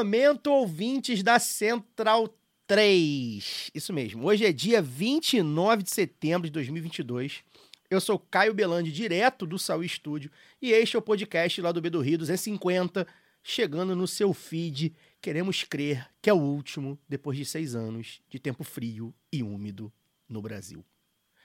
[0.00, 2.34] Momento, ouvintes da Central
[2.66, 3.70] 3.
[3.74, 4.24] Isso mesmo.
[4.24, 7.44] Hoje é dia 29 de setembro de 2022.
[7.90, 10.30] Eu sou Caio Belandi, direto do Saúl Estúdio,
[10.62, 13.06] e este é o podcast lá do B do Rio 250,
[13.42, 14.94] chegando no seu feed.
[15.20, 19.92] Queremos crer que é o último depois de seis anos de tempo frio e úmido
[20.26, 20.82] no Brasil.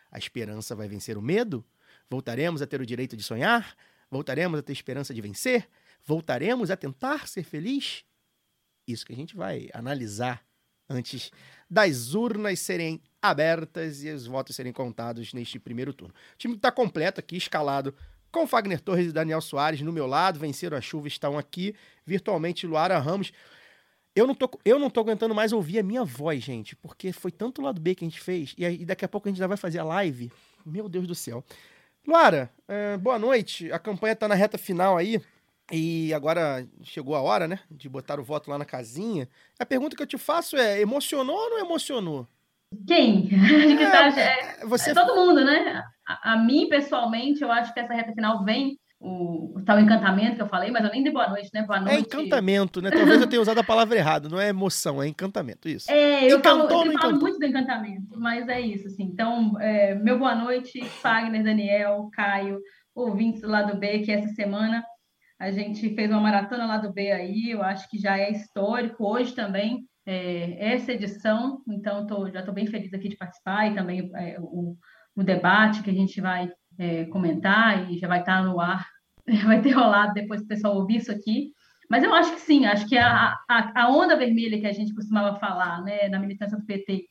[0.09, 1.65] A esperança vai vencer o medo?
[2.09, 3.75] Voltaremos a ter o direito de sonhar?
[4.09, 5.67] Voltaremos a ter esperança de vencer?
[6.05, 8.05] Voltaremos a tentar ser feliz?
[8.87, 10.43] Isso que a gente vai analisar
[10.89, 11.31] antes
[11.69, 16.13] das urnas serem abertas e os votos serem contados neste primeiro turno.
[16.33, 17.95] O time está completo aqui, escalado
[18.31, 21.73] com Fagner Torres e Daniel Soares no meu lado, venceram a chuva, estão aqui,
[22.05, 23.31] virtualmente Luara Ramos.
[24.15, 27.31] Eu não, tô, eu não tô aguentando mais ouvir a minha voz, gente, porque foi
[27.31, 29.47] tanto lado B que a gente fez, e aí daqui a pouco a gente já
[29.47, 30.31] vai fazer a live.
[30.65, 31.43] Meu Deus do céu.
[32.05, 33.71] Luara, eh, boa noite.
[33.71, 35.21] A campanha tá na reta final aí.
[35.71, 37.59] E agora chegou a hora, né?
[37.71, 39.27] De botar o voto lá na casinha.
[39.59, 42.27] A pergunta que eu te faço é: emocionou ou não emocionou?
[42.87, 43.27] Quem?
[43.77, 45.83] Que tá- É, é, você- é todo mundo, né?
[46.07, 50.35] A, a mim, pessoalmente, eu acho que essa reta final vem o, o tal encantamento
[50.35, 51.63] que eu falei, mas eu nem dei boa noite, né?
[51.63, 51.95] Boa noite.
[51.95, 52.91] É encantamento, né?
[52.91, 54.29] Talvez eu tenha usado a palavra errada.
[54.29, 55.67] Não é emoção, é encantamento.
[55.67, 55.89] Isso.
[55.91, 59.03] É, eu falo, Encantou ou eu falo muito do encantamento, mas é isso, assim.
[59.03, 62.59] Então, é, meu boa noite, Fagner, Daniel, Caio,
[62.93, 64.83] ouvintes do lado B, que essa semana
[65.39, 69.05] a gente fez uma maratona lá do B aí, eu acho que já é histórico
[69.05, 73.75] hoje também, é, essa edição, então tô, já estou bem feliz aqui de participar e
[73.75, 74.77] também é, o,
[75.15, 78.87] o debate que a gente vai é, comentar e já vai estar no ar,
[79.45, 81.51] vai ter rolado depois o pessoal ouvir isso aqui.
[81.89, 84.93] Mas eu acho que sim, acho que a, a, a onda vermelha que a gente
[84.93, 87.05] costumava falar né, na militância do PT,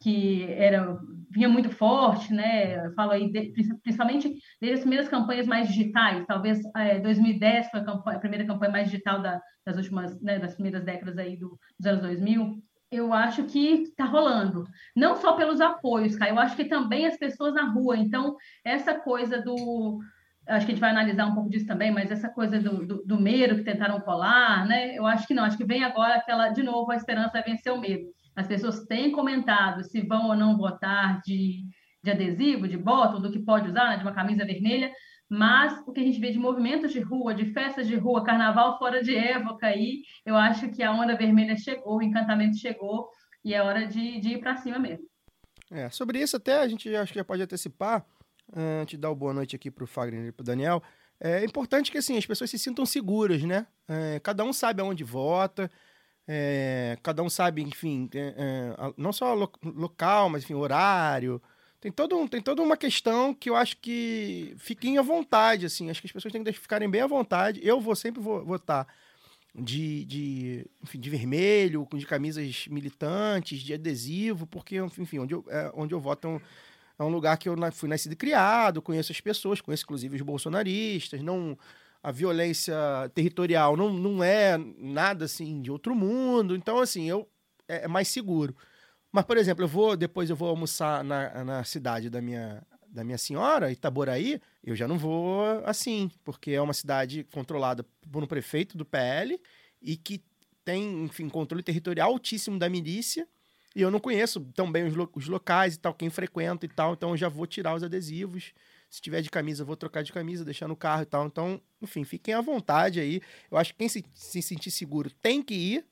[0.00, 0.98] que era
[1.32, 2.86] vinha muito forte, né?
[2.86, 3.52] Eu falo aí, de-
[3.82, 8.44] principalmente desde as primeiras campanhas mais digitais, talvez é, 2010 foi a, campanha- a primeira
[8.46, 12.60] campanha mais digital da- das últimas, né, das primeiras décadas aí do- dos anos 2000.
[12.90, 14.64] Eu acho que está rolando,
[14.96, 17.96] não só pelos apoios, cara, eu acho que também as pessoas na rua.
[17.96, 20.00] Então, essa coisa do.
[20.48, 23.04] Acho que a gente vai analisar um pouco disso também, mas essa coisa do, do,
[23.04, 24.96] do medo que tentaram colar, né?
[24.96, 27.72] Eu acho que não, acho que vem agora aquela, de novo, a esperança vai vencer
[27.72, 28.06] o medo.
[28.40, 31.62] As pessoas têm comentado se vão ou não votar de,
[32.02, 34.90] de adesivo, de bottom, do que pode usar, né, de uma camisa vermelha,
[35.28, 38.78] mas o que a gente vê de movimentos de rua, de festas de rua, carnaval
[38.78, 43.10] fora de época aí, eu acho que a onda vermelha chegou, o encantamento chegou
[43.44, 45.04] e é hora de, de ir para cima mesmo.
[45.70, 48.06] É, sobre isso até a gente acho que já pode antecipar,
[48.56, 50.82] eh, antes de dar o boa noite aqui pro Fagner e pro Daniel.
[51.20, 53.66] É importante que assim, as pessoas se sintam seguras, né?
[53.86, 55.70] É, cada um sabe aonde vota,
[56.32, 61.42] é, cada um sabe, enfim, é, é, não só lo- local, mas enfim, horário.
[61.80, 65.90] Tem, todo um, tem toda uma questão que eu acho que fiquem à vontade, assim.
[65.90, 67.58] Acho que as pessoas têm que ficarem bem à vontade.
[67.64, 68.86] Eu vou sempre vo- votar
[69.52, 75.72] de, de, enfim, de vermelho, de camisas militantes, de adesivo, porque, enfim, onde eu, é,
[75.74, 76.40] onde eu voto é um,
[77.00, 80.22] é um lugar que eu fui nascido e criado, conheço as pessoas, conheço inclusive os
[80.22, 81.58] bolsonaristas, não
[82.02, 82.74] a violência
[83.14, 87.28] territorial não, não é nada assim de outro mundo, então assim, eu
[87.68, 88.56] é, é mais seguro.
[89.12, 92.62] Mas, por exemplo, eu vou depois eu vou almoçar na, na cidade da minha
[92.92, 98.20] da minha senhora, Itaboraí, eu já não vou assim, porque é uma cidade controlada por
[98.20, 99.40] um prefeito do PL
[99.80, 100.20] e que
[100.64, 103.28] tem, enfim, controle territorial altíssimo da milícia.
[103.76, 106.68] E eu não conheço tão bem os, lo- os locais e tal, quem frequenta e
[106.68, 108.52] tal, então eu já vou tirar os adesivos.
[108.90, 111.24] Se tiver de camisa, eu vou trocar de camisa, deixar no carro e tal.
[111.26, 113.22] Então, enfim, fiquem à vontade aí.
[113.50, 115.86] Eu acho que quem se, se sentir seguro tem que ir.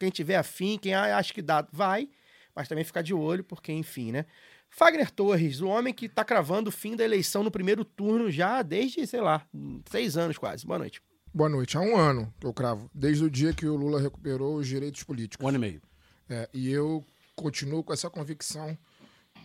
[0.00, 2.08] Quem tiver afim, quem a- acha que dá, vai.
[2.54, 4.26] Mas também ficar de olho, porque, enfim, né?
[4.68, 8.60] Fagner Torres, o homem que tá cravando o fim da eleição no primeiro turno já
[8.62, 9.46] desde, sei lá,
[9.88, 10.66] seis anos quase.
[10.66, 11.00] Boa noite.
[11.32, 11.76] Boa noite.
[11.76, 15.44] Há um ano eu cravo, desde o dia que o Lula recuperou os direitos políticos.
[15.44, 15.82] Um ano e meio.
[16.28, 17.04] É, e eu
[17.36, 18.76] continuo com essa convicção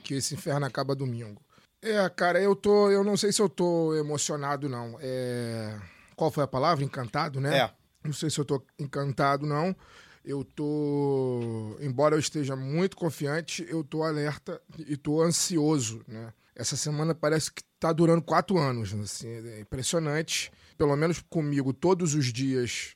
[0.03, 1.43] que esse inferno acaba domingo.
[1.81, 2.89] É, cara, eu tô.
[2.91, 4.97] Eu não sei se eu tô emocionado, não.
[5.01, 5.79] É,
[6.15, 6.83] qual foi a palavra?
[6.83, 7.57] Encantado, né?
[7.57, 7.71] É.
[8.03, 9.75] Não sei se eu tô encantado, não.
[10.23, 11.77] Eu tô.
[11.79, 16.33] Embora eu esteja muito confiante, eu tô alerta e tô ansioso, né?
[16.55, 20.51] Essa semana parece que tá durando quatro anos, assim, é impressionante.
[20.77, 22.95] Pelo menos comigo, todos os dias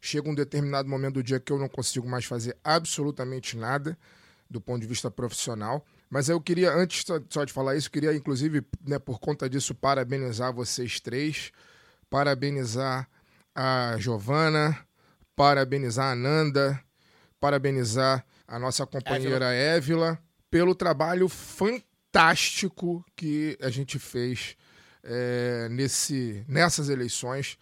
[0.00, 3.96] chega um determinado momento do dia que eu não consigo mais fazer absolutamente nada
[4.50, 5.86] do ponto de vista profissional.
[6.10, 10.52] Mas eu queria, antes só de falar isso, queria, inclusive, né, por conta disso, parabenizar
[10.52, 11.50] vocês três,
[12.08, 13.08] parabenizar
[13.54, 14.78] a Giovana,
[15.34, 16.80] parabenizar a Nanda,
[17.40, 20.18] parabenizar a nossa companheira Évila,
[20.50, 24.56] pelo trabalho fantástico que a gente fez
[25.02, 27.58] é, nesse, nessas eleições.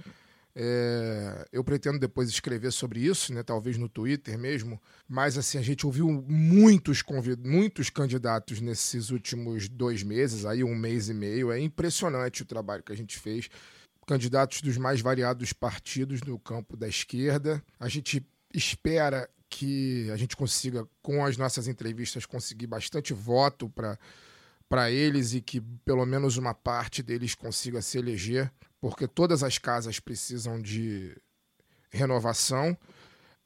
[0.54, 5.62] É, eu pretendo depois escrever sobre isso, né, talvez no Twitter mesmo, mas assim, a
[5.62, 7.02] gente ouviu muitos,
[7.42, 11.50] muitos candidatos nesses últimos dois meses, aí um mês e meio.
[11.50, 13.48] É impressionante o trabalho que a gente fez.
[14.06, 17.62] Candidatos dos mais variados partidos no campo da esquerda.
[17.80, 23.98] A gente espera que a gente consiga, com as nossas entrevistas, conseguir bastante voto para
[24.72, 28.50] para eles e que pelo menos uma parte deles consiga se eleger,
[28.82, 31.16] porque todas as casas precisam de
[31.88, 32.76] renovação.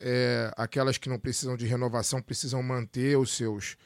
[0.01, 3.77] É, aquelas que não precisam de renovação precisam manter os seus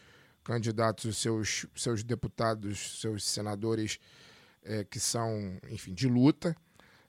[0.44, 3.98] candidatos, os seus, seus deputados, seus senadores
[4.62, 6.56] é, que são, enfim, de luta.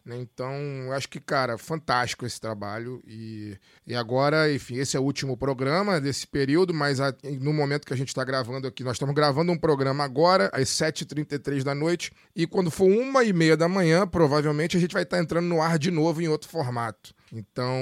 [0.04, 0.18] Né?
[0.18, 0.54] Então,
[0.94, 3.02] acho que, cara, fantástico esse trabalho.
[3.06, 7.86] E, e agora, enfim, esse é o último programa desse período, mas a, no momento
[7.86, 11.76] que a gente está gravando aqui, nós estamos gravando um programa agora, às 7h33 da
[11.76, 15.24] noite, e quando for uma e meia da manhã, provavelmente a gente vai estar tá
[15.24, 17.14] entrando no ar de novo em outro formato.
[17.32, 17.76] Então,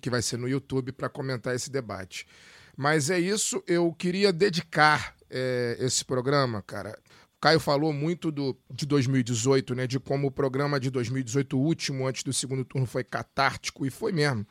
[0.00, 2.26] que vai ser no YouTube para comentar esse debate.
[2.76, 6.98] Mas é isso, eu queria dedicar é, esse programa, cara,
[7.42, 9.84] Caio falou muito do, de 2018, né?
[9.88, 13.90] De como o programa de 2018, o último antes do segundo turno, foi catártico, e
[13.90, 14.46] foi mesmo.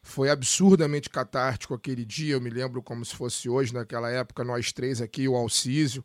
[0.00, 2.34] Foi absurdamente catártico aquele dia.
[2.34, 6.04] Eu me lembro como se fosse hoje, naquela época, nós três aqui, o Alcísio.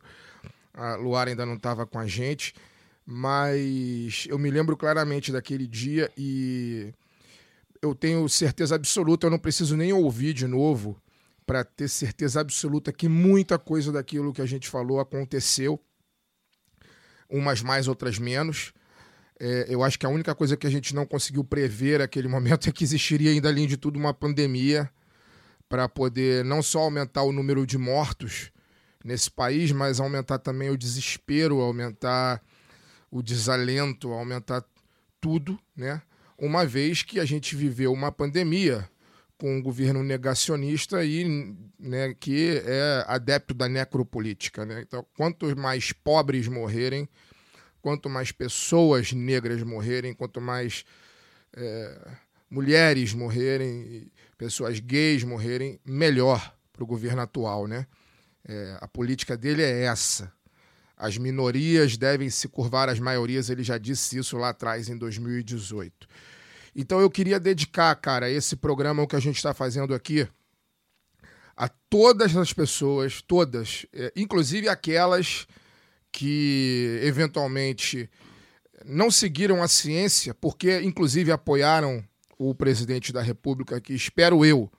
[0.72, 2.52] A Luara ainda não estava com a gente.
[3.06, 6.92] Mas eu me lembro claramente daquele dia e
[7.80, 11.00] eu tenho certeza absoluta, eu não preciso nem ouvir de novo
[11.46, 15.80] para ter certeza absoluta que muita coisa daquilo que a gente falou aconteceu
[17.38, 18.72] umas mais, outras menos.
[19.38, 22.68] É, eu acho que a única coisa que a gente não conseguiu prever naquele momento
[22.68, 24.88] é que existiria ainda, além de tudo, uma pandemia
[25.68, 28.52] para poder não só aumentar o número de mortos
[29.04, 32.42] nesse país, mas aumentar também o desespero, aumentar
[33.10, 34.64] o desalento, aumentar
[35.20, 36.00] tudo, né?
[36.38, 38.88] Uma vez que a gente viveu uma pandemia
[39.38, 44.64] com um governo negacionista e né, que é adepto da necropolítica.
[44.64, 44.82] Né?
[44.86, 47.08] Então, quanto mais pobres morrerem,
[47.84, 50.86] quanto mais pessoas negras morrerem, quanto mais
[51.54, 51.98] é,
[52.48, 57.66] mulheres morrerem, pessoas gays morrerem, melhor para o governo atual.
[57.66, 57.86] Né?
[58.48, 60.32] É, a política dele é essa.
[60.96, 66.08] As minorias devem se curvar às maiorias, ele já disse isso lá atrás, em 2018.
[66.74, 70.26] Então eu queria dedicar, cara, esse programa que a gente está fazendo aqui
[71.54, 75.46] a todas as pessoas, todas, é, inclusive aquelas
[76.14, 78.08] que eventualmente
[78.86, 82.04] não seguiram a ciência, porque inclusive apoiaram
[82.38, 84.70] o presidente da República, que espero eu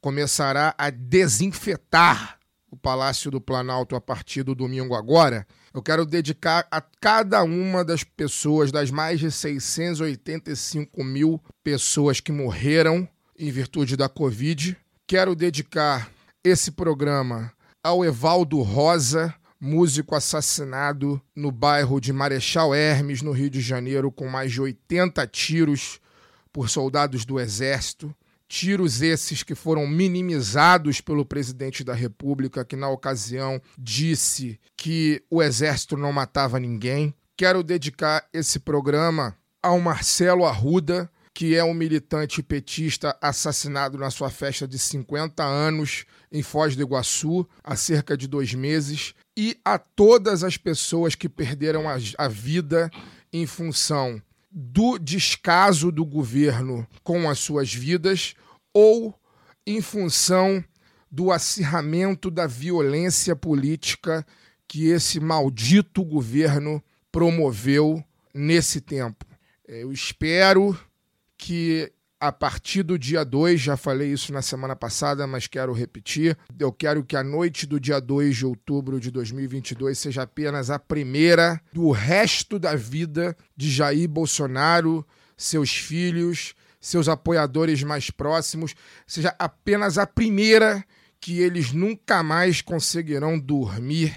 [0.00, 2.38] começará a desinfetar
[2.70, 5.44] o Palácio do Planalto a partir do domingo agora,
[5.74, 12.30] eu quero dedicar a cada uma das pessoas, das mais de 685 mil pessoas que
[12.30, 14.76] morreram em virtude da Covid.
[15.04, 16.08] Quero dedicar
[16.44, 23.60] esse programa ao Evaldo Rosa, músico assassinado no bairro de Marechal Hermes, no Rio de
[23.60, 26.00] Janeiro, com mais de 80 tiros
[26.50, 28.14] por soldados do Exército.
[28.48, 35.40] Tiros esses que foram minimizados pelo presidente da República, que na ocasião disse que o
[35.40, 37.14] exército não matava ninguém.
[37.36, 44.30] Quero dedicar esse programa ao Marcelo Arruda, que é um militante petista assassinado na sua
[44.30, 49.78] festa de 50 anos em Foz do Iguaçu há cerca de dois meses, e a
[49.78, 52.90] todas as pessoas que perderam a, a vida
[53.32, 54.20] em função
[54.50, 58.34] do descaso do governo com as suas vidas
[58.74, 59.14] ou
[59.66, 60.62] em função
[61.10, 64.26] do acirramento da violência política
[64.66, 69.24] que esse maldito governo promoveu nesse tempo.
[69.66, 70.78] Eu espero
[71.40, 76.36] que a partir do dia 2, já falei isso na semana passada, mas quero repetir.
[76.58, 80.78] Eu quero que a noite do dia 2 de outubro de 2022 seja apenas a
[80.78, 85.04] primeira do resto da vida de Jair Bolsonaro,
[85.34, 88.74] seus filhos, seus apoiadores mais próximos,
[89.06, 90.84] seja apenas a primeira
[91.18, 94.14] que eles nunca mais conseguirão dormir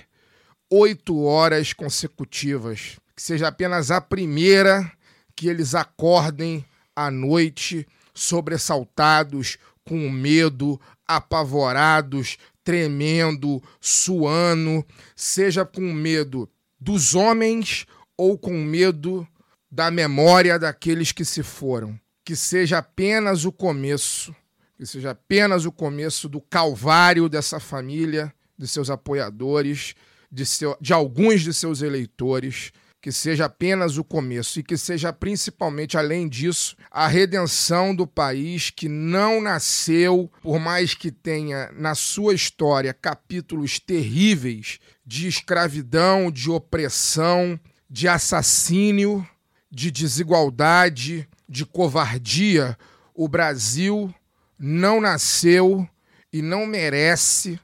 [0.69, 2.99] oito horas consecutivas.
[3.15, 4.91] Que seja apenas a primeira
[5.33, 14.85] que eles acordem à noite sobressaltados, com medo, apavorados, tremendo, suando,
[15.15, 17.85] seja com medo dos homens
[18.17, 19.27] ou com medo
[19.69, 21.99] da memória daqueles que se foram.
[22.23, 24.33] Que seja apenas o começo,
[24.77, 29.95] que seja apenas o começo do calvário dessa família, de seus apoiadores,
[30.31, 32.71] de, seu, de alguns de seus eleitores,
[33.03, 38.69] que seja apenas o começo e que seja principalmente, além disso, a redenção do país
[38.69, 46.49] que não nasceu, por mais que tenha na sua história capítulos terríveis de escravidão, de
[46.49, 49.27] opressão, de assassínio,
[49.69, 52.77] de desigualdade, de covardia.
[53.13, 54.15] O Brasil
[54.57, 55.85] não nasceu
[56.31, 57.59] e não merece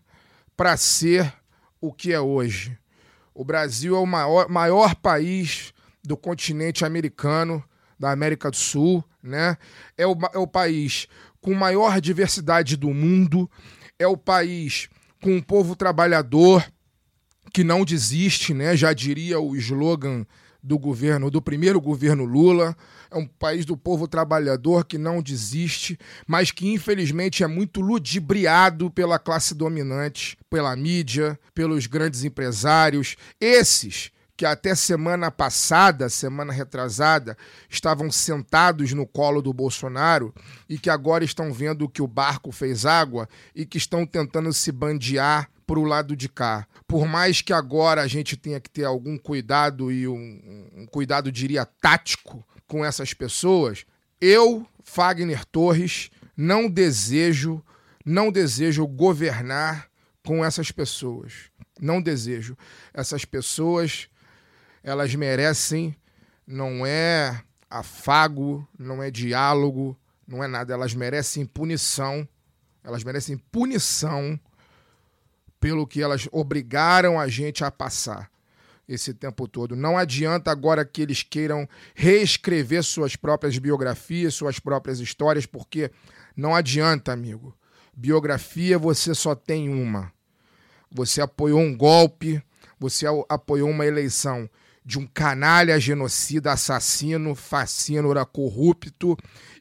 [0.57, 1.33] para ser
[1.79, 2.78] o que é hoje.
[3.39, 7.63] O Brasil é o maior, maior país do continente americano,
[7.97, 9.55] da América do Sul, né?
[9.97, 11.07] É o, é o país
[11.39, 13.49] com maior diversidade do mundo,
[13.97, 14.89] é o país
[15.23, 16.69] com um povo trabalhador
[17.53, 18.75] que não desiste, né?
[18.75, 20.25] Já diria o slogan
[20.61, 22.75] do governo, do primeiro governo Lula.
[23.11, 25.97] É um país do povo trabalhador que não desiste,
[26.27, 33.15] mas que infelizmente é muito ludibriado pela classe dominante, pela mídia, pelos grandes empresários.
[33.41, 37.37] Esses que até semana passada, semana retrasada,
[37.69, 40.33] estavam sentados no colo do Bolsonaro
[40.69, 44.71] e que agora estão vendo que o barco fez água e que estão tentando se
[44.71, 46.65] bandear para o lado de cá.
[46.87, 51.29] Por mais que agora a gente tenha que ter algum cuidado e um, um cuidado,
[51.29, 53.85] diria, tático com essas pessoas,
[54.21, 57.61] eu, Fagner Torres, não desejo,
[58.05, 59.89] não desejo governar
[60.25, 61.51] com essas pessoas.
[61.77, 62.57] Não desejo.
[62.93, 64.07] Essas pessoas
[64.83, 65.95] elas merecem,
[66.45, 70.73] não é afago, não é diálogo, não é nada.
[70.73, 72.27] Elas merecem punição.
[72.83, 74.39] Elas merecem punição
[75.59, 78.31] pelo que elas obrigaram a gente a passar
[78.87, 79.75] esse tempo todo.
[79.75, 85.91] Não adianta agora que eles queiram reescrever suas próprias biografias, suas próprias histórias, porque
[86.35, 87.55] não adianta, amigo.
[87.93, 90.11] Biografia você só tem uma.
[90.89, 92.41] Você apoiou um golpe,
[92.79, 94.49] você apoiou uma eleição
[94.89, 99.15] de um canalha genocida, assassino, fascínora, corrupto.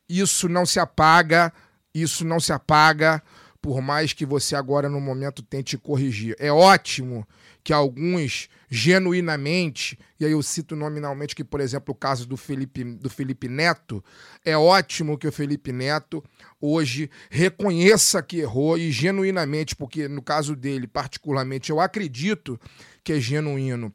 [0.08, 1.52] Isso não se apaga,
[1.92, 3.22] isso não se apaga,
[3.60, 6.34] por mais que você agora no momento tente corrigir.
[6.38, 7.28] É ótimo
[7.62, 12.82] que alguns genuinamente, e aí eu cito nominalmente que, por exemplo, o caso do Felipe,
[12.82, 14.02] do Felipe Neto,
[14.42, 16.24] é ótimo que o Felipe Neto
[16.58, 22.58] hoje reconheça que errou e genuinamente, porque no caso dele, particularmente, eu acredito
[23.04, 23.92] que é genuíno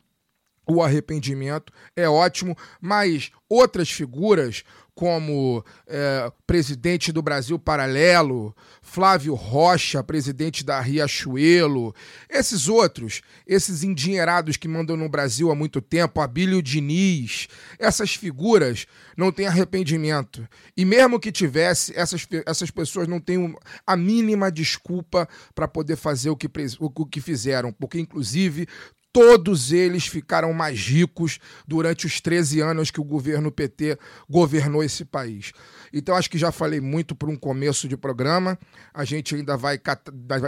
[0.67, 4.63] o arrependimento é ótimo, mas outras figuras,
[4.95, 11.95] como é, presidente do Brasil Paralelo, Flávio Rocha, presidente da Riachuelo,
[12.29, 17.47] esses outros, esses endinheirados que mandam no Brasil há muito tempo, Abílio Diniz,
[17.79, 18.85] essas figuras
[19.17, 20.47] não têm arrependimento.
[20.77, 23.55] E mesmo que tivesse, essas, essas pessoas não têm
[23.85, 28.67] a mínima desculpa para poder fazer o que, o que fizeram, porque, inclusive,
[29.13, 35.05] todos eles ficaram mais ricos durante os 13 anos que o governo PT governou esse
[35.05, 35.53] país.
[35.93, 38.57] Então acho que já falei muito para um começo de programa.
[38.91, 39.79] A gente ainda vai,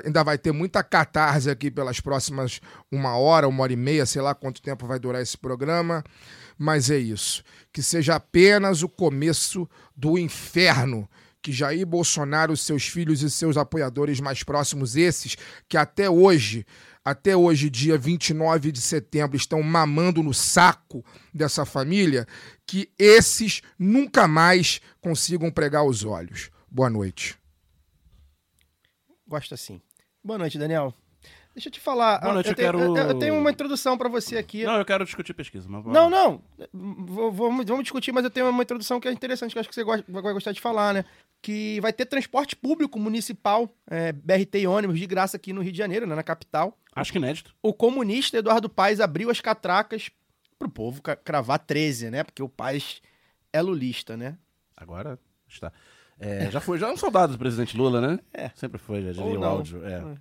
[0.03, 2.59] ainda vai ter muita catarse aqui pelas próximas
[2.91, 6.03] uma hora, uma hora e meia, sei lá quanto tempo vai durar esse programa.
[6.57, 7.43] Mas é isso.
[7.71, 11.07] Que seja apenas o começo do inferno
[11.45, 15.37] que Jair Bolsonaro, seus filhos e seus apoiadores mais próximos, esses
[15.69, 16.65] que até hoje
[17.05, 22.27] até hoje, dia 29 de setembro, estão mamando no saco dessa família,
[22.65, 26.49] que esses nunca mais consigam pregar os olhos.
[26.67, 27.37] Boa noite.
[29.27, 29.79] Gosto assim.
[30.23, 30.95] Boa noite, Daniel.
[31.55, 32.19] Deixa eu te falar.
[32.19, 34.65] Boa noite, eu, eu tenho, quero- eu, eu tenho uma introdução para você aqui.
[34.65, 35.67] Não, eu quero discutir pesquisa.
[35.69, 36.41] Mas Não, não.
[36.73, 39.75] Vamos, vamos discutir, mas eu tenho uma introdução que é interessante, que eu acho que
[39.75, 41.05] você vai gostar de falar, né?
[41.41, 45.71] Que vai ter transporte público municipal, é, BRT e ônibus de graça aqui no Rio
[45.71, 46.77] de Janeiro, né, na capital.
[46.93, 47.55] Acho que inédito.
[47.61, 50.09] O comunista Eduardo Paes abriu as catracas
[50.59, 52.23] pro povo cravar 13, né?
[52.23, 53.01] Porque o Paes
[53.53, 54.37] é lulista, né?
[54.75, 55.71] Agora está.
[56.19, 58.19] É, já foi, já é um soldado do presidente Lula, né?
[58.33, 58.49] É.
[58.55, 59.85] Sempre foi, já diria o áudio.
[59.85, 59.93] É.
[59.93, 60.15] É,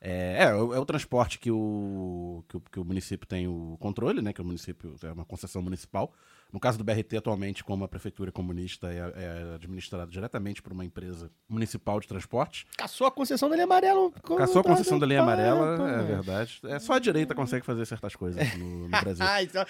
[0.00, 3.76] é, é o é o transporte que o, que o, que o município tem o
[3.78, 4.32] controle, né?
[4.32, 6.12] Que o município é uma concessão municipal.
[6.52, 10.84] No caso do BRT, atualmente, como a prefeitura comunista é, é administrada diretamente por uma
[10.84, 14.10] empresa municipal de transporte, Caçou a concessão da linha amarela.
[14.36, 15.88] caçou a concessão da linha amarela, pá.
[15.90, 16.60] é verdade.
[16.64, 19.24] É só a direita consegue fazer certas coisas no, no Brasil.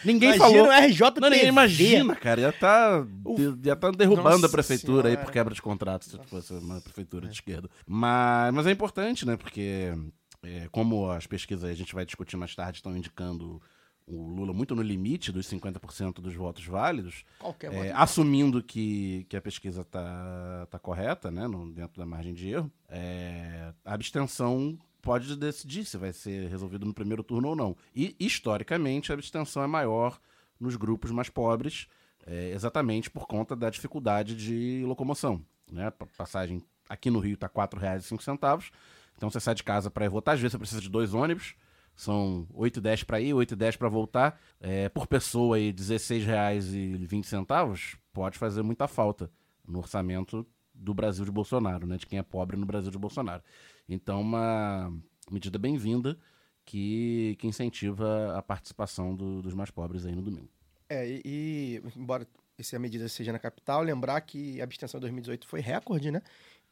[0.04, 0.68] Ninguém imagina falou.
[0.68, 2.40] o RJ Não, ninguém imagina, cara.
[2.40, 3.06] Ia tá,
[3.62, 5.26] ia tá derrubando Nossa a prefeitura aí Senhora.
[5.26, 7.68] por quebra de contrato, se fosse uma prefeitura de esquerda.
[7.87, 9.37] Mas, mas é importante, né?
[9.37, 9.92] Porque,
[10.42, 13.61] é, como as pesquisas a gente vai discutir mais tarde estão indicando
[14.06, 17.25] o Lula muito no limite dos 50% dos votos válidos,
[17.66, 17.92] é, voto.
[17.94, 21.47] assumindo que, que a pesquisa tá, tá correta, né?
[21.47, 26.85] No, dentro da margem de erro, é, a abstenção pode decidir se vai ser resolvido
[26.85, 27.76] no primeiro turno ou não.
[27.94, 30.18] E, historicamente, a abstenção é maior
[30.59, 31.87] nos grupos mais pobres,
[32.26, 35.40] é, exatamente por conta da dificuldade de locomoção.
[35.70, 35.88] Né?
[35.90, 38.70] Pa- Passagem aqui no Rio está R$ 4,05.
[39.20, 41.54] Então você sai de casa para ir votar, às vezes você precisa de dois ônibus.
[41.94, 44.40] São 8,10 para ir, 8,10 para voltar.
[44.58, 49.30] É, por pessoa aí, R$16,20 pode fazer muita falta
[49.68, 51.98] no orçamento do Brasil de Bolsonaro, né?
[51.98, 53.42] De quem é pobre no Brasil de Bolsonaro.
[53.86, 54.90] Então, uma
[55.30, 56.18] medida bem-vinda
[56.64, 60.48] que, que incentiva a participação do- dos mais pobres aí no domingo.
[60.88, 65.46] É, e, e, embora essa medida seja na capital, lembrar que a abstenção em 2018
[65.46, 66.22] foi recorde, né?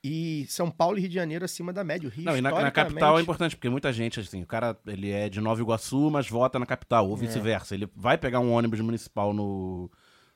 [0.03, 2.09] E São Paulo e Rio de Janeiro acima da média.
[2.09, 4.79] O Rio, Não, e na, na capital é importante, porque muita gente, assim, o cara
[4.87, 7.75] ele é de Nova Iguaçu, mas vota na capital, ou vice-versa.
[7.75, 9.91] Ele vai pegar um ônibus municipal no,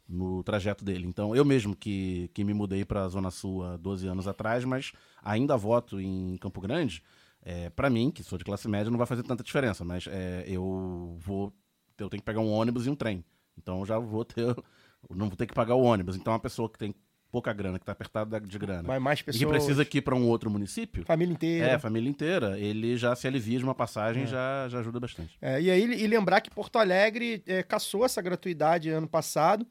[0.08, 1.06] no trajeto dele.
[1.06, 4.64] Então, eu mesmo que, que me mudei para a Zona Sul há 12 anos atrás,
[4.64, 4.92] mas
[5.22, 7.00] ainda voto em Campo Grande,
[7.40, 10.44] é, para mim, que sou de classe média, não vai fazer tanta diferença, mas é,
[10.46, 11.52] eu vou.
[11.98, 13.24] Eu tenho que pegar um ônibus e um trem.
[13.56, 14.40] Então, eu já vou ter.
[14.42, 14.64] eu
[15.10, 16.16] Não vou ter que pagar o ônibus.
[16.16, 16.92] Então, uma pessoa que tem
[17.32, 19.42] pouca grana, que tá apertada de grana, Vai mais e pessoas.
[19.42, 21.02] que precisa ir para um outro município.
[21.06, 21.66] Família inteira.
[21.66, 22.58] É, família inteira.
[22.58, 23.74] Ele já se alivia de uma É.
[23.74, 25.36] passagem, já, já ajuda bastante.
[25.40, 29.66] É, e aí e lembrar que Porto Alegre é, caçou essa gratuidade ano passado.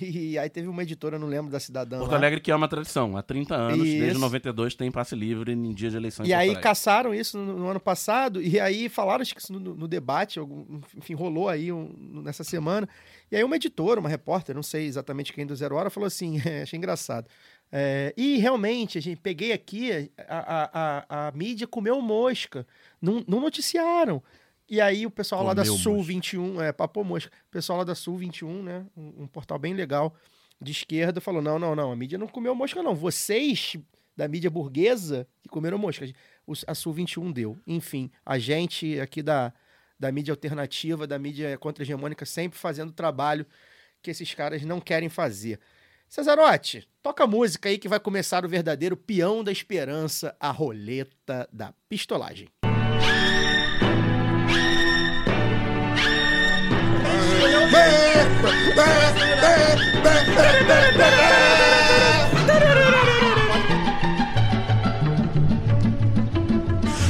[0.00, 1.98] E aí teve uma editora, não lembro da cidadã.
[1.98, 2.16] Porto lá.
[2.18, 3.16] Alegre que é uma tradição.
[3.16, 4.18] Há 30 anos, desde Isso.
[4.20, 6.62] 92, tem passe livre em dia de eleição E aí Alegre.
[6.62, 10.38] caçaram isso no, no ano passado, e aí falaram acho que isso no, no debate,
[10.38, 12.88] algum- enfim, rolou aí um- nessa semana.
[13.30, 16.36] E aí uma editora, uma repórter, não sei exatamente quem do Zero Hora, falou assim,
[16.62, 17.26] achei engraçado.
[17.72, 20.70] É, e realmente, a gente peguei aqui, a, a,
[21.18, 22.66] a, a mídia comeu mosca,
[23.02, 24.22] não, não noticiaram.
[24.68, 26.12] E aí o pessoal lá da Sul mosca.
[26.12, 29.74] 21, é, Papo Mosca, o pessoal lá da Sul 21, né, um, um portal bem
[29.74, 30.14] legal
[30.60, 33.76] de esquerda, falou, não, não, não, a mídia não comeu mosca não, vocês
[34.16, 36.06] da mídia burguesa que comeram mosca.
[36.66, 37.58] A Sul 21 deu.
[37.66, 39.52] Enfim, a gente aqui da,
[39.98, 43.46] da mídia alternativa, da mídia contra-hegemônica, sempre fazendo trabalho
[44.02, 45.60] que esses caras não querem fazer.
[46.08, 51.48] Cesarote, toca a música aí que vai começar o verdadeiro peão da esperança, a roleta
[51.52, 52.48] da pistolagem.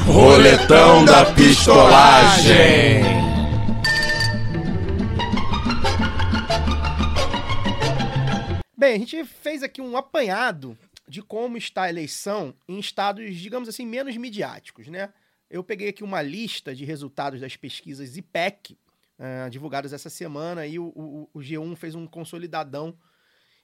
[0.06, 3.02] Roletão da pistolagem.
[8.76, 13.68] Bem, a gente fez aqui um apanhado de como está a eleição em estados, digamos
[13.68, 15.10] assim, menos midiáticos, né?
[15.50, 18.76] Eu peguei aqui uma lista de resultados das pesquisas IPEC,
[19.18, 22.96] ah, divulgadas essa semana, e o, o- o G1 fez um consolidadão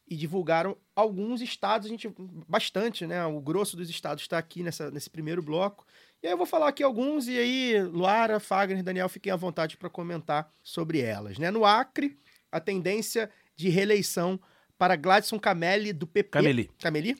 [0.08, 2.12] e divulgaram alguns estados, a gente
[2.48, 3.24] bastante, né?
[3.24, 5.86] O grosso dos estados está aqui nessa, nesse primeiro bloco.
[6.22, 9.76] E aí eu vou falar aqui alguns, e aí Luara, Fagner, Daniel, fiquem à vontade
[9.76, 11.38] para comentar sobre elas.
[11.38, 11.50] Né?
[11.50, 12.18] No Acre,
[12.50, 14.40] a tendência de reeleição
[14.76, 16.30] para Gladson Camelli, do PP.
[16.30, 16.70] Cameli.
[16.80, 17.16] Cameli?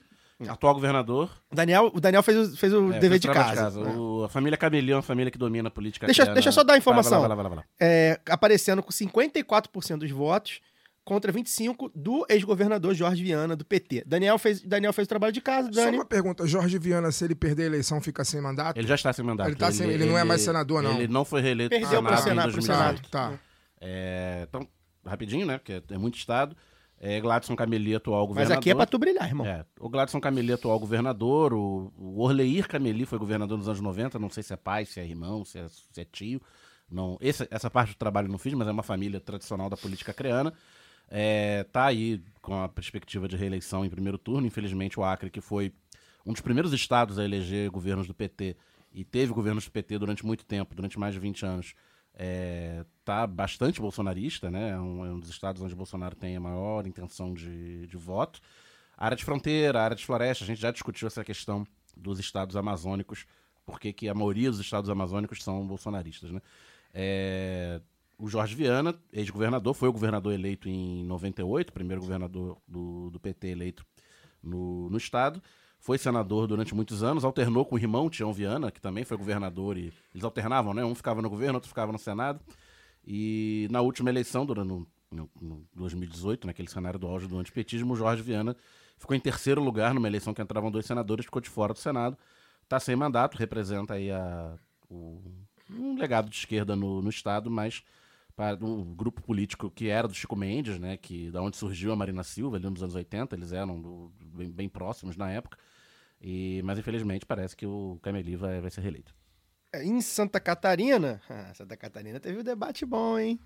[0.49, 1.29] Atual governador.
[1.51, 3.83] Daniel, o Daniel fez o, fez o é, dever fez de trabalho casa.
[3.83, 3.95] né?
[3.95, 6.05] O- a família Cameli é uma família que domina a política.
[6.05, 7.19] Deixa- aqui, deixa eu só dar a informação.
[7.21, 7.65] Vai lá, vai lá, vai lá.
[7.79, 10.59] É, aparecendo com 54% dos votos
[11.05, 14.03] contra 25% do ex-governador Jorge Viana, do PT.
[14.05, 17.35] Daniel fez, Daniel fez o trabalho de casa, Só uma pergunta, Jorge Viana, se ele
[17.35, 18.77] perder a eleição, fica sem mandato?
[18.77, 19.49] Ele já está sem mandato.
[19.49, 20.95] Ele tá sem- ele não é mais senador, não.
[20.97, 23.09] Ele não foi reeleito Perdeu pro pro Senado, pro 2018.
[23.09, 23.09] Senado.
[23.09, 23.33] Tá.
[23.81, 24.65] É, então,
[25.05, 25.57] rapidinho, né?
[25.57, 26.55] Porque é muito estado.
[27.05, 28.57] É, Gladson Cameli, atual Mas governador.
[28.59, 29.45] aqui é pra tu brilhar, irmão.
[29.45, 34.17] É, o Gladson Cameli, atual governador, o, o Orleir Cameli foi governador nos anos 90,
[34.17, 36.41] não sei se é pai, se é irmão, se é, se é tio.
[36.89, 39.75] Não, essa, essa parte do trabalho eu não fiz, mas é uma família tradicional da
[39.75, 40.53] política acreana.
[41.09, 44.47] É, tá aí com a perspectiva de reeleição em primeiro turno.
[44.47, 45.73] Infelizmente, o Acre, que foi
[46.25, 48.55] um dos primeiros estados a eleger governos do PT
[48.93, 51.75] e teve governos do PT durante muito tempo, durante mais de 20 anos,
[52.13, 54.69] é, tá bastante bolsonarista, né?
[54.71, 58.39] É um, é um dos estados onde Bolsonaro tem a maior intenção de, de voto.
[58.97, 63.25] Área de fronteira, área de floresta, a gente já discutiu essa questão dos estados amazônicos,
[63.65, 66.41] porque que a maioria dos estados amazônicos são bolsonaristas, né?
[66.93, 67.81] É,
[68.17, 73.47] o Jorge Viana, ex-governador, foi o governador eleito em 98, primeiro governador do, do PT
[73.47, 73.85] eleito
[74.41, 75.41] no, no estado.
[75.79, 79.77] Foi senador durante muitos anos, alternou com o irmão Tião Viana, que também foi governador,
[79.77, 80.85] e eles alternavam, né?
[80.85, 82.39] Um ficava no governo, outro ficava no Senado.
[83.05, 87.95] E na última eleição, durante no, no, no 2018, naquele cenário do auge do antipetismo,
[87.95, 88.55] Jorge Viana
[88.97, 92.17] ficou em terceiro lugar numa eleição que entravam dois senadores, ficou de fora do Senado.
[92.63, 94.55] Está sem mandato, representa aí a,
[94.89, 95.21] o,
[95.69, 97.83] um legado de esquerda no, no Estado, mas
[98.35, 101.95] para um grupo político que era do Chico Mendes, né, que da onde surgiu a
[101.95, 105.57] Marina Silva, ali nos anos 80, eles eram do, bem, bem, próximos na época.
[106.19, 109.13] E, mas infelizmente parece que o Cameli vai, vai ser reeleito.
[109.73, 113.39] É, em Santa Catarina, ah, Santa Catarina teve um debate bom, hein?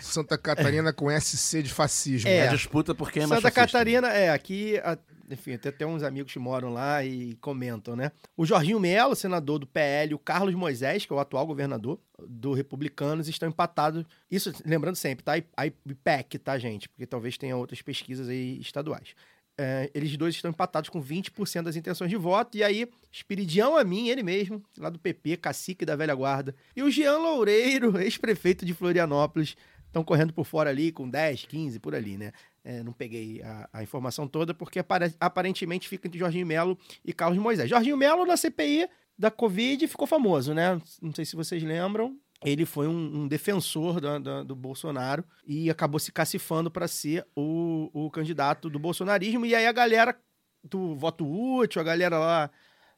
[0.00, 2.28] Santa Catarina com SC de fascismo.
[2.28, 2.48] É, né?
[2.48, 3.78] a disputa por quem é mais Santa fascista.
[3.78, 4.98] Catarina, é, aqui, a-
[5.30, 8.10] enfim, tem até uns amigos que moram lá e comentam, né?
[8.36, 12.52] O Jorginho Melo, senador do PL, o Carlos Moisés, que é o atual governador do
[12.52, 14.04] Republicanos, estão empatados.
[14.30, 15.32] Isso, lembrando sempre, tá?
[15.56, 16.88] A IPEC, tá, gente?
[16.88, 19.14] Porque talvez tenha outras pesquisas aí estaduais.
[19.58, 22.56] É, eles dois estão empatados com 20% das intenções de voto.
[22.58, 26.54] E aí, Espiridião a mim, ele mesmo, lá do PP, cacique da velha guarda.
[26.74, 31.78] E o Jean Loureiro, ex-prefeito de Florianópolis, estão correndo por fora ali com 10, 15,
[31.80, 32.32] por ali, né?
[32.62, 37.12] É, não peguei a, a informação toda, porque apare- aparentemente fica entre Jorginho Melo e
[37.12, 37.70] Carlos Moisés.
[37.70, 38.88] Jorginho Melo, na CPI
[39.18, 40.78] da Covid, ficou famoso, né?
[41.00, 42.18] Não sei se vocês lembram.
[42.44, 47.26] Ele foi um, um defensor da- da- do Bolsonaro e acabou se cacifando para ser
[47.34, 49.46] o, o candidato do bolsonarismo.
[49.46, 50.16] E aí a galera
[50.62, 52.50] do voto útil, a galera lá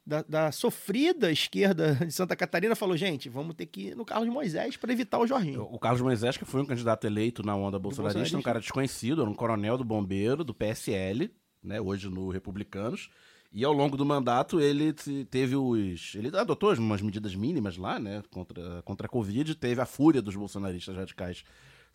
[0.05, 4.27] da, da sofrida esquerda de Santa Catarina falou: gente, vamos ter que ir no Carlos
[4.29, 5.63] Moisés para evitar o Jorginho.
[5.71, 8.37] O Carlos Moisés, que foi um candidato eleito na onda bolsonarista, bolsonarista.
[8.37, 11.29] um cara desconhecido, era um coronel do bombeiro, do PSL,
[11.63, 13.09] né, hoje no Republicanos.
[13.51, 16.13] E ao longo do mandato ele te- teve os.
[16.15, 18.21] Ele adotou umas medidas mínimas lá, né?
[18.29, 21.43] Contra, contra a Covid, teve a fúria dos bolsonaristas radicais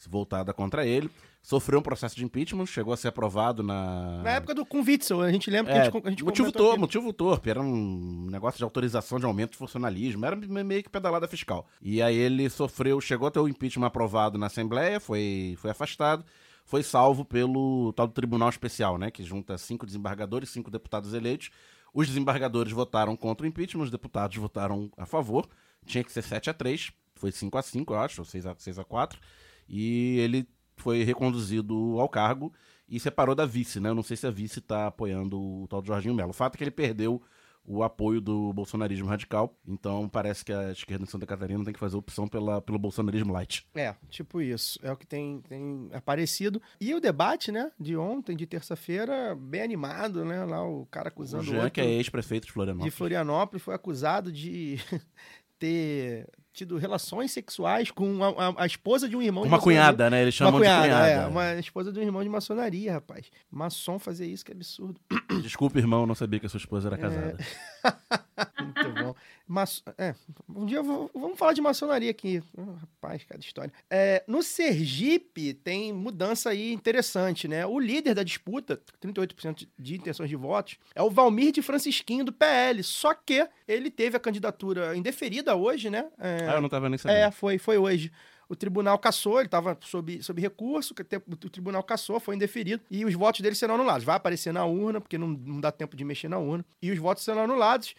[0.09, 1.09] voltada contra ele.
[1.41, 4.23] Sofreu um processo de impeachment, chegou a ser aprovado na.
[4.23, 6.51] Na época do com Witzel, a gente lembra que É, a gente, a gente motivo
[6.51, 10.83] torpe, motivo torpe, era um negócio de autorização de aumento de funcionalismo, era me- meio
[10.83, 11.69] que pedalada fiscal.
[11.83, 16.25] E aí ele sofreu, chegou a ter o impeachment aprovado na Assembleia, foi, foi afastado,
[16.65, 21.51] foi salvo pelo tal do Tribunal Especial, né, que junta cinco desembargadores, cinco deputados eleitos.
[21.93, 25.47] Os desembargadores votaram contra o impeachment, os deputados votaram a favor,
[25.87, 28.55] tinha que ser 7 a 3 foi 5 a 5 eu acho, ou 6 a,
[28.57, 29.21] 6 a 4
[29.69, 32.53] e ele foi reconduzido ao cargo
[32.89, 33.89] e separou da vice, né?
[33.89, 36.31] Eu não sei se a vice tá apoiando o tal de Jorginho Melo.
[36.31, 37.23] O fato é que ele perdeu
[37.67, 41.81] o apoio do bolsonarismo radical, então parece que a esquerda em Santa Catarina tem que
[41.81, 43.67] fazer opção pela, pelo bolsonarismo light.
[43.75, 44.79] É, tipo isso.
[44.83, 46.61] É o que tem, tem aparecido.
[46.81, 50.45] E o debate, né, de ontem, de terça-feira, bem animado, né?
[50.45, 52.95] Lá o cara acusando o Jean, outro que é ex-prefeito de de Florianópolis.
[52.95, 54.79] Florianópolis, foi acusado de
[55.59, 60.23] ter tido relações sexuais com a, a- a esposa de um irmão Uma cunhada, né?
[60.23, 61.09] Eles Uma chamam cunhada, de cunhada.
[61.11, 61.27] é.
[61.27, 63.27] Uma esposa de um irmão de maçonaria, rapaz.
[63.51, 64.99] Maçom fazer isso, que absurdo.
[65.43, 66.93] Desculpa, irmão, não sabia que a sua esposa É.
[66.93, 67.37] era casada.
[68.61, 69.15] Muito bom.
[69.47, 70.15] Mas, é,
[70.49, 72.43] um dia eu vou- vamos falar de maçonaria aqui.
[72.57, 73.73] Ah, rapaz, cada história.
[73.91, 77.67] É, no Sergipe tem mudança aí interessante, né?
[77.67, 82.33] O líder da disputa, 38% de intenções de votos, é o Valmir de Francisquinho do
[82.33, 82.83] PL.
[82.83, 86.07] Só que ele teve a candidatura indeferida hoje, né?
[86.19, 87.19] É, Ah, eu não tava nem sabendo.
[87.19, 88.11] é, foi, foi hoje.
[88.55, 90.95] O tribunal cassou, ele estava sob, sob recurso,
[91.27, 94.05] o tribunal cassou, foi indeferido, e os votos dele serão anulados.
[94.05, 96.99] Vai aparecer na urna, porque não, não dá tempo de mexer na urna, e os
[96.99, 97.97] votos serão anulados.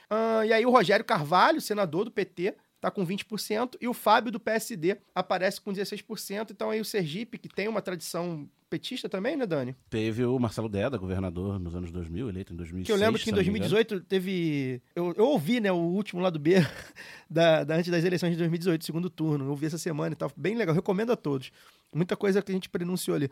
[0.47, 4.39] E aí o Rogério Carvalho, senador do PT, tá com 20%, e o Fábio do
[4.39, 6.51] PSD aparece com 16%.
[6.51, 9.75] Então aí o Sergipe, que tem uma tradição petista também, né, Dani?
[9.89, 12.85] Teve o Marcelo Deda, governador nos anos 2000, eleito em 2006.
[12.85, 13.69] Que eu lembro que em se não me engano.
[13.71, 14.81] 2018 teve.
[14.95, 16.55] Eu, eu ouvi, né, o último lá do B,
[17.29, 19.45] da, da- antes das eleições de 2018, segundo turno.
[19.45, 20.31] Eu ouvi essa semana e tal.
[20.37, 21.51] Bem legal, recomendo a todos.
[21.93, 23.29] Muita coisa que a gente pronunciou ali.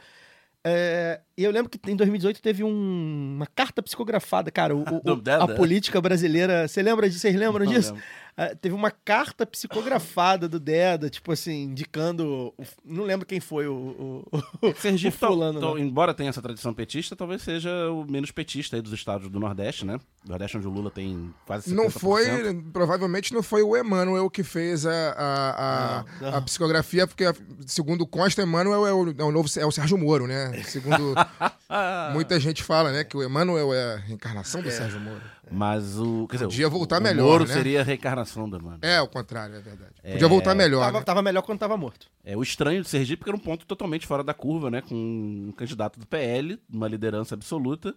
[0.65, 4.73] É, e eu lembro que em 2018 teve um- uma carta psicografada, cara.
[4.73, 5.01] o- o-
[5.41, 6.67] a política brasileira.
[6.69, 7.19] Você lembra disso?
[7.19, 7.93] Vocês lembram disso?
[7.93, 8.03] lembro.
[8.35, 12.51] Ah, teve uma carta psicografada do Deda, tipo assim, indicando.
[12.57, 13.73] o- não lembro quem foi o,
[14.31, 15.75] o, o, Sergipe, o fulano, tal- não.
[15.75, 19.39] tal- embora tenha essa tradição petista, talvez seja o menos petista aí dos estados do
[19.39, 19.99] Nordeste, né?
[20.27, 21.75] Nordeste onde o Lula tem quase 50%.
[21.75, 26.35] Não foi, provavelmente não foi o Emmanuel que fez a, a, a, Ah, não.
[26.35, 27.25] a psicografia, porque,
[27.67, 30.63] segundo consta, Emmanuel é o, é o novo é o Sérgio Moro, né?
[30.63, 31.13] Segundo
[32.13, 33.03] muita gente fala, né?
[33.03, 35.21] Que o Emmanuel é a reencarnação do Sérgio Moro.
[35.51, 36.27] Mas o.
[36.27, 37.53] Quer dizer, Podia o- voltar o melhor, Moro né?
[37.53, 38.79] seria a reencarnação da mano.
[38.81, 39.91] É, o contrário, é verdade.
[40.01, 41.03] Podia voltar melhor, Tava, né?
[41.05, 42.07] tava melhor quando tava morto.
[42.23, 44.81] É, o estranho de Sergipe que era um ponto totalmente fora da curva, né?
[44.81, 47.93] Com um candidato do PL, uma liderança absoluta,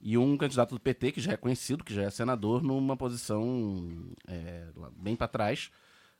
[0.00, 3.88] e um candidato do PT, que já é conhecido, que já é senador, numa posição
[4.28, 4.64] é,
[4.96, 5.70] bem para trás.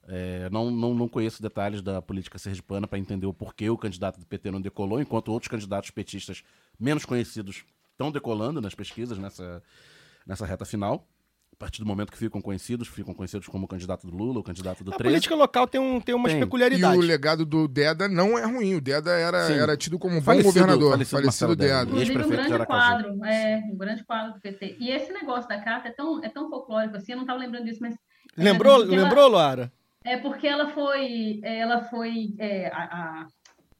[0.08, 4.18] É, não, não, não conheço detalhes da política sergipana para entender o porquê o candidato
[4.18, 6.42] do PT não decolou, enquanto outros candidatos petistas
[6.78, 9.62] menos conhecidos estão decolando nas pesquisas nessa,
[10.30, 11.06] nessa reta final.
[11.52, 14.42] A partir do momento que ficam conhecidos, ficam conhecidos como o candidato do Lula, o
[14.42, 15.10] candidato do A 13.
[15.12, 16.40] política local tem, um, tem umas Tem.
[16.40, 16.98] E peculiaridades.
[16.98, 18.76] o legado do Deda não é ruim.
[18.76, 19.54] O Deda era, Sim.
[19.58, 20.92] era tido como um bom Falecido- governador.
[20.92, 21.84] falecido Falecido, Deda.
[21.84, 21.90] Deda.
[21.98, 24.76] E Inclusive, um grande quadro, é, um grande quadro do PT.
[24.80, 27.64] E esse negócio da carta é tão, é tão folclórico assim, eu não estava lembrando
[27.66, 27.94] disso, mas.
[27.94, 27.98] é,
[28.42, 29.70] Lembrou, porque ela- lembrou Luara?
[30.02, 33.26] É porque ela foi, ela foi é, a, a-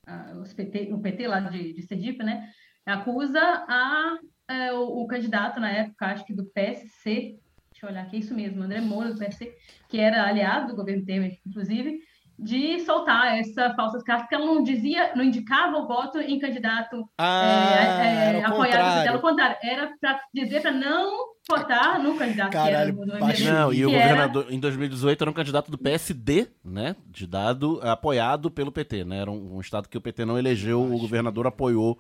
[0.07, 2.47] a- os PT, o PT lá de, de Sergipe, né?
[2.85, 4.19] Acusa a,
[4.51, 7.39] é, o, o candidato na época, acho que do PSC,
[7.73, 9.55] deixa eu olhar aqui, isso mesmo, André Moura do PSC,
[9.89, 11.99] que era aliado do governo Temer, inclusive,
[12.43, 17.05] de soltar essa falsas cartas, porque ela não dizia, não indicava o voto em candidato
[17.19, 19.11] Ah, é, é, o apoiado contrário.
[19.11, 23.43] pelo contrário, era para dizer para não votar no candidato Caralho, que era do, baixo.
[23.43, 26.97] MDB, Não, e o que era- governador, em 2018, era um candidato do PSD, né?
[27.09, 29.19] De dado, apoiado pelo PT, né?
[29.21, 31.99] Era um, um estado que o PT não elegeu, o governador apoiou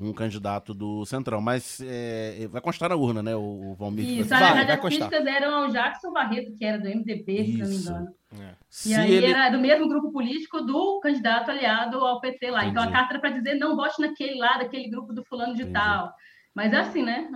[0.00, 1.40] um candidato do Centrão.
[1.40, 3.34] Mas é, vai constar na urna, né?
[3.34, 4.06] O, o Valmir.
[4.08, 5.08] Isso, vai- Vai, as, vai as constar.
[5.08, 7.90] críticas eram ao Jackson Barreto, que era do MDB, se não me Isso.
[7.90, 8.14] engano.
[8.68, 12.64] Se E aí ele- era do mesmo grupo político do candidato aliado ao PT lá.
[12.66, 12.98] Então a Entendi.
[12.98, 15.74] carta era para dizer não vote naquele lá, daquele grupo do fulano de Entendi.
[15.78, 16.12] tal.
[16.54, 17.28] Mas é assim, né?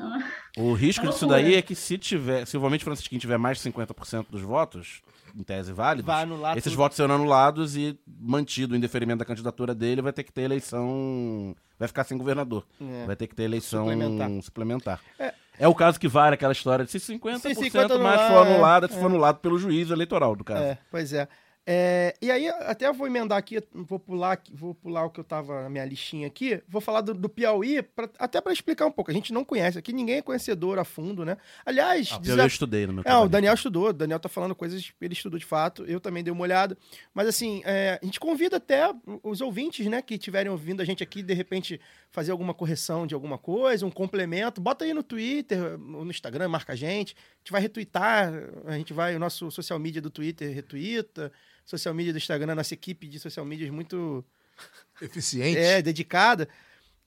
[0.56, 3.56] O risco É disso daí é que se tiver, se o Valmir Francisquim tiver mais
[3.58, 5.00] de 50% dos votos,
[5.36, 6.12] em tese válidos,
[6.56, 6.76] esses tudo.
[6.76, 11.54] votos serão anulados e mantido em deferimento da candidatura dele, vai ter que ter eleição,
[11.78, 12.66] vai ficar sem governador.
[12.80, 13.06] É.
[13.06, 14.42] Vai ter que ter eleição Suplementar.
[14.42, 15.00] suplementar.
[15.18, 15.34] É.
[15.58, 15.68] É.
[15.68, 18.86] o caso que vale aquela história de se 50%, Se 50 mais anular, for anulado,
[18.86, 20.62] é, se for anulado pelo juízo eleitoral do caso.
[20.62, 21.28] É, pois é.
[21.64, 25.24] É, e aí, até eu vou emendar aqui, vou pular, vou pular o que eu
[25.24, 28.90] tava na minha listinha aqui, vou falar do, do Piauí, pra- até para explicar um
[28.90, 29.12] pouco.
[29.12, 31.36] A gente não conhece aqui, ninguém é conhecedor a fundo, né?
[31.64, 33.28] Aliás, Ah, dizer- eu estudei no meu É, o.
[33.28, 36.42] Daniel estudou, o Daniel tá falando coisas, ele estudou de fato, eu também dei uma
[36.42, 36.76] olhada.
[37.14, 41.02] Mas assim, é, a gente convida até os ouvintes, né, que estiverem ouvindo a gente
[41.02, 41.80] aqui, de repente,
[42.12, 46.46] fazer alguma correção de alguma coisa, um complemento, bota aí no Twitter, ou no Instagram,
[46.46, 47.16] marca a gente.
[47.16, 48.30] A gente vai retweetar,
[48.66, 51.32] a gente vai, o nosso social media do Twitter retuita,
[51.64, 54.22] social media do Instagram, nossa equipe de social media muito
[55.00, 55.58] Eficiente.
[55.58, 56.48] é, dedicada,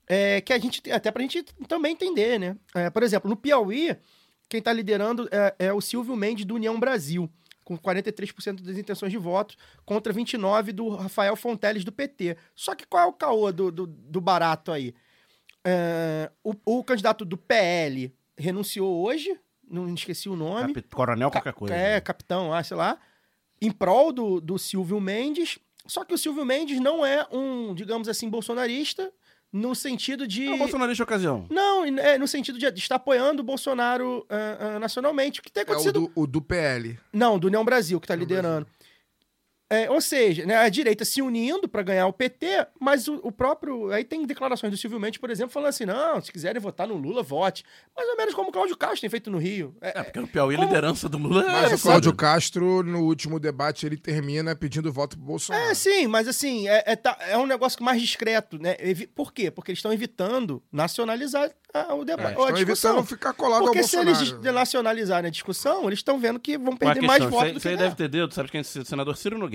[0.07, 2.57] é, que a gente, até pra gente também entender, né?
[2.73, 3.95] É, por exemplo, no Piauí,
[4.49, 7.29] quem tá liderando é, é o Silvio Mendes do União Brasil,
[7.65, 12.37] com 43% das intenções de voto, contra 29% do Rafael Fonteles do PT.
[12.55, 14.93] Só que qual é o caô do, do, do barato aí?
[15.65, 20.73] É, o, o candidato do PL renunciou hoje, não esqueci o nome.
[20.73, 21.73] Capi- Coronel qualquer coisa.
[21.75, 22.99] É, capitão, ah, sei lá.
[23.59, 25.57] Em prol do, do Silvio Mendes.
[25.87, 29.11] Só que o Silvio Mendes não é um, digamos assim, bolsonarista,
[29.55, 30.45] no sentido de.
[30.47, 31.45] É o bolsonarista de ocasião.
[31.49, 35.39] Não, é no sentido de, estar apoiando o Bolsonaro ah, ah, nacionalmente.
[35.39, 36.01] O que tem É o acontecido.
[36.01, 36.99] do, o do PL.
[37.13, 38.67] Não, do União Brasil, que está liderando.
[39.67, 43.31] É, ou seja, né, a direita se unindo para ganhar o PT, mas o, o
[43.31, 43.91] próprio.
[43.91, 46.95] Aí tem declarações do Silvio Mendes, por exemplo, falando assim: não, se quiserem votar no
[46.95, 47.63] Lula, vote.
[47.97, 49.75] Mais ou menos como o Cláudio Castro tem feito no Rio.
[49.81, 52.17] É, É, porque no Piauí a Como- liderança do Lula Mas é o Cláudio sabe?
[52.17, 55.65] Castro, no último debate, ele termina pedindo voto pro Bolsonaro.
[55.65, 58.75] É, sim, mas assim, é, é, tá- é um negócio mais discreto, né?
[59.15, 59.49] Por quê?
[59.49, 62.27] Porque eles estão evitando nacionalizar a, o É, debate.
[62.39, 64.25] a estão evitando ficar colado Porque ao se Bolsonaro.
[64.25, 67.53] eles des- nacionalizarem a discussão, eles estão vendo que vão perder mais votos Você do
[67.55, 67.81] que você ganhar.
[67.83, 69.54] deve ter dedo, sabe quem é esse senador Ciro Nogueira,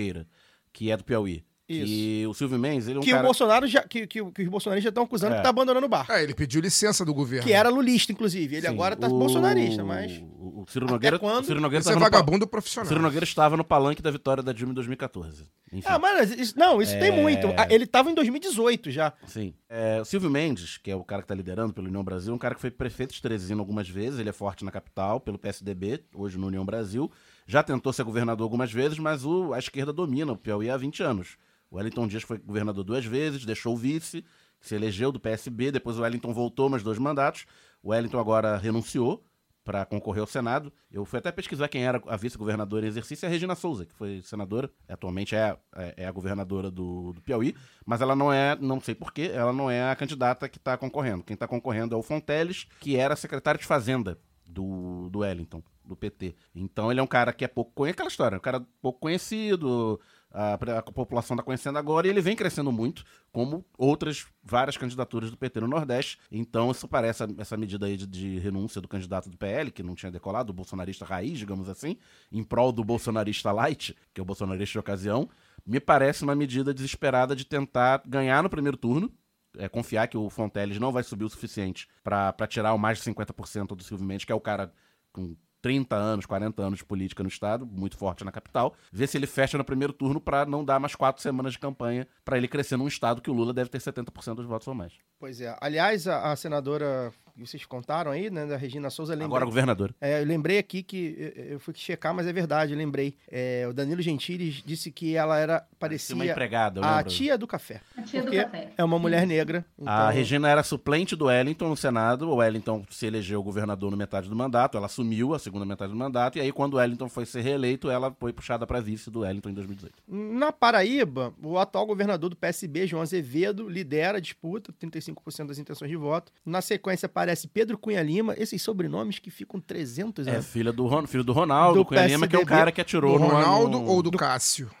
[0.73, 1.43] que é do Piauí.
[1.69, 1.85] Isso.
[1.89, 3.23] E o Silvio Mendes, ele é um Que cara...
[3.23, 5.37] o Bolsonaro já, que, que, que os bolsonaristas já estão acusando É.
[5.37, 6.11] que tá abandonando o barco.
[6.11, 7.47] É, ele pediu licença do governo.
[7.47, 8.57] Que era lulista, inclusive.
[8.57, 10.11] Ele Sim, agora tá o- bolsonarista, mas.
[10.37, 11.43] O, o Ciro Até Nogueira, quando?
[11.43, 12.89] o Ciro Nogueira Esse é estava pa- vagabundo o profissional.
[12.89, 15.45] Ciro Nogueira estava no palanque da vitória da Dilma em 2014.
[15.71, 15.87] Enfim.
[15.87, 17.21] Ah, mas isso, não, isso tem É.
[17.21, 17.47] muito.
[17.55, 19.13] Ah, Ele tava em 2018 já.
[19.25, 19.53] Sim.
[19.69, 22.35] É, o Silvio Mendes, que é o cara que está liderando pelo União Brasil, é
[22.35, 25.39] um cara que foi prefeito de Teresina algumas vezes, ele é forte na capital, pelo
[25.39, 27.09] PSDB, hoje no União Brasil.
[27.45, 31.01] Já tentou ser governador algumas vezes, mas o- a esquerda domina o Piauí há 20
[31.03, 31.37] anos.
[31.69, 34.23] O Wellington Dias foi governador duas vezes, deixou o vice,
[34.59, 37.45] se elegeu do PSB, depois o Wellington voltou mais dois mandatos.
[37.81, 39.25] O Wellington agora renunciou
[39.63, 40.73] para concorrer ao Senado.
[40.91, 43.93] Eu fui até pesquisar quem era a vice-governadora em exercício, é a Regina Souza, que
[43.93, 48.57] foi senadora, atualmente é, é, é a governadora do, do Piauí, mas ela não é,
[48.59, 51.23] não sei porquê, ela não é a candidata que está concorrendo.
[51.23, 55.95] Quem está concorrendo é o Fonteles, que era secretário de Fazenda do, do Wellington, do
[55.95, 56.35] PT.
[56.55, 59.99] Então ele é um cara que é pouco conhecido, aquela história, um cara pouco conhecido,
[60.31, 65.29] a, a população está conhecendo agora e ele vem crescendo muito, como outras várias candidaturas
[65.29, 66.17] do PT no Nordeste.
[66.31, 69.93] Então isso parece essa medida aí de, de renúncia do candidato do PL, que não
[69.93, 71.97] tinha decolado, o bolsonarista raiz, digamos assim,
[72.31, 75.29] em prol do bolsonarista light, que é o bolsonarista de ocasião,
[75.65, 79.11] me parece uma medida desesperada de tentar ganhar no primeiro turno,
[79.57, 83.11] é, confiar que o Fonteles não vai subir o suficiente para tirar o mais de
[83.11, 84.73] 50% do Silvio Mendes, que é o cara
[85.11, 89.17] com 30 anos, 40 anos de política no Estado, muito forte na capital, ver se
[89.17, 92.47] ele fecha no primeiro turno para não dar mais quatro semanas de campanha para ele
[92.47, 94.93] crescer num Estado que o Lula deve ter 70% dos votos ou mais.
[95.19, 95.55] Pois é.
[95.61, 99.93] Aliás, a, a senadora que vocês contaram aí, né, da Regina Souza, lembrei, Agora governador.
[99.99, 103.15] é, eu lembrei aqui que eu, eu fui checar, mas é verdade, eu lembrei.
[103.29, 107.47] É, o Danilo Gentili disse que ela era parecia uma empregada, eu a tia do
[107.47, 107.81] café.
[107.97, 108.71] A tia do Porque café.
[108.77, 109.65] É uma mulher negra.
[109.77, 112.29] Então, A Regina era suplente do Wellington no Senado.
[112.29, 114.77] O Wellington se elegeu governador no metade do mandato.
[114.77, 116.37] Ela assumiu a segunda metade do mandato.
[116.37, 119.49] E aí, quando o Wellington foi ser reeleito, ela foi puxada para vice do Wellington
[119.49, 119.93] em 2018.
[120.07, 125.89] Na Paraíba, o atual governador do PSB, João Azevedo, lidera a disputa, 35% das intenções
[125.89, 126.31] de voto.
[126.45, 130.47] Na sequência aparece Pedro Cunha Lima, esses sobrenomes que ficam 300 É anos.
[130.47, 132.57] filha do, Ron- filho do Ronaldo, Do Cunha Lima, que é o PSDB.
[132.59, 134.71] cara que atirou Do no- Ronaldo no- ou do Cássio?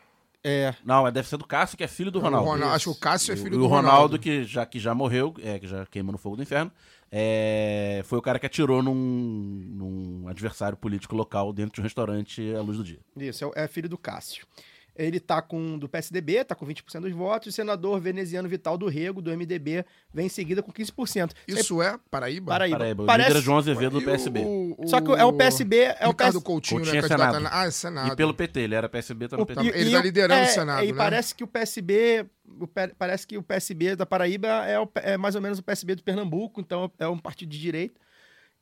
[0.43, 0.73] É.
[0.83, 2.49] Não, é- deve ser do Cássio, que é filho do O Ronaldo.
[2.49, 4.19] Ronaldo- Acho que o Cássio é o- filho e do o Ronaldo, Ronaldo.
[4.19, 6.71] que, já, que já morreu, é, que já queimou no fogo do inferno,
[7.11, 12.41] é, foi o cara que atirou num, num adversário político local dentro de um restaurante
[12.55, 12.99] à luz do dia.
[13.17, 14.47] Isso, é é filho do Cássio.
[14.95, 18.77] Ele tá com do PSDB, tá com 20% dos votos, e o senador veneziano Vital
[18.77, 21.31] do Rego, do MDB, vem em seguida com 15%.
[21.47, 22.51] Isso é Paraíba?
[22.51, 22.77] Paraíba.
[22.77, 24.39] Paraíba, o Parece- líder é João Azevedo do E o- PSB.
[24.43, 26.43] o- Só que é o PSB, é o Ricardo PS...
[26.43, 27.05] Coutinho, Coutinho né?
[27.07, 27.47] é Senado.
[27.49, 28.13] Ah, é Senado.
[28.13, 29.61] E pelo PT, ele era PSB, tá no O- PT.
[29.73, 30.97] Ele tá o- liderando é, o Senado, E né?
[30.97, 32.25] parece que o PSB,
[32.59, 35.95] o parece que o PSB da Paraíba é, o- é mais ou menos o PSB
[35.95, 37.99] do Pernambuco, então é um partido de direita.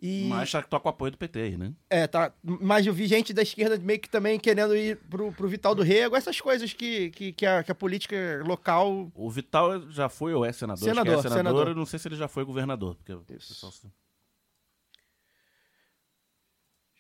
[0.02, 1.74] E Mas tá com o apoio do PT aí, né?
[1.90, 2.32] é, tá.
[2.42, 5.84] Mas eu vi gente da esquerda meio que também querendo ir pro, pro Vital do
[5.84, 9.12] Rego, essas coisas que, que, que, a, que a política local.
[9.14, 10.84] O Vital já foi ou é senador?
[10.84, 11.68] Senador, é senador, senador.
[11.68, 12.96] eu não sei se ele já foi governador.
[12.96, 13.50] Porque Isso.
[13.50, 13.74] pessoal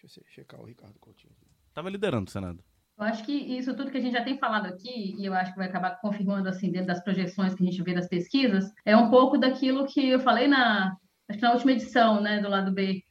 [0.01, 1.33] Deixa eu checar o Ricardo Coutinho.
[1.73, 2.63] tava liderando o Senado.
[2.97, 5.51] Eu acho que isso tudo que a gente já tem falado aqui, e eu acho
[5.53, 8.95] que vai acabar confirmando, assim, dentro das projeções que a gente vê das pesquisas, é
[8.97, 10.97] um pouco daquilo que eu falei na,
[11.29, 13.03] acho que na última edição, né, do lado B.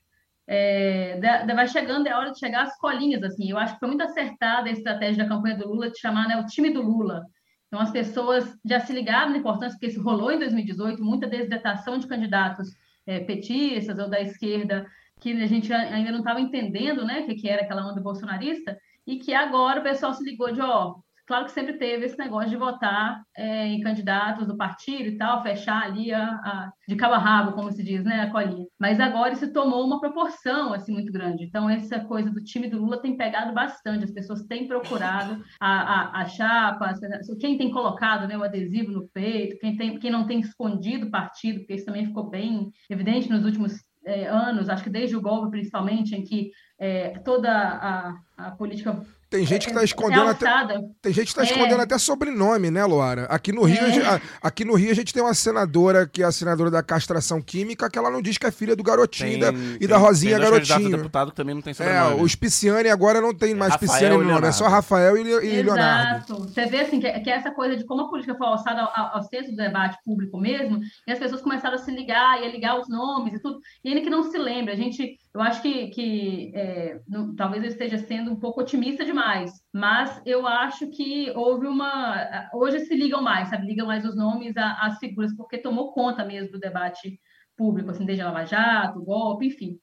[0.46, 3.50] É, da- vai chegando, é hora de chegar às colinhas, assim.
[3.50, 6.36] Eu acho que foi muito acertada a estratégia da campanha do Lula de chamar, né,
[6.38, 7.22] o time do Lula.
[7.66, 11.98] Então, as pessoas já se ligaram na importância, porque isso rolou em 2018, muita desidatação
[11.98, 12.70] de candidatos
[13.06, 14.86] é, petistas ou da esquerda,
[15.20, 18.00] que a gente a- ainda não estava entendendo, né, o que, que era aquela onda
[18.00, 20.96] bolsonarista, e que agora o pessoal se ligou de, ó,
[21.28, 25.42] claro que sempre teve esse negócio de votar é, em candidatos do partido e tal,
[25.42, 28.66] fechar ali a, a- de cabo a rabo, como se diz, né, a colinha.
[28.80, 31.44] Mas agora isso tomou uma proporção, assim, muito grande.
[31.44, 35.68] Então, essa coisa do time do Lula tem pegado bastante, as pessoas têm procurado a,
[35.68, 36.94] a, a chapa,
[37.38, 41.10] quem tem colocado né, o adesivo no peito, quem, tem, quem não tem escondido o
[41.10, 43.74] partido, porque isso também ficou bem evidente nos últimos
[44.06, 49.04] é, anos, acho que desde o golpe, principalmente, em que é, toda a, a política
[49.30, 50.46] Tem gente que é, tá escondendo até.
[50.46, 50.80] realçada.
[51.02, 51.44] Tem gente que tá É.
[51.44, 53.24] escondendo até sobrenome, né, Luara?
[53.24, 53.84] Aqui no Rio, É.
[53.84, 56.82] a gente- aqui no Rio a gente tem uma senadora que é a senadora da
[56.82, 59.98] castração química, que ela não diz que é filha do garotinho e da- e da
[59.98, 60.96] Rosinha tem Garotinho.
[60.96, 62.22] deputado que também não tem É, sobrenome.
[62.22, 64.56] os Pisciani agora não tem mais Rafael Pisciani no nome, é Leonardo.
[64.56, 66.16] só Rafael e, e Leonardo.
[66.34, 66.42] Exato.
[66.48, 69.16] Você vê assim que, que essa coisa de como a política foi alçada ao, ao,
[69.16, 72.48] ao centro do debate público mesmo, e as pessoas começaram a se ligar e a
[72.50, 74.72] ligar os nomes e tudo, e ele que não se lembra.
[74.72, 79.04] A gente, eu acho que, que é, não- talvez eu esteja sendo um pouco otimista
[79.04, 82.48] demais, mas eu acho que houve uma.
[82.52, 83.64] Hoje se ligam mais, sabe?
[83.66, 87.20] Ligam mais os nomes às figuras, porque tomou conta mesmo do debate
[87.56, 89.78] público, assim, desde Lava Jato, golpe, enfim.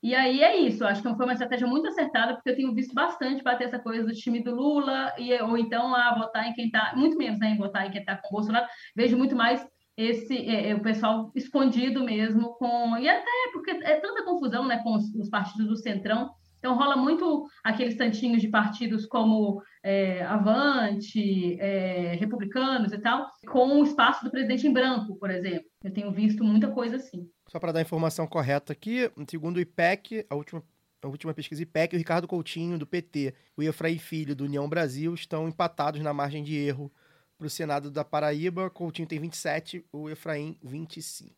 [0.00, 2.94] E aí é isso, acho que foi uma estratégia muito acertada, porque eu tenho visto
[2.94, 6.66] bastante bater essa coisa do time do Lula, e, ou então a votar em quem
[6.66, 9.66] está, muito menos né, em votar em quem está com o Bolsonaro, vejo muito mais
[10.00, 12.96] esse é, é, o pessoal escondido mesmo com.
[12.96, 16.30] E até porque é tanta confusão né, com os, os partidos do Centrão.
[16.58, 23.80] Então rola muito aqueles tantinhos de partidos como é, Avante, é, republicanos e tal, com
[23.80, 25.64] o espaço do presidente em branco, por exemplo.
[25.82, 27.26] Eu tenho visto muita coisa assim.
[27.48, 30.62] Só para dar a informação correta aqui, segundo o IPEC, a última,
[31.02, 35.14] a última pesquisa IPEC, o Ricardo Coutinho, do PT, o Efraim Filho, do União Brasil,
[35.14, 36.92] estão empatados na margem de erro
[37.40, 38.68] para o Senado da Paraíba.
[38.68, 41.34] Coutinho tem 27, o Efraim 25.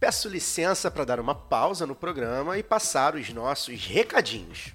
[0.00, 4.74] Peço licença para dar uma pausa no programa e passar os nossos recadinhos.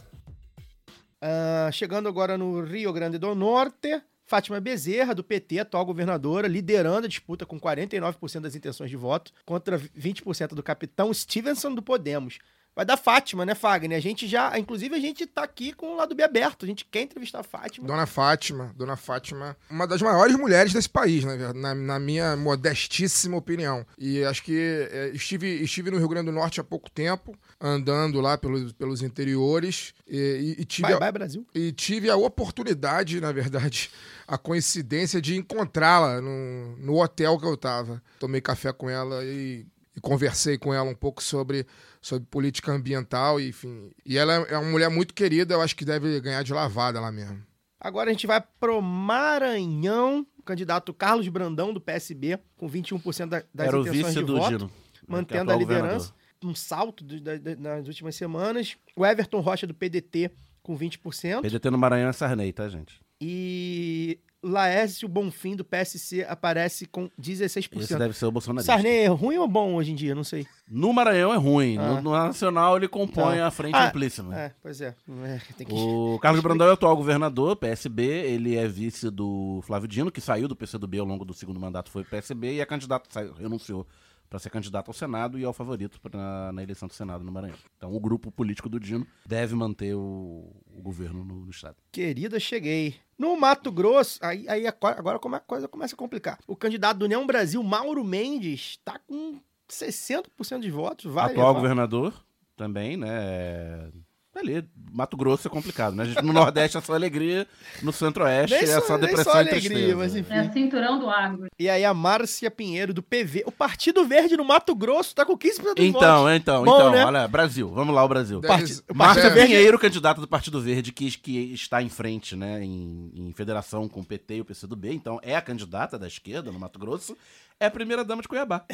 [1.21, 7.05] Ah, chegando agora no Rio Grande do Norte, Fátima Bezerra, do PT, atual governadora, liderando
[7.05, 12.39] a disputa com 49% das intenções de voto contra 20% do capitão Stevenson do Podemos.
[12.79, 13.97] Vai dar Fátima, né, Fagner?
[13.97, 16.63] A gente já, inclusive, a gente tá aqui com o lado B aberto.
[16.63, 17.85] A gente quer entrevistar a Fátima.
[17.85, 22.37] Dona Fátima, Dona Fátima, uma das maiores mulheres desse país, na, verdade, na, na minha
[22.37, 23.85] modestíssima opinião.
[23.97, 28.21] E acho que é, estive, estive no Rio Grande do Norte há pouco tempo, andando
[28.21, 31.45] lá pelos, pelos interiores, e, e- e tive, Bye, a, bye, Brasil.
[31.53, 33.91] e tive a oportunidade, na verdade,
[34.25, 38.01] a coincidência de encontrá-la no, no hotel que eu tava.
[38.21, 39.65] Tomei café com ela e,
[39.99, 41.67] e conversei com ela um pouco sobre,
[42.01, 43.91] sobre política ambiental, e, enfim.
[44.05, 47.11] E ela é uma mulher muito querida, eu acho que deve ganhar de lavada lá
[47.11, 47.43] mesmo.
[47.79, 50.25] Agora a gente vai pro Maranhão.
[50.37, 54.25] O candidato Carlos Brandão, do PSB, com 21% da- das Era o intenções vice de
[54.25, 54.49] do voto.
[54.49, 54.65] Gino.
[54.65, 54.71] né,
[55.07, 55.87] é mantendo a liderança.
[56.09, 56.13] governador.
[56.43, 58.77] Um salto do- da- da- nas últimas semanas.
[58.95, 60.31] O Everton Rocha, do PDT,
[60.63, 61.41] com 20%.
[61.41, 62.99] PDT no Maranhão é Sarney, tá, gente?
[63.21, 67.81] E Laércio Bonfim, do PSC, aparece com 16%.
[67.81, 68.71] Esse deve ser o bolsonarista.
[68.71, 70.15] Sarney é ruim ou bom hoje em dia?
[70.15, 70.47] Não sei.
[70.69, 71.77] No Maranhão é ruim.
[71.77, 71.95] Ah.
[71.95, 73.47] No, no Nacional ele compõe Tá.
[73.47, 74.37] a frente Ah, amplíssima.
[74.39, 74.95] É, pois é.
[75.25, 75.73] É, tem que...
[75.73, 78.03] O Carlos Brandão é o atual governador, PSB.
[78.03, 81.89] Ele é vice do Flávio Dino, que saiu do PCdoB ao longo do segundo mandato,
[81.91, 83.85] foi PSB, e é candidato, saiu- renunciou
[84.29, 87.31] para ser candidato ao Senado e é o favorito pra- na eleição do Senado no
[87.31, 87.57] Maranhão.
[87.77, 91.75] Então o grupo político do Dino deve manter o, o governo no, no estado.
[91.91, 92.95] Querida, cheguei.
[93.17, 96.39] No Mato Grosso, aí, aí agora a coisa começa a complicar.
[96.47, 101.11] O candidato do União Brasil, Mauro Mendes, tá com 60% de votos.
[101.11, 101.59] Vai atual levar.
[101.61, 102.13] governador
[102.55, 103.91] também, né?
[104.39, 106.05] Ali, Mato Grosso é complicado, né?
[106.05, 107.45] Gente- No Nordeste é só alegria,
[107.83, 109.95] no Centro-Oeste é só- depressão só e alegria, tristeza.
[109.95, 110.33] mas enfim.
[110.33, 111.45] É cinturão do agro.
[111.59, 113.43] E aí a Márcia Pinheiro, do PV.
[113.45, 116.35] O Partido Verde no Mato Grosso tá com 15% dos Então, votos.
[116.35, 117.05] então, Bom, então, né?
[117.05, 118.41] olha, Brasil, vamos lá, o Brasil.
[118.41, 122.35] Parti- o Márcia Partido Verde- Pinheiro, candidato do Partido Verde, que, que está em frente,
[122.35, 126.07] né, em, em federação com o PT e o PCdoB, então é a candidata da
[126.07, 127.15] esquerda no Mato Grosso,
[127.59, 128.65] é a primeira dama de Cuiabá,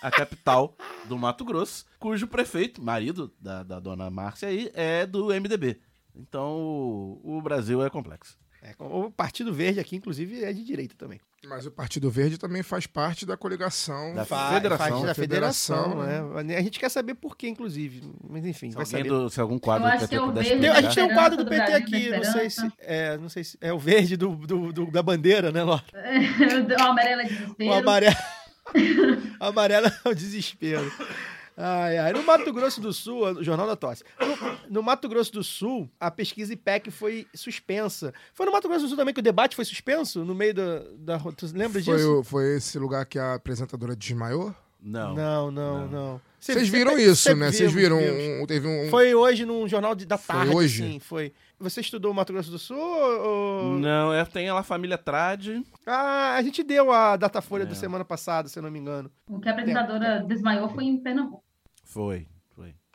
[0.00, 0.74] a capital
[1.04, 5.80] do Mato Grosso, cujo prefeito, marido da, da dona Márcia aí, é do MDB.
[6.14, 8.38] Então o, o Brasil é complexo.
[8.62, 11.20] É, o Partido Verde aqui, inclusive, é de direita também.
[11.44, 14.14] Mas o Partido Verde também faz parte da coligação.
[14.14, 16.56] Da Faz, federação, faz da da federação, federação, né?
[16.56, 18.00] A gente quer saber por quê, inclusive.
[18.30, 19.08] Mas enfim, Se, vai saber.
[19.08, 21.50] do- se algum quadro do PT é pudesse Tem- a gente tem um quadro do
[21.50, 24.36] PT do Brasil, aqui, não sei se é, não sei se é o verde do,
[24.36, 25.80] do- do- da bandeira, né, Ló?
[26.78, 27.70] o amarelo é desespero.
[27.70, 28.16] O amarelo.
[29.40, 30.92] o amarelo é o desespero.
[31.56, 32.12] Ai, ai.
[32.12, 34.02] No Mato Grosso do Sul, Jornal da Tosse.
[34.18, 38.12] No, no Mato Grosso do Sul, a pesquisa IPEC foi suspensa.
[38.32, 40.24] Foi no Mato Grosso do Sul também que o debate foi suspenso?
[40.24, 40.78] No meio da.
[40.96, 42.20] da tu lembra Foi, disso?
[42.20, 44.54] o- foi esse lugar que a apresentadora desmaiou?
[44.82, 45.14] Não.
[45.14, 46.20] Não, não, não.
[46.40, 47.52] Cê- Vocês cê- viram cê- isso, cê né?
[47.52, 47.98] Vocês viram.
[47.98, 48.90] um- teve um.
[48.90, 50.82] Foi hoje num jornal de- da Foi tarde, hoje?
[50.82, 51.32] sim, foi.
[51.60, 52.76] Você estudou Mato Grosso do Sul?
[52.76, 53.78] Ou...
[53.78, 55.62] Não, é, tem lá a família Trade.
[55.86, 57.66] Ah, a gente deu a Datafolha É.
[57.66, 59.08] da semana passada, se eu não me engano.
[59.28, 61.44] O que a apresentadora desmaiou foi em Pernambuco.
[61.84, 62.26] Foi,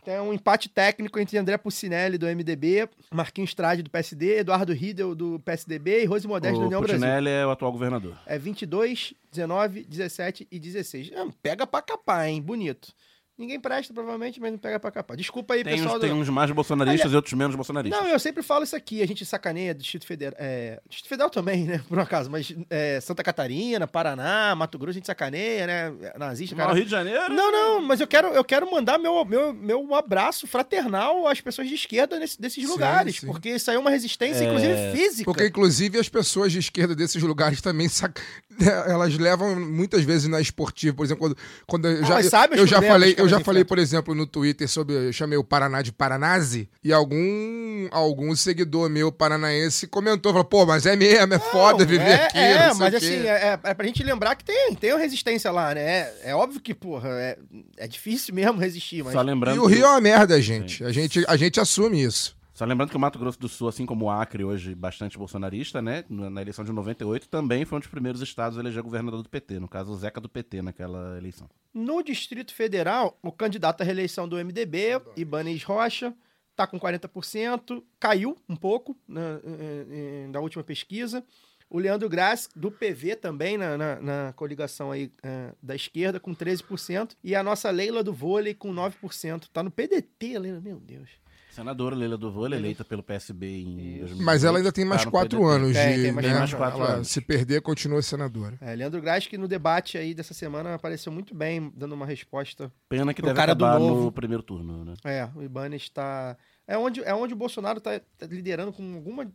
[0.08, 5.14] Tem um empate técnico entre André Pucinelli, do MDB, Marquinhos Trade, do PSD, Eduardo Riedel,
[5.14, 6.97] do PSDB e Rose Modeste, do O União Brasil.
[6.97, 8.18] Puccinelli é o atual governador.
[8.26, 11.12] É 22, 19, 17 e 16.
[11.14, 12.41] Ah, pega pra capar, hein?
[12.41, 12.93] Bonito.
[13.38, 15.16] Ninguém presta, provavelmente, mas não pega pra capar.
[15.16, 15.96] Desculpa aí, Tem pessoal.
[15.96, 18.02] uns, do- tem uns mais bolsonaristas e outros menos bolsonaristas.
[18.02, 19.02] Não, eu sempre falo isso aqui.
[19.04, 20.36] A gente sacaneia Distrito Federal.
[20.40, 21.82] É, Distrito Federal também, né?
[21.88, 22.32] Por um acaso.
[22.32, 25.94] Mas é, Santa Catarina, Paraná, Mato Grosso, a gente sacaneia, né?
[26.18, 26.72] Nazista, cara.
[26.72, 27.32] o Rio de Janeiro.
[27.32, 31.68] Não, não, mas eu quero, eu quero mandar meu, meu, meu abraço fraternal às pessoas
[31.70, 33.18] de esquerda nesse- desses Sim, lugares.
[33.20, 33.28] sim.
[33.28, 34.48] Porque isso aí é uma resistência, É.
[34.48, 35.26] inclusive física.
[35.26, 38.20] Porque, inclusive, as pessoas de esquerda desses lugares também sac...
[38.88, 40.96] elas levam muitas vezes na esportiva.
[40.96, 43.43] Por exemplo, quando, quando eu já, elas sabem os eu já falei, que eu já
[43.43, 44.95] falei, por exemplo, no Twitter sobre.
[44.95, 50.65] Eu chamei o Paraná de Paranazi, e algum, algum seguidor meu paranaense comentou: falou, pô,
[50.65, 52.38] mas é mesmo, é foda Não, viver é, aqui.
[52.38, 54.93] É, não sei mas o quê." assim, é, é pra gente lembrar que tem, tem
[54.93, 55.82] uma resistência lá, né?
[55.82, 57.38] É, é óbvio que, porra, é,
[57.78, 59.13] é difícil mesmo resistir, mas.
[59.13, 59.55] Só lembrando.
[59.55, 60.84] E o que Rio é uma merda, gente.
[60.84, 62.37] A gente, a gente assume isso.
[62.58, 65.80] Só lembrando que o Mato Grosso do Sul, assim como o Acre, hoje bastante bolsonarista,
[65.80, 66.03] né?
[66.10, 69.30] Na na eleição de 98, também foi um dos primeiros estados a eleger governador do
[69.30, 69.60] PT.
[69.60, 71.47] No caso, o Zeca do PT naquela eleição.
[71.72, 76.12] No Distrito Federal, o candidato à reeleição do MDB, Ibanez Rocha,
[76.49, 81.24] está com 40%, caiu um pouco na, eh, eh, da última pesquisa.
[81.70, 86.34] O Leandro Grass, do PV também, na, na, na coligação aí eh, da esquerda, com
[86.34, 87.12] 13%.
[87.24, 89.47] E a nossa Leila do vôlei com 9%.
[89.53, 91.26] Tá no PDT, Leila, meu Deus.
[91.58, 94.24] Senadora Leila do Vôlei, eleita pelo PSB em 2018.
[94.24, 95.55] Mas ela ainda tem mais tá quatro PDT.
[95.55, 96.01] anos de.
[96.03, 96.34] tem mais né?
[96.38, 97.08] mais quatro Ela, anos.
[97.08, 98.55] Se perder, continua senadora.
[98.62, 102.72] É, Leandro Grass, que no debate aí dessa semana apareceu muito bem, dando uma resposta.
[102.88, 104.03] Pena que Pro deve cara do acabar Novo.
[104.03, 104.93] no primeiro turno, né?
[105.03, 106.38] É, o Ibanez está.
[106.68, 107.99] É onde, é onde o Bolsonaro está
[108.30, 109.28] liderando com alguma.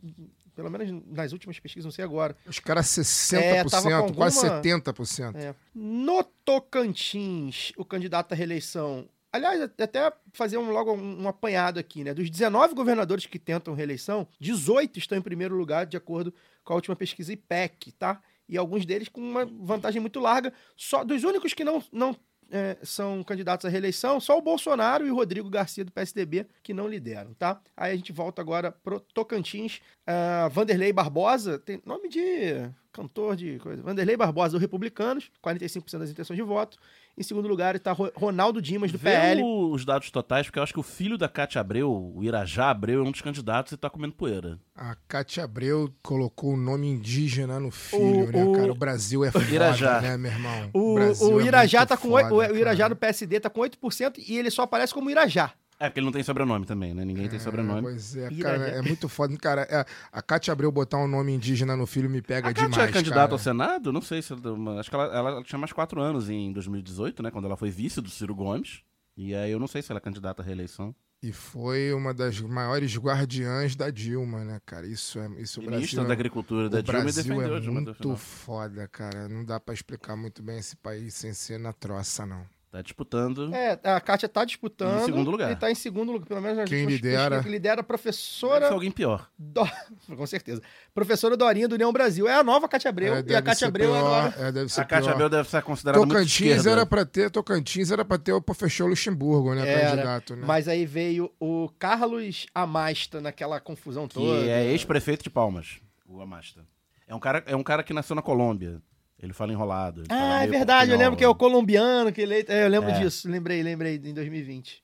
[0.55, 2.37] Pelo menos nas últimas pesquisas, não sei agora.
[2.47, 5.35] Os caras 60%, É, com quase alguma- 70%.
[5.35, 5.55] É.
[5.75, 9.09] No Tocantins, o candidato à reeleição.
[9.33, 12.13] Aliás, até fazer um, logo um, um apanhado aqui, né?
[12.13, 16.31] Dos 19 governadores que tentam reeleição, 18 estão em primeiro lugar, de acordo
[16.63, 18.21] com a última pesquisa IPEC, tá?
[18.47, 20.53] E alguns deles com uma vantagem muito larga.
[20.77, 22.15] Só dos únicos que não, não
[22.51, 26.71] é, são candidatos à reeleição, só o Bolsonaro e o Rodrigo Garcia do PSDB que
[26.71, 27.59] não lideram, tá?
[27.75, 29.81] Aí a gente volta agora pro Tocantins.
[30.05, 33.81] Ah, Vanderlei Barbosa, tem nome de cantor de coisa.
[33.81, 36.77] Vanderlei Barbosa do Republicanos, 45% das intenções de voto.
[37.15, 39.41] Em segundo lugar está Ro- Ronaldo Dimas do Vê PL.
[39.43, 42.71] o- os dados totais, porque eu acho que o filho da Cátia Abreu, o Irajá
[42.71, 44.57] Abreu, é um dos candidatos e tá comendo poeira.
[44.75, 48.71] A Cátia Abreu colocou o nome indígena no filho, O- né, o- cara?
[48.71, 50.01] O Brasil é foda, Irajá.
[50.01, 50.71] né, meu irmão?
[50.73, 52.89] O, o é Irajá muito tá com foda, oito- o Irajá cara.
[52.89, 55.53] do PSD tá com 8% e ele só aparece como Irajá.
[55.79, 57.03] É, porque ele não tem sobrenome também, né?
[57.03, 57.81] Ninguém tem sobrenome.
[57.81, 59.35] Pois é, cara, é muito foda.
[59.37, 62.69] Cara, é, a Cátia Abreu botar um nome indígena no filho me pega A Cátia
[62.69, 63.33] demais, é candidata cara.
[63.33, 63.91] ao Senado?
[63.91, 67.31] Não sei se ela, acho que ela, ela tinha mais quatro anos em 2018, né?
[67.31, 68.81] Quando ela foi vice do Ciro Gomes.
[69.15, 70.95] E aí eu não sei se ela é candidata à reeleição.
[71.21, 74.85] E foi uma das maiores guardiãs da Dilma, né, cara?
[74.85, 77.59] Isso é isso o Ministra Brasil, da Agricultura da Dilma e Brasil defendeu é a
[77.61, 79.29] Dilma muito foda, cara.
[79.29, 82.45] Não dá pra explicar muito bem esse país sem ser na troça, não.
[82.73, 83.53] Tá disputando.
[83.53, 85.03] É, a Kátia tá disputando.
[85.03, 85.51] Em segundo lugar.
[85.51, 87.43] Ele tá em segundo lugar, pelo menos Quem lidera?
[87.43, 88.65] que lidera a Deve professora.
[88.65, 89.29] ser alguém pior.
[89.37, 89.61] Do...
[90.17, 90.59] Com certeza.
[90.91, 92.27] Professora Dorinha do União Brasil.
[92.27, 93.13] É a nova Cátia Abreu.
[93.13, 94.47] É, e a deve ser Abreu pior, agora.
[94.47, 95.13] é, deve ser A Cátia pior.
[95.13, 96.71] Abreu deve ser considerada muito Tocantins esquerda.
[96.71, 100.43] era pra ter, Tocantins era pra ter o professor Luxemburgo, né, Era, candidato, né?
[100.43, 104.47] Mas aí veio o Carlos Amasta naquela confusão Que toda.
[104.49, 106.65] é ex-prefeito de Palmas, o Amasta.
[107.07, 108.81] É um, cara, é um cara que nasceu na Colômbia.
[109.19, 110.01] Ele fala enrolado.
[110.01, 110.91] ele fala Ah, é meio verdade.
[110.91, 112.51] Eu lembro que é o colombiano que eleito.
[112.51, 112.99] É, eu lembro É.
[112.99, 113.29] disso.
[113.29, 114.81] Lembrei, lembrei, em 2020.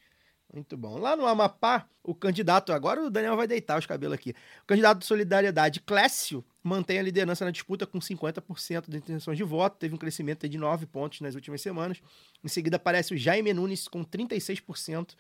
[0.54, 0.98] Muito bom.
[0.98, 4.32] Lá no Amapá, o candidato, agora o Daniel vai deitar os cabelos aqui.
[4.64, 9.44] O candidato de solidariedade, Clécio, mantém a liderança na disputa com 50% de intenções de
[9.44, 9.78] voto.
[9.78, 12.02] Teve um crescimento de 9 pontos nas últimas semanas.
[12.44, 15.14] Em seguida aparece o Jaime Nunes com 36%,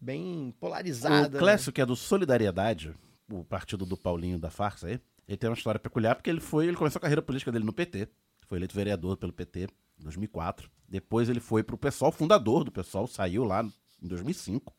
[0.00, 1.36] bem polarizada.
[1.36, 2.94] O Clécio, que é do Solidariedade,
[3.30, 4.98] o partido do Paulinho da farsa aí,
[5.28, 7.72] ele tem uma história peculiar porque ele foi, ele começou a carreira política dele no
[7.72, 8.08] PT,
[8.50, 9.68] foi eleito vereador pelo PT
[10.00, 10.68] em 2004.
[10.88, 13.62] Depois ele foi pro PSOL, fundador do PSOL, saiu lá
[14.02, 14.74] em 2005.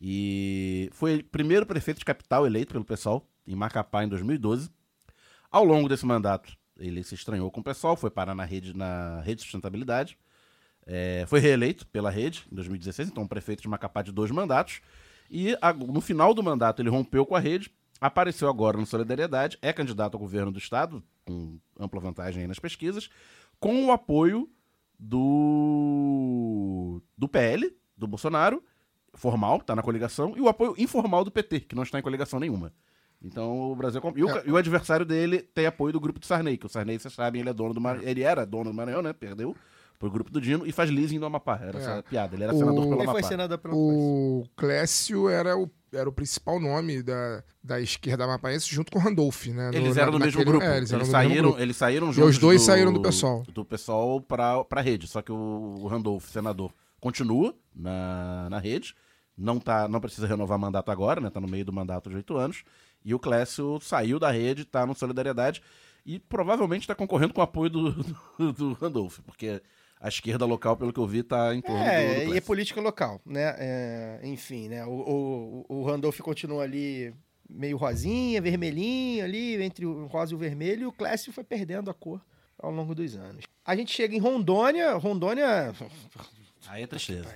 [0.00, 4.70] E foi o primeiro prefeito de capital eleito pelo PSOL em Macapá em 2012.
[5.50, 9.20] Ao longo desse mandato, ele se estranhou com o PSOL, foi parar na rede, na
[9.20, 10.16] rede de sustentabilidade.
[10.86, 14.80] É, foi reeleito pela rede em 2016, então prefeito de Macapá de dois mandatos.
[15.30, 15.54] E
[15.92, 17.70] no final do mandato ele rompeu com a rede,
[18.06, 22.58] apareceu agora no Solidariedade, é candidato ao governo do estado, com ampla vantagem aí nas
[22.58, 23.08] pesquisas,
[23.58, 24.48] com o apoio
[25.44, 28.62] do, do PL, do Bolsonaro,
[29.14, 32.38] formal, tá na coligação, e o apoio informal do PT, que não está em coligação
[32.40, 32.72] nenhuma.
[33.22, 34.00] Então o Brasil.
[34.04, 36.66] é E o, ca- e o adversário dele tem apoio do grupo do Sarney, que
[36.66, 38.06] o Sarney, vocês sabem, ele é dono do Maranhão.
[38.08, 39.12] Ele era dono do Maranhão, né?
[39.14, 39.56] Perdeu
[39.98, 41.58] pro grupo do Dino e faz leasing no Amapá.
[41.62, 41.80] Era É.
[41.80, 42.34] essa piada.
[42.34, 43.12] Ele era O- senador pelo Ele Amapá.
[43.12, 48.68] foi senador pelo O Clécio era o, era o principal nome da, da esquerda amapaense
[48.74, 49.70] junto com o Randolph, né?
[49.70, 50.64] No- Eles na- eram do mesmo grupo.
[50.64, 51.60] é, eles, eles do saíram, grupo.
[51.60, 52.30] eles saíram E juntos.
[52.30, 53.42] os dois do- saíram do PSOL.
[53.52, 55.06] Do PSOL pra, pra rede.
[55.06, 58.94] Só que o, o Randolph, senador, continua na, na rede.
[59.36, 61.28] Não, tá, não precisa renovar mandato agora, né?
[61.28, 62.62] Tá no meio do mandato de oito anos.
[63.04, 65.60] E o Clécio saiu da rede, tá no Solidariedade.
[66.06, 67.92] E provavelmente está concorrendo com o apoio do,
[68.38, 69.18] do, do Randolph.
[69.26, 69.60] Porque
[70.04, 72.40] a esquerda local, pelo que eu vi, tá em torno do, do É, e é
[72.42, 73.54] política local, né?
[73.58, 74.84] É, enfim, né?
[74.84, 77.14] O, o, o Randolph continua ali
[77.48, 81.90] meio rosinha, vermelhinho ali, entre o rosa e o vermelho, e o Clécio foi perdendo
[81.90, 82.20] a cor
[82.58, 83.46] ao longo dos anos.
[83.64, 85.74] A gente chega em Rondônia, Rondônia...
[86.68, 87.34] Aí é tristeza.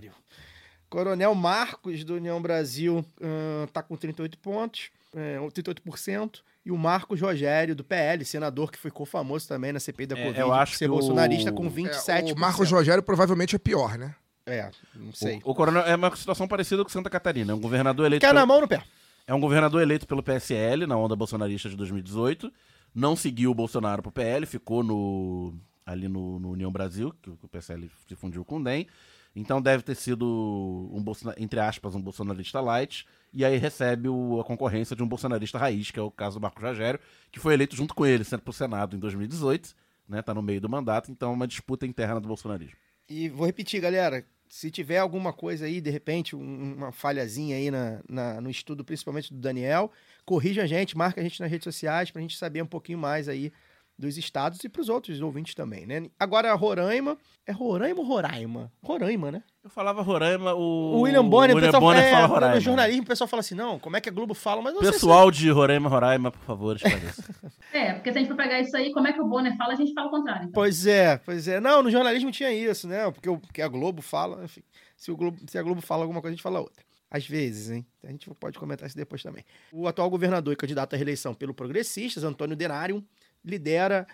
[0.91, 6.43] Coronel Marcos, do União Brasil, ahn, tá com 38 pontos, é, 38%.
[6.69, 10.23] E o Marcos Rogério, do PL, senador que ficou famoso também na CPI da É,
[10.23, 12.33] Covid, eu acho por ser que o- bolsonarista, com É, 27%.
[12.37, 14.15] o Marcos Rogério provavelmente é pior, né?
[14.45, 15.41] É, não sei.
[15.45, 17.53] O, o coronel é uma situação parecida com Santa Catarina.
[17.53, 18.21] É um governador eleito.
[18.21, 18.83] Quer na pelo- mão ou no pé?
[19.27, 22.53] É um governador eleito pelo PSL na onda bolsonarista de 2018.
[22.95, 25.55] Não seguiu o Bolsonaro pro PL, ficou no
[25.87, 28.87] ali no, no União Brasil, que o PSL se fundiu com o DEM.
[29.39, 30.27] Então deve ter sido
[30.93, 31.05] um
[31.37, 35.91] entre aspas um bolsonarista light e aí recebe o, a concorrência de um bolsonarista raiz,
[35.91, 36.99] que é o caso do Marco Rogério,
[37.31, 39.77] que foi eleito junto com ele, sendo pro Senado em 2018,
[40.09, 40.23] né?
[40.23, 42.77] Tá no meio do mandato, então é uma disputa interna do bolsonarismo.
[43.09, 47.71] E vou repetir, galera, se tiver alguma coisa aí, de repente, um, uma falhazinha aí
[47.71, 49.93] na, na, no estudo, principalmente do Daniel,
[50.25, 53.29] corrija a gente, marca a gente nas redes sociais pra gente saber um pouquinho mais
[53.29, 53.53] aí
[53.99, 56.09] dos estados e para os outros ouvintes também, né?
[56.21, 57.19] Agora, Roraima.
[57.45, 58.71] É Roraima ou Roraima?
[58.83, 59.43] Roraima, né?
[59.65, 60.97] Eu falava Roraima, o.
[60.97, 62.55] O William Bonner, o William pessoal, Bonner é, fala Roraima.
[62.57, 64.61] No jornalismo, o pessoal fala assim: não, como é que a Globo fala?
[64.63, 67.25] Mas não sei Pessoal de Roraima, Roraima, por favor, esclareça.
[67.71, 69.75] É, porque se a gente for pegar isso aí, como é que o Bonner fala,
[69.75, 70.43] a gente fala o contrário.
[70.43, 70.53] então.
[70.53, 71.61] Pois é, pois é.
[71.61, 73.11] Não, no jornalismo tinha isso, né?
[73.11, 74.63] Porque, o- porque a Globo fala, enfim.
[74.97, 76.83] Se, o Globo, se a Globo fala alguma coisa, a gente fala outra.
[77.11, 77.87] Às vezes, hein?
[78.03, 79.45] A gente pode comentar isso depois também.
[79.71, 83.05] O atual governador e candidato à reeleição pelo Progressistas, Antônio Denário,
[83.45, 84.07] lidera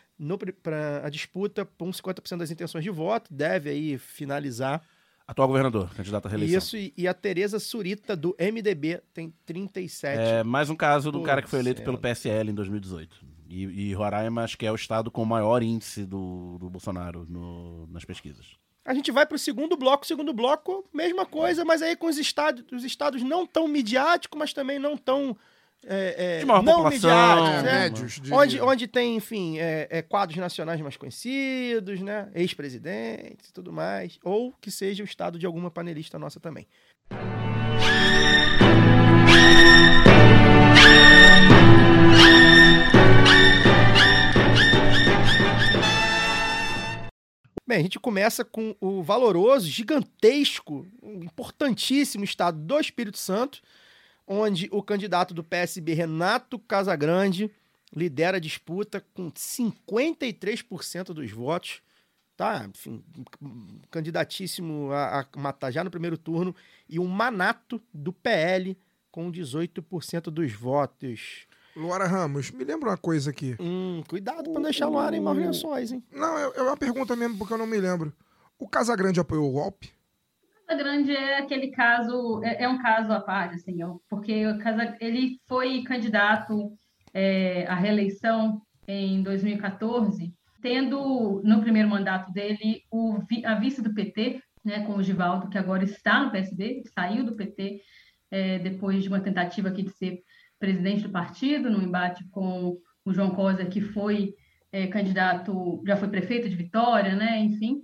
[0.62, 4.82] para a disputa com 50% das intenções de voto, deve aí finalizar
[5.26, 6.58] Atual governador, candidato à reeleição.
[6.58, 6.76] isso.
[6.76, 10.04] E, e a Tereza Surita, do MDB, tem 37%.
[10.18, 13.24] É mais um caso do cara que foi eleito pelo PSL em 2018.
[13.48, 17.24] E, e Roraima acho que é o estado com o maior índice do, do Bolsonaro
[17.26, 18.48] no- nas pesquisas.
[18.84, 20.06] A gente vai para o segundo bloco.
[20.06, 24.52] Segundo bloco, mesma coisa, mas aí com os estados, os estados não tão midiáticos, mas
[24.52, 25.34] também não tão.
[25.86, 27.80] É, é, De maior não população, midiáticos, É, né?
[27.80, 28.12] médios.
[28.14, 28.36] diria.
[28.36, 32.30] Onde, onde tem, enfim, é, é, quadros nacionais mais conhecidos, né?
[32.34, 34.18] Ex-presidentes e tudo mais.
[34.24, 36.66] Ou que seja o estado de alguma panelista nossa também.
[47.66, 53.62] Bem, a gente começa com o valoroso, gigantesco, importantíssimo estado do Espírito Santo,
[54.26, 57.50] onde o candidato do PSB, Renato Casagrande,
[57.94, 61.82] lidera a disputa com 53% dos votos.
[62.36, 63.04] Tá, enfim,
[63.90, 66.54] candidatíssimo a, a matar já no primeiro turno.
[66.88, 68.76] E o Manato do PL
[69.10, 71.46] com 18% dos votos.
[71.76, 73.56] Luara Ramos, me lembra uma coisa aqui.
[73.60, 76.02] Hum, cuidado pra não deixar ar em maus lençóis, hein?
[76.10, 78.12] Não, é, é uma pergunta mesmo, porque eu não me lembro.
[78.58, 79.92] O Casagrande apoiou o golpe?
[80.66, 85.38] Casa Grande é aquele caso, é, é um caso à parte, assim, porque Casa, ele
[85.46, 86.72] foi candidato
[87.12, 94.40] é, à reeleição em 2014, tendo no primeiro mandato dele o, a vice do PT,
[94.64, 97.80] né, com o Givaldo, que agora está no PSB, saiu do PT
[98.30, 100.20] é, depois de uma tentativa aqui de ser
[100.58, 104.32] presidente do partido, num embate com o João Cosa, que foi
[104.72, 107.82] é, candidato, já foi prefeito de Vitória, né, enfim.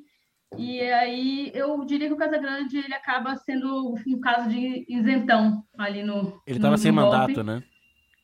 [0.58, 6.02] E aí eu diria que o Casagrande ele acaba sendo um caso de isentão ali
[6.02, 6.40] no.
[6.46, 7.16] Ele no- tava sem golpe.
[7.16, 7.62] mandato, né?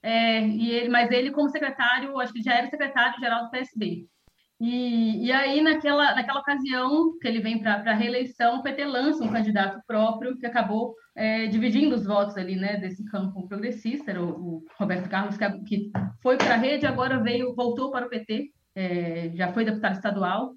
[0.02, 4.06] É, e ele, mas ele, como secretário, acho que já era secretário-geral do PSB.
[4.58, 9.22] E, e aí, naquela, naquela ocasião que ele vem para a reeleição, o PT lança
[9.22, 14.22] um candidato próprio que acabou é, dividindo os votos ali, né, desse campo progressista, era
[14.22, 15.90] o, o Roberto Carlos, que, que
[16.22, 20.54] foi para a rede, agora veio, voltou para o PT, é, já foi deputado estadual,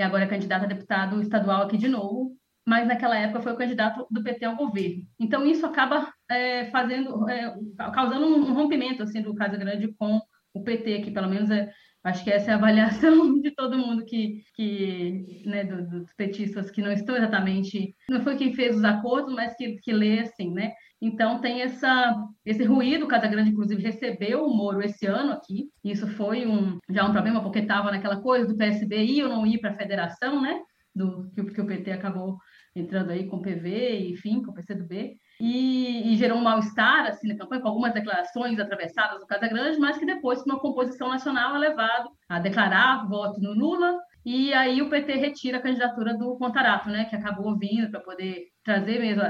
[0.00, 2.34] e agora é candidato a deputado estadual aqui de novo,
[2.66, 5.02] mas naquela época foi o candidato do PT ao governo.
[5.18, 7.54] Então isso acaba é, fazendo, é,
[7.92, 10.18] causando um rompimento assim do Casa Grande com
[10.54, 11.70] o PT, que pelo menos é,
[12.02, 16.70] acho que essa é a avaliação de todo mundo que, que né, do- dos petistas
[16.70, 20.50] que não estão exatamente, não foi quem fez os acordos, mas que, que lê assim,
[20.54, 20.72] né?
[21.00, 25.70] Então tem essa, esse ruído, o Casagrande, inclusive, recebeu o Moro esse ano aqui.
[25.82, 29.46] Isso foi um, já um problema, porque estava naquela coisa do PSB ir ou não
[29.46, 30.60] ir para a federação, né?
[30.94, 32.36] Do, que, que o PT acabou
[32.74, 35.16] entrando aí com o PV, enfim, com o PCdoB.
[35.40, 39.96] E, e gerou um mal-estar assim, na campanha, com algumas declarações atravessadas do Casagrande, mas
[39.96, 43.98] que depois, com uma composição nacional, é levado a declarar voto no Lula.
[44.24, 47.06] E aí o PT retira a candidatura do Contarato, né?
[47.06, 49.22] Que acabou vindo para poder trazer mesmo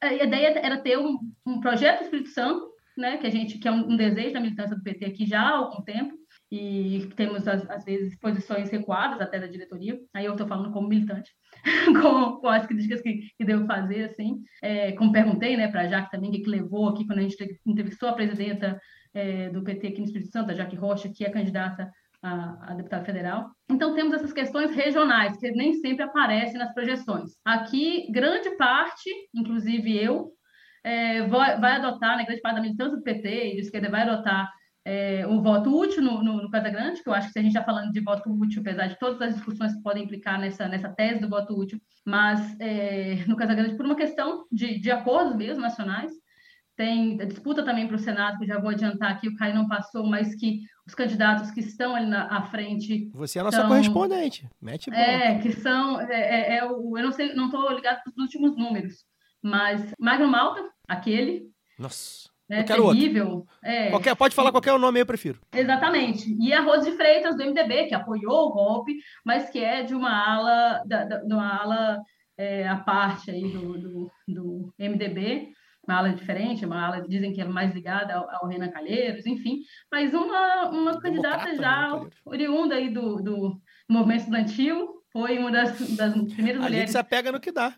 [0.00, 3.70] a ideia era ter um, um projeto Espírito Santo, né, que a gente que é
[3.70, 6.14] um, um desejo da militância do PT aqui já há algum tempo
[6.50, 9.98] e temos às, vezes posições recuadas até da diretoria.
[10.14, 11.30] Aí eu estou falando como militante,
[12.00, 15.88] com, com as críticas que, que devo fazer, assim, é, como perguntei, né, para a
[15.88, 17.36] Jaque também, que, que levou aqui quando a gente
[17.66, 18.80] entrevistou a presidenta
[19.12, 21.90] é, do PT aqui no Espírito Santo, a Jaque Rocha, que é candidata
[22.26, 23.50] a, a deputada federal.
[23.70, 27.32] Então, temos essas questões regionais, que nem sempre aparecem nas projeções.
[27.44, 30.32] Aqui, grande parte, inclusive eu,
[30.82, 34.02] é, vai, vai adotar, né, grande parte da militância do PT e de esquerda vai
[34.02, 34.50] adotar
[34.84, 37.42] é, o voto útil no, no, no Casa Grande, que eu acho que se a
[37.42, 40.68] gente está falando de voto útil, apesar de todas as discussões que podem implicar nessa,
[40.68, 44.90] nessa tese do voto útil, mas é, no Casa Grande, por uma questão de, de
[44.90, 46.12] acordos mesmo nacionais,
[46.76, 50.06] tem disputa também para o Senado, que já vou adiantar aqui, o Caio não passou,
[50.06, 53.68] mas que os candidatos que estão ali na à frente Você é a nossa Então-
[53.68, 54.46] correspondente.
[54.60, 55.02] Mete bola.
[55.02, 58.56] é, que são, é, é- é o, eu não sei, não estou ligado nos últimos
[58.56, 58.94] números,
[59.42, 61.44] mas Magno Malta, aquele,
[61.78, 62.28] Nossa.
[62.48, 62.98] né, Eu quero outro.
[63.00, 65.40] terrível, é, Qualquer, pode falar qualquer nome aí, eu prefiro.
[65.54, 69.82] exatamente, e a Rose de Freitas, do MDB, que apoiou o golpe, mas que é
[69.82, 71.98] de uma ala, da, da- de uma ala
[72.38, 75.48] é, à parte aí do, do, do MDB,
[75.86, 79.60] uma ala diferente, uma ala, dizem que é mais ligada ao, ao Renan Calheiros, enfim,
[79.90, 85.78] mas uma, uma candidata Democrata, já oriunda aí do, do movimento estudantil, foi uma das,
[85.96, 87.74] das primeiras A gente mulheres se apega no que dá.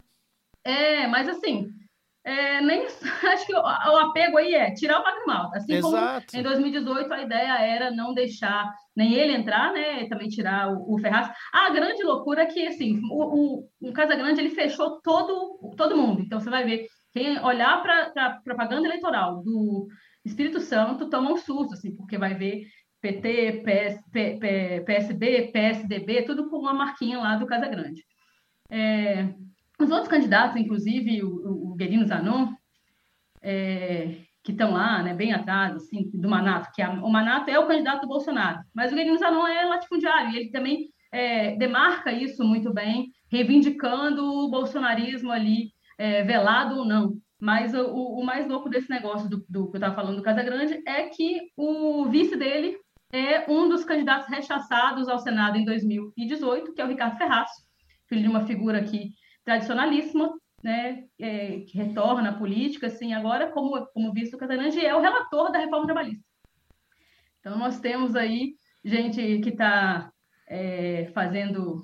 [0.64, 1.70] é, mas assim,
[2.28, 2.84] é, nem,
[3.32, 5.56] acho que o, o apego aí é tirar o Magno Malta.
[5.56, 6.26] Assim Exato.
[6.30, 10.02] como em 2018 a ideia era não deixar nem ele entrar, né?
[10.02, 11.30] E também tirar o, o Ferraz.
[11.52, 16.20] A grande loucura é que, assim, o, o, o Casagrande ele fechou todo, todo mundo.
[16.20, 19.88] Então você vai ver, quem olhar para a propaganda eleitoral do
[20.24, 22.66] Espírito Santo toma um susto, assim, porque vai ver
[23.00, 28.04] PT, PS, P- P- PSB, PSDB, tudo com uma marquinha lá do Casagrande.
[28.70, 29.34] É,
[29.80, 32.52] os outros candidatos, inclusive o, o, Guerino Zanon,
[33.40, 37.58] é, que estão lá, né, bem atrás, assim, do Manato, que é, o Manato é
[37.58, 42.12] o candidato do Bolsonaro, mas o Guerino Zanon é latifundiário, e ele também é, demarca
[42.12, 47.18] isso muito bem, reivindicando o bolsonarismo ali, é, velado ou não.
[47.40, 50.82] Mas o, o mais louco desse negócio do, do que eu estava falando do Casagrande
[50.86, 52.78] é que o vice dele
[53.12, 57.50] é um dos candidatos rechaçados ao Senado em 2018, que é o Ricardo Ferraz,
[58.08, 59.12] filho de uma figura aqui
[59.44, 64.94] tradicionalíssima, né, é, que retorna à política, assim, agora como, como vice do Casagrande, é
[64.94, 66.24] o relator da reforma trabalhista.
[67.40, 70.10] Então, nós temos aí gente que está
[71.12, 71.82] fazendo,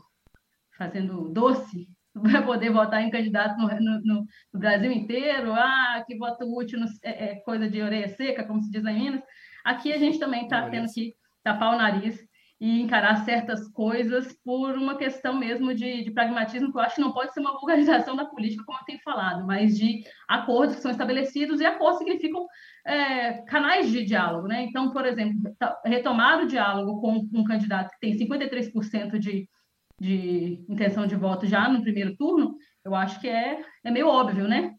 [0.76, 1.88] fazendo doce
[2.22, 6.78] para poder votar em candidato no, no- no- no Brasil inteiro, ah, que voto útil
[6.80, 9.22] não- é, é coisa de orelha seca, como se diz lá em Minas.
[9.64, 12.18] Aqui a gente também está tendo que tapar o nariz
[12.60, 17.00] e encarar certas coisas por uma questão mesmo de, de pragmatismo, que eu acho que
[17.00, 20.82] não pode ser uma vulgarização da política, como eu tenho falado, mas de acordos que
[20.82, 22.46] são estabelecidos, e acordos significam
[22.86, 24.46] é, canais de diálogo.
[24.46, 24.62] Né?
[24.62, 29.48] Então, por exemplo, tá- retomar o diálogo com um candidato que tem 53% de,
[30.00, 34.46] de intenção de voto já no primeiro turno, eu acho que é, é meio óbvio,
[34.48, 34.72] né?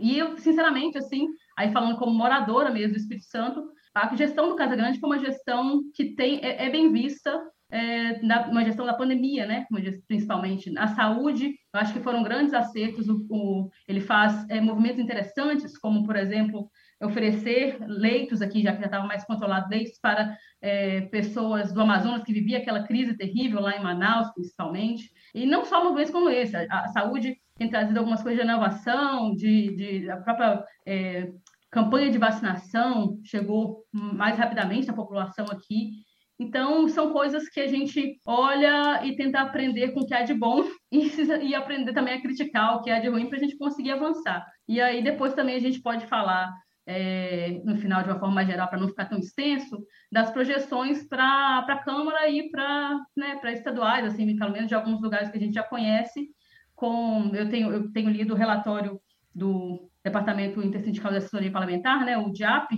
[0.00, 4.56] E eu, sinceramente, assim, aí falando como moradora mesmo do Espírito Santo, a gestão do
[4.56, 7.40] Casa Grande foi uma gestão que tem, é, é bem vista,
[7.70, 9.66] é, na, uma gestão da pandemia, né?
[10.06, 13.08] Principalmente na saúde, eu acho que foram grandes acertos.
[13.08, 16.70] O, o- ele faz é, movimentos interessantes, como, por exemplo,
[17.02, 22.22] oferecer leitos aqui, já que já estava mais controlado, leitos para é, pessoas do Amazonas
[22.24, 25.10] que vivia aquela crise terrível lá em Manaus, principalmente.
[25.34, 29.34] E não só movimentos como esse, a, a saúde tem trazido algumas coisas de inovação,
[29.34, 31.30] de, de a própria é,
[31.70, 36.04] campanha de vacinação chegou mais rapidamente na população aqui.
[36.38, 40.34] Então, são coisas que a gente olha e tenta aprender com o que há de
[40.34, 41.10] bom e,
[41.42, 44.44] e aprender também a criticar o que há de ruim para a gente conseguir avançar.
[44.68, 46.52] E aí, depois também a gente pode falar,
[46.86, 51.06] é, no final, de uma forma mais geral, para não ficar tão extenso, das projeções
[51.08, 55.40] para a Câmara e para né, estaduais, assim, pelo menos de alguns lugares que a
[55.40, 56.28] gente já conhece.
[56.74, 59.00] Com, eu, tenho, eu tenho lido o relatório
[59.34, 62.68] do Departamento Intersindical de Assessoria Parlamentar, né, o DIAP,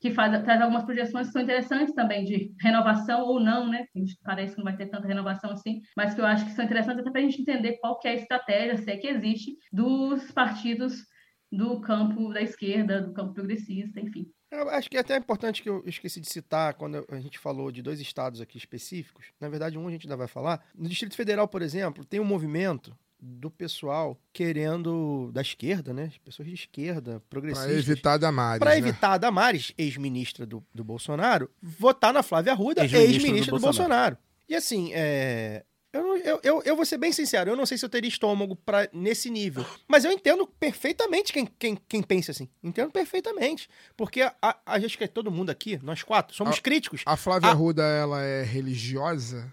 [0.00, 3.84] que faz, traz algumas projeções que são interessantes também, de renovação ou não, né?
[3.94, 6.52] A gente parece que não vai ter tanta renovação assim, mas que eu acho que
[6.52, 9.08] são interessantes até para a gente entender qual que é a estratégia, se é que
[9.08, 11.02] existe, dos partidos
[11.50, 14.30] do campo da esquerda, do campo progressista, enfim.
[14.50, 17.70] Eu acho que é até importante que eu esqueci de citar quando a gente falou
[17.70, 19.26] de dois estados aqui específicos.
[19.38, 20.64] Na verdade, um a gente ainda vai falar.
[20.74, 26.04] No Distrito Federal, por exemplo, tem um movimento do pessoal querendo da esquerda, né?
[26.04, 27.88] As pessoas de esquerda, progressistas.
[27.88, 28.78] evitar Damares, Para né?
[28.78, 33.62] evitar a Damares, ex-ministra do, do Bolsonaro, votar na Flávia Arruda, Ex-ministra ex-ministra do do,
[33.62, 34.16] Bolsonaro.
[34.48, 35.64] E assim, é,
[35.98, 38.56] eu, eu, eu, eu vou ser bem sincero, eu não sei se eu teria estômago
[38.56, 39.64] pra, nesse nível.
[39.86, 42.48] Mas eu entendo perfeitamente quem, quem, quem pensa assim.
[42.62, 43.68] Entendo perfeitamente.
[43.96, 47.02] Porque a, a, acho que é todo mundo aqui, nós quatro, somos A- críticos.
[47.06, 47.50] A Flávia.
[47.50, 49.52] Arruda, ela é religiosa?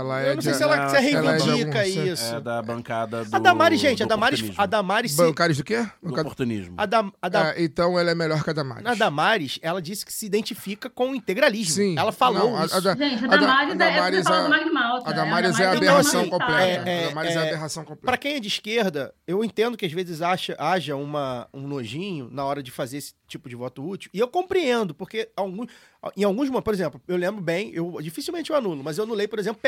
[0.00, 2.34] Ela é eu não sei de- se ela, se ela ela é reivindica isso.
[2.34, 5.64] É da bancada do a Damares, gente, a do Damares, a Damares, se- Bancários do
[5.64, 5.86] quê?
[6.02, 6.74] Do oportunismo.
[6.76, 8.86] a, da, a, da, É, então ela é melhor que a Damares.
[8.86, 11.74] a Damares, ela disse que se identifica com o integralismo.
[11.74, 11.98] Sim.
[11.98, 12.76] Ela falou Não, a- isso.
[12.76, 15.10] a da- Gente, a da- Damares, a é, Damares é- Malta.
[15.10, 15.64] A Damares né?
[15.64, 16.88] é a Damares aberração completa.
[16.90, 18.06] É, a Damares é, a é, aberração completa.
[18.06, 22.28] Pra quem é de esquerda, eu entendo que às vezes acha, haja uma, um nojinho
[22.30, 24.10] na hora de fazer esse tipo de voto útil.
[24.12, 25.68] E eu compreendo, porque alguns,
[26.16, 29.28] em alguns momentos, por exemplo, eu lembro bem, eu dificilmente eu anulo, mas eu anulei,
[29.28, 29.60] por exemplo,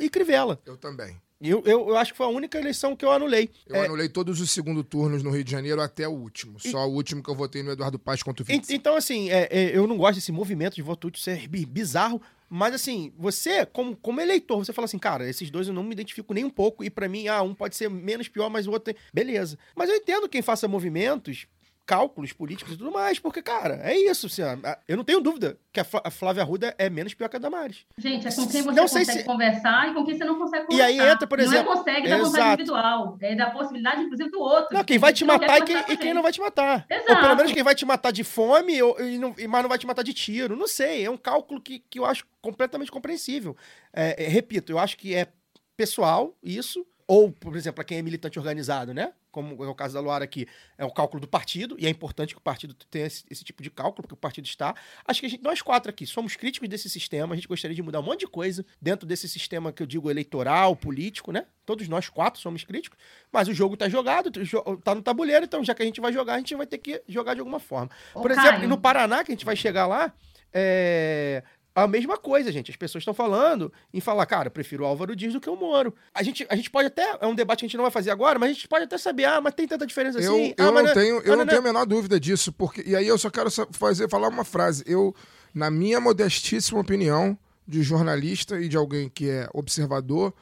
[0.00, 0.60] E Crivella.
[0.66, 1.16] Eu também.
[1.38, 3.50] Eu, eu, eu acho que foi a única eleição que eu anulei.
[3.66, 6.58] Eu É, anulei todos os segundo turnos no Rio de Janeiro até o último.
[6.58, 8.72] Só o último que eu votei no Eduardo Paz contra o 25.
[8.72, 12.22] Então, assim, é, é, eu não gosto desse movimento de voto útil ser bi- bizarro,
[12.48, 15.92] mas assim, você, como, como eleitor, você fala assim, cara, esses dois eu não me
[15.92, 18.70] identifico nem um pouco, e pra mim, ah, um pode ser menos pior, mas o
[18.70, 19.02] outro tem.
[19.12, 19.58] Beleza.
[19.76, 21.46] Mas eu entendo quem faça movimentos,
[21.86, 24.26] cálculos políticos e tudo mais, porque, cara, é isso.
[24.26, 24.42] Assim,
[24.88, 27.38] eu não tenho dúvida que a, Flá- a Flávia Arruda é menos pior que a
[27.38, 27.86] Damares.
[27.96, 30.64] Gente, é com quem você Não consegue se- conversar e com quem você não consegue
[30.64, 30.86] E conversar.
[30.86, 34.40] aí entra, por exemplo- Não é consegue da vontade individual, é da possibilidade, inclusive, do
[34.40, 34.76] outro.
[34.76, 36.86] Não, quem vai te quer matar e quem, e quem não vai te matar.
[36.90, 37.20] Ou Exato.
[37.22, 39.78] pelo menos quem vai te matar de fome, ou, e não- e- mas não vai
[39.78, 40.56] te matar de tiro.
[40.56, 43.56] Não sei, é um cálculo que, que eu acho completamente compreensível.
[43.92, 45.28] É, é, repito, eu acho que é
[45.76, 49.12] pessoal isso, ou, por exemplo, para quem é militante organizado, né?
[49.30, 52.34] Como é o caso da Luara aqui, é o cálculo do partido, e é importante
[52.34, 54.74] que o partido tenha esse, esse tipo de cálculo, porque o partido está.
[55.06, 57.82] Acho que a gente, nós quatro aqui somos críticos desse sistema, a gente gostaria de
[57.82, 61.46] mudar um monte de coisa dentro desse sistema que eu digo eleitoral, político, né?
[61.64, 62.98] Todos nós quatro somos críticos,
[63.30, 66.00] mas o jogo tá jogado, o jo- tá no tabuleiro, então já que a gente
[66.00, 67.90] vai jogar, a gente vai ter que jogar de alguma forma.
[68.14, 70.12] Por exemplo, no Paraná, que a gente vai chegar lá,
[70.52, 71.42] é
[71.84, 72.70] a mesma coisa, gente.
[72.70, 75.54] As pessoas estão falando em falar, cara, eu prefiro o Álvaro Dias do que o
[75.56, 75.94] Moro.
[76.14, 78.10] A gente, a gente pode até, é um debate que a gente não vai fazer
[78.10, 80.54] agora, mas a gente pode até saber, ah, mas tem tanta diferença Eu, assim.
[80.56, 82.50] eu ah, mas não é- tenho, eu ah, não é- tenho a menor dúvida disso,
[82.52, 84.82] porque e aí eu só quero fazer falar uma frase.
[84.86, 85.14] Eu,
[85.54, 90.32] na minha modestíssima opinião de jornalista e de alguém que é observador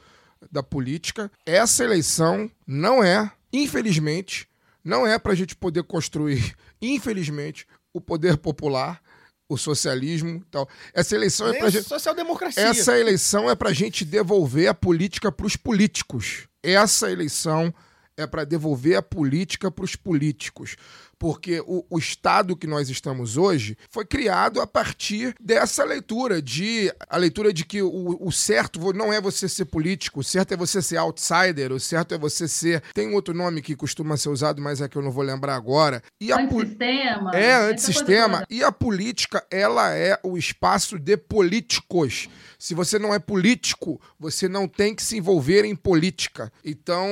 [0.51, 4.47] da política, essa eleição não é, infelizmente,
[4.83, 9.01] não é para a gente poder construir, infelizmente, o poder popular,
[9.47, 10.67] o socialismo, e tal.
[10.93, 12.63] Essa eleição é nem para a gente social-democracia.
[12.63, 16.47] essa eleição é para a gente devolver a política para os políticos.
[16.63, 17.73] Essa eleição
[18.17, 20.75] é para devolver a política para os políticos.
[21.17, 26.91] Porque o, o Estado que nós estamos hoje foi criado a partir dessa leitura, de
[27.09, 30.57] a leitura de que o, o certo não é você ser político, o certo é
[30.57, 32.81] você ser outsider, o certo é você ser.
[32.93, 36.01] Tem outro nome que costuma ser usado, mas é que eu não vou lembrar agora.
[36.19, 37.31] E a Antissistema.
[37.35, 38.45] é, antissistema.
[38.49, 42.27] E a política, ela é o espaço de políticos.
[42.57, 46.51] Se você não é político, você não tem que se envolver em política.
[46.63, 47.07] Então,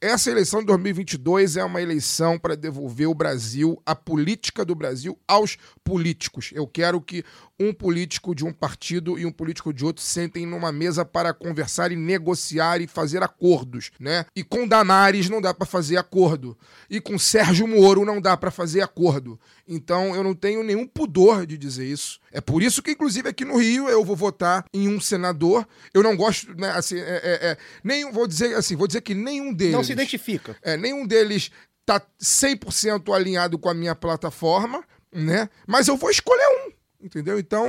[0.00, 3.41] essa eleição de 2022 é uma eleição para devolver o Brasil,
[3.84, 6.50] a política do Brasil, aos políticos.
[6.54, 7.24] Eu quero que
[7.58, 11.92] um político de um partido e um político de outro sentem numa mesa para conversar
[11.92, 14.26] e negociar e fazer acordos, né?
[14.34, 16.56] E com Damares não dá para fazer acordo.
[16.90, 19.38] E com Sérgio Moro não dá para fazer acordo.
[19.66, 22.20] Então eu não tenho nenhum pudor de dizer isso.
[22.32, 25.66] É por isso que, inclusive, aqui no Rio eu vou votar em um senador.
[25.92, 26.70] Eu não gosto, né?
[26.70, 29.74] Assim, é, é, é, nenhum, vou dizer assim, vou dizer que nenhum deles.
[29.74, 30.56] Não se identifica.
[30.62, 31.50] É, nenhum deles
[31.84, 35.48] tá 100% alinhado com a minha plataforma, né?
[35.66, 37.38] Mas eu vou escolher um, entendeu?
[37.38, 37.66] Então,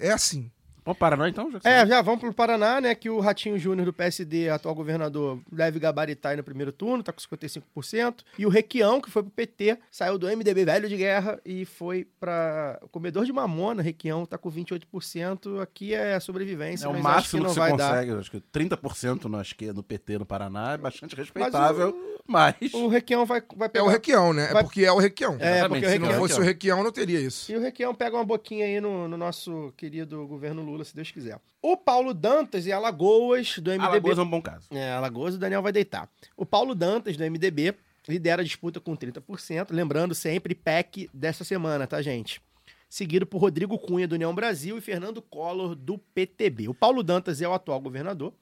[0.00, 0.50] é assim.
[0.86, 1.50] Vamos Paraná então?
[1.50, 2.94] Já que É, já vamos pro Paraná, né?
[2.94, 7.12] Que o Ratinho Júnior do PSD, atual governador, deve gabaritar aí no primeiro turno, tá
[7.12, 8.22] com 55%.
[8.38, 12.06] E o Requião, que foi pro PT, saiu do MDB velho de guerra e foi
[12.20, 13.82] pra o comedor de mamona.
[13.82, 15.60] Requião tá com 28%.
[15.60, 18.10] Aqui é sobrevivência, É o mas acho que máximo que, não você vai consegue.
[18.12, 18.18] dar.
[18.20, 21.94] Acho que 30% no, esquerda, no PT no Paraná é bastante respeitável,
[22.26, 22.54] mas.
[22.72, 23.84] O Requião vai, vai É pegar.
[23.84, 24.50] o Requião, né?
[24.50, 25.36] É Vai- porque é o Requião.
[25.40, 26.20] É, Exatamente, porque o Se não Requião.
[26.28, 27.50] fosse o Requião, não teria isso.
[27.50, 31.10] E o Requião pega uma boquinha aí no, no nosso querido governo Lula, se Deus
[31.10, 31.40] quiser.
[31.62, 33.86] O Paulo Dantas e Alagoas, do MDB.
[33.86, 34.66] Alagoas é um bom caso.
[34.70, 36.08] É, Alagoas o Daniel vai deitar.
[36.36, 37.74] O Paulo Dantas, do MDB,
[38.08, 39.68] lidera a disputa com 30%.
[39.70, 42.40] Lembrando sempre, PEC dessa semana, tá, gente?
[42.88, 46.68] Seguido por Rodrigo Cunha, do União Brasil, e Fernando Collor, do PTB.
[46.68, 48.32] O Paulo Dantas é o atual governador.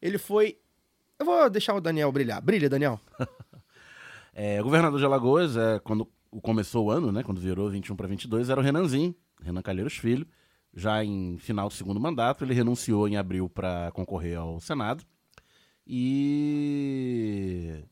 [0.00, 0.58] Ele foi.
[1.18, 2.40] Eu vou deixar o Daniel brilhar.
[2.40, 3.00] Brilha, Daniel.
[4.32, 6.08] É, o governador de Alagoas, é, quando
[6.42, 10.26] começou o ano, né, quando virou 21 para 22, era o Renanzinho, Renan Calheiros Filho.
[10.74, 15.04] Já em final do segundo mandato, ele renunciou em abril para concorrer ao Senado.
[15.86, 17.82] E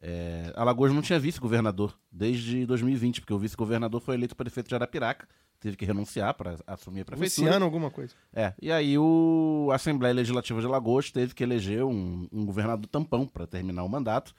[0.00, 5.28] é, Alagoas não tinha vice-governador desde 2020, porque o vice-governador foi eleito prefeito de Arapiraca,
[5.58, 7.46] teve que renunciar para assumir a prefeitura.
[7.46, 8.14] Luciano, alguma coisa.
[8.32, 12.86] É, e aí o a Assembleia Legislativa de Alagoas teve que eleger um, um governador
[12.86, 14.34] tampão para terminar o mandato.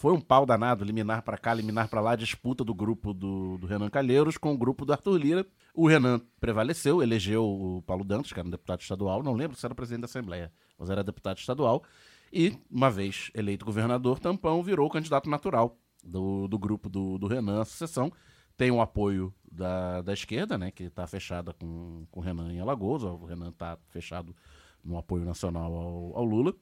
[0.00, 3.66] Foi um pau danado, liminar para cá, liminar para lá, disputa do grupo do, do
[3.66, 5.46] Renan Calheiros com o grupo do Arthur Lira.
[5.74, 9.66] O Renan prevaleceu, elegeu o Paulo Dantas, que era um deputado estadual, não lembro se
[9.66, 11.84] era presidente da Assembleia, mas era deputado estadual.
[12.32, 17.26] E, uma vez eleito governador, Tampão virou o candidato natural do, do grupo do, do
[17.26, 18.10] Renan, a sucessão.
[18.56, 22.58] Tem o apoio da, da esquerda, né, que está fechada com, com o Renan em
[22.58, 23.02] Alagoas.
[23.02, 24.34] O Renan está fechado
[24.82, 26.54] no apoio nacional ao, ao Lula.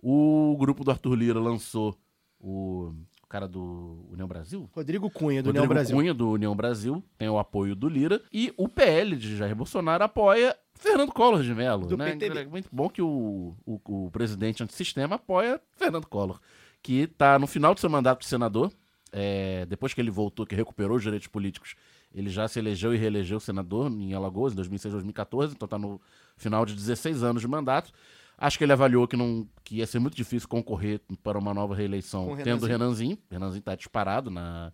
[0.00, 1.98] O grupo do Arthur Lira lançou
[2.46, 2.94] o
[3.28, 4.70] cara do União Brasil?
[4.72, 5.96] Rodrigo Cunha, do Rodrigo União Brasil.
[5.96, 8.22] Cunha, do União Brasil, tem o apoio do Lira.
[8.32, 11.86] E o PL de Jair Bolsonaro apoia Fernando Collor de Mello.
[11.86, 12.12] Do né?
[12.12, 12.38] PTB.
[12.38, 16.40] É muito bom que o, o, o presidente antissistema apoia Fernando Collor,
[16.80, 18.72] que está no final do seu mandato de senador.
[19.12, 21.74] É, depois que ele voltou, que recuperou os direitos políticos,
[22.14, 25.54] ele já se elegeu e reelegeu senador em Alagoas, em 2006, 2014.
[25.54, 26.00] Então está no
[26.36, 27.92] final de 16 anos de mandato.
[28.38, 31.74] Acho que ele avaliou que, não, que ia ser muito difícil concorrer para uma nova
[31.74, 32.68] reeleição o tendo o Renanzinho.
[32.78, 33.18] Renanzinho.
[33.30, 34.72] Renanzinho está disparado na,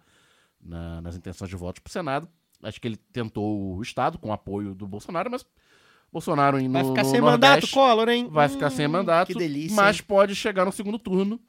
[0.60, 2.28] na- nas intenções de votos para o Senado.
[2.62, 5.44] Acho que ele tentou o Estado com o apoio do Bolsonaro, mas
[6.12, 8.28] Bolsonaro no, Vai ficar no sem mandato, Nordeste Collor, hein?
[8.30, 9.74] vai ficar sem Hum, mandato, Que delícia.
[9.74, 10.04] mas hein?
[10.06, 11.40] pode chegar no segundo turno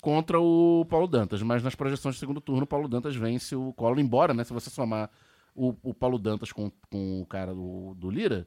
[0.00, 1.42] contra o Paulo Dantas.
[1.42, 4.52] Mas nas projeções de segundo turno, o Paulo Dantas vence o Collor, embora, né, se
[4.52, 5.10] você somar
[5.54, 8.46] o, o Paulo Dantas com, com o cara do, do Lira,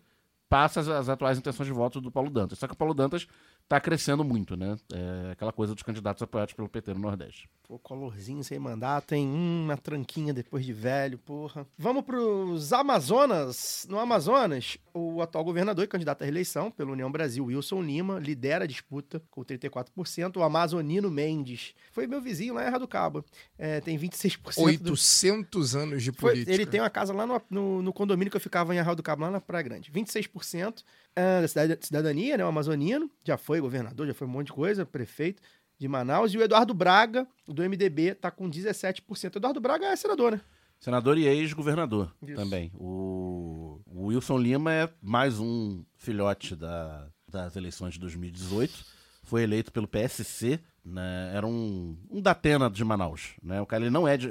[0.51, 2.59] passa as, as atuais intenções de voto do Paulo Dantas.
[2.59, 3.25] Só que o Paulo Dantas
[3.71, 4.75] tá crescendo muito, né?
[4.93, 7.49] É aquela coisa dos candidatos apoiados pelo PT no Nordeste.
[7.63, 9.25] Pô, colorzinho sem mandato, hein?
[9.25, 11.65] Hum, uma tranquinha depois de velho, porra.
[11.77, 13.87] Vamos pros Amazonas.
[13.89, 18.65] No Amazonas, o atual governador e candidato à reeleição pela União Brasil, Wilson Lima, lidera
[18.65, 20.35] a disputa com 34%.
[20.35, 23.23] O amazonino Mendes foi meu vizinho lá em Erra do Cabo.
[23.57, 24.91] É, tem 26% do...
[24.91, 26.51] 800 anos de Foi- política.
[26.53, 29.03] ele tem uma casa lá no, no- no condomínio que eu ficava em Arraial do
[29.03, 29.89] Cabo, lá na Praia Grande.
[29.91, 30.83] 26%
[31.15, 32.45] da cidade- cidadania, né?
[32.45, 33.09] O amazonino.
[33.25, 35.41] Já foi governador, já foi um monte de coisa, prefeito
[35.79, 36.33] de Manaus.
[36.33, 39.35] E o Eduardo Braga, do MDB, tá com 17%.
[39.37, 40.41] Eduardo Braga é senador, né?
[40.79, 42.71] Senador e ex-governador também.
[42.73, 48.83] O, o Wilson Lima é mais um filhote da- das eleições de 2018.
[49.23, 51.31] Foi eleito pelo PSC, né?
[51.35, 53.33] era um, um Datena de Manaus.
[53.43, 53.61] Né?
[53.61, 54.27] O cara ele não é de-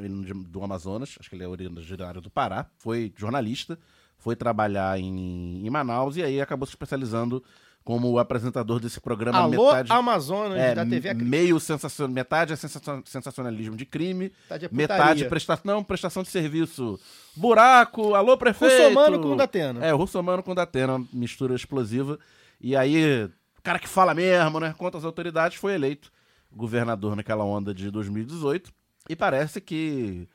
[0.48, 2.68] do Amazonas, acho que ele é originário do Pará.
[2.78, 3.78] Foi jornalista,
[4.20, 7.42] foi trabalhar em, em Manaus e aí acabou se especializando
[7.82, 9.90] como apresentador desse programa Alô, metade...
[9.90, 12.06] Amazonas, É, da TV Acre- meio sensacion...
[12.08, 17.00] metade é sensacion- sensacionalismo de crime, Metade é metade prestação, não, prestação de serviço.
[17.34, 18.82] Buraco, alô prefeito.
[18.82, 19.84] Russomano com Datena.
[19.84, 22.18] É, Russomano com Datena, mistura explosiva.
[22.60, 23.24] E aí,
[23.58, 26.12] o cara que fala mesmo, né, contra as autoridades, foi eleito
[26.52, 28.70] governador naquela onda de 2018.
[29.08, 30.28] E parece que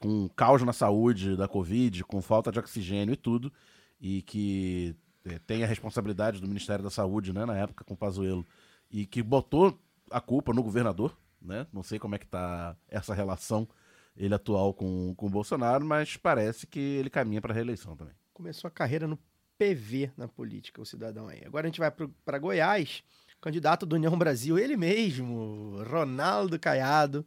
[0.00, 3.52] com caos na saúde da Covid, com falta de oxigênio e tudo,
[4.00, 4.96] e que
[5.26, 8.44] eh, tem a responsabilidade do Ministério da Saúde, né, na época com o Pazuello,
[8.90, 9.78] e que botou
[10.10, 11.66] a culpa no governador, né?
[11.72, 13.68] Não sei como é que tá essa relação
[14.16, 18.14] ele atual com, com o Bolsonaro, mas parece que ele caminha para reeleição também.
[18.32, 19.18] Começou a carreira no
[19.58, 21.42] PV na política, o cidadão aí.
[21.44, 23.02] Agora a gente vai para Goiás,
[23.40, 27.24] candidato do União Brasil, ele mesmo, Ronaldo Caiado,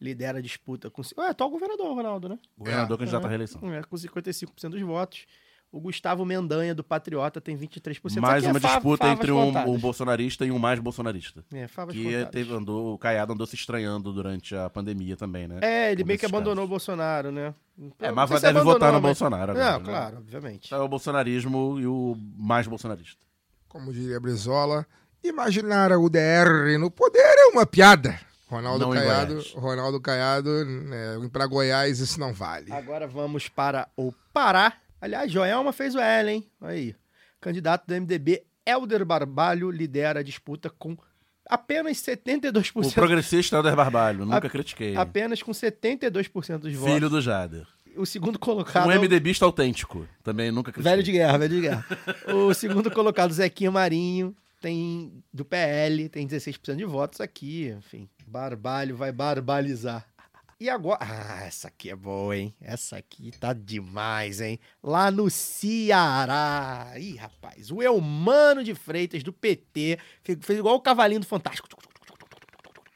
[0.00, 1.02] lidera a disputa com...
[1.18, 2.38] É, atual governador, Ronaldo, né?
[2.56, 2.98] Governador É.
[2.98, 3.74] candidato à reeleição.
[3.74, 5.26] É, com 55% dos votos.
[5.72, 8.00] O Gustavo Mendanha, do Patriota, tem 23%.
[8.06, 11.44] Isso Mais é uma fa- disputa entre um, um bolsonarista e um mais bolsonarista.
[11.54, 12.30] É, favas Que contadas.
[12.30, 15.60] teve, andou, o Caiado andou se estranhando durante a pandemia também, né?
[15.62, 16.66] É, ele meio que abandonou casos.
[16.66, 17.54] o Bolsonaro, né?
[18.00, 19.72] É, Não mas deve votar no mas- Bolsonaro agora.
[19.72, 19.84] Não, né?
[19.84, 20.74] claro, obviamente.
[20.74, 23.24] É o bolsonarismo e o mais bolsonarista.
[23.68, 24.84] Como diria Brizola,
[25.22, 28.18] imaginar a UDR no poder é uma piada.
[28.50, 29.42] Ronaldo Não Caiado.
[29.54, 32.72] Ronaldo Caiado, né, para Goiás isso não vale.
[32.72, 34.74] Agora vamos para o Pará.
[35.00, 36.46] Aliás, Joelma fez o L, hein?
[36.60, 36.94] Aí.
[37.40, 40.96] Candidato do MDB, Helder Barbalho, lidera a disputa com
[41.48, 42.86] apenas 72%.
[42.90, 44.96] O progressista Helder Barbalho, nunca A- critiquei.
[44.96, 46.94] Apenas com 72% dos votos.
[46.94, 47.66] Filho do Jader.
[47.96, 48.86] O segundo colocado.
[48.86, 50.90] Um é o- MDBista autêntico, também nunca critiquei.
[50.92, 51.86] Velho de guerra, velho de guerra.
[52.34, 58.08] o segundo colocado, Zequinha Marinho, tem do PL, tem 16% de votos aqui, enfim.
[58.30, 60.06] Barbalho vai barbalizar.
[60.60, 60.98] E agora.
[61.00, 62.54] Ah, essa aqui é boa, hein?
[62.60, 64.60] Essa aqui tá demais, hein?
[64.82, 66.92] Lá no Ceará.
[66.96, 67.70] Ih, rapaz.
[67.72, 71.66] O Elmano de Freitas, do PT, fe- fez igual o cavalinho do Fantástico.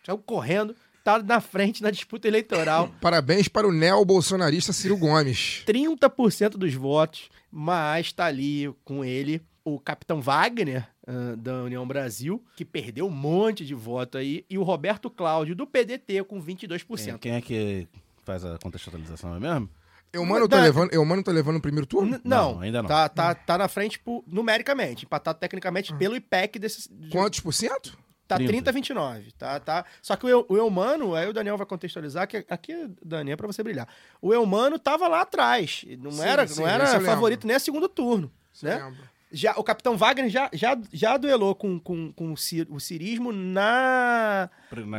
[0.05, 2.89] Saiu correndo, tá na frente na disputa eleitoral.
[3.01, 5.65] Parabéns para o neo-bolsonarista Ciro Gomes.
[5.67, 12.43] 30% dos votos, mas tá ali com ele o capitão Wagner, ah, da União Brasil,
[12.57, 17.19] que perdeu um monte de voto aí, e o Roberto Cláudio, do PDT, com 22%.
[17.19, 17.87] Quem é que
[18.25, 19.69] faz a contextualização, é mesmo?
[20.13, 22.21] Eu mano tá levando, eu mano tá levando o primeiro turno?
[22.25, 22.89] Não, Não, ainda não.
[22.89, 26.89] Tá, tá, tá na frente por- numericamente, empatado tecnicamente pelo IPEC desse.
[26.93, 27.99] de- Quantos por cento?
[28.29, 28.53] Tá 30.
[28.53, 29.85] 30 a 29, tá, tá.
[30.01, 33.37] Só que o, Eu- o Eumano, aí o Daniel vai contextualizar, que aqui, Daniel, é
[33.37, 33.87] pra você brilhar.
[34.23, 37.07] O Eumano tava lá atrás, não Sim, era, sim, não era eu lembro.
[37.07, 38.31] favorito nem a segundo turno,
[38.63, 38.93] né?
[39.35, 43.33] Já, o Capitão Wagner já, já, já duelou com, com, com o, cir- o cirismo
[43.33, 44.49] na,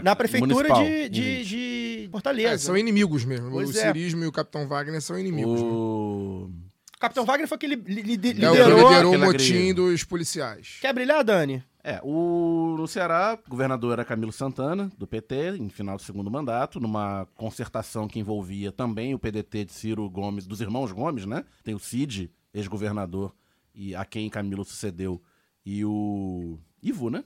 [0.03, 2.57] na prefeitura municipal, de, de, de É, Fortaleza.
[2.65, 3.49] são inimigos mesmo.
[3.51, 3.81] Pois o é.
[3.81, 5.61] Cirismo e o Capitão Wagner são inimigos.
[5.61, 5.67] né?
[5.67, 6.51] O...
[6.95, 8.89] O Capitão Wagner foi que li, li- li- É o que liderou.
[8.89, 10.77] liderou o motim dos policiais.
[10.81, 11.61] Quer brilhar, Dani?
[11.83, 16.31] É, o, no Ceará, o governador era Camilo Santana, do PT, em final do segundo
[16.31, 21.43] mandato, numa concertação que envolvia também o PDT de Ciro Gomes, dos irmãos Gomes, né?
[21.63, 23.36] Tem o Cid, ex-governador,
[23.76, 25.21] e a quem Camilo sucedeu,
[25.65, 27.23] e o Ivo, né?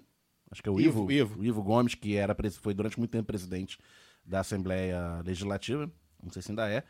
[0.51, 1.39] Acho que é o Ivo, Ivo, Ivo.
[1.41, 3.77] o Ivo Gomes, que era, foi durante muito tempo presidente
[4.25, 5.91] da Assembleia Legislativa,
[6.21, 6.83] não sei se ainda é,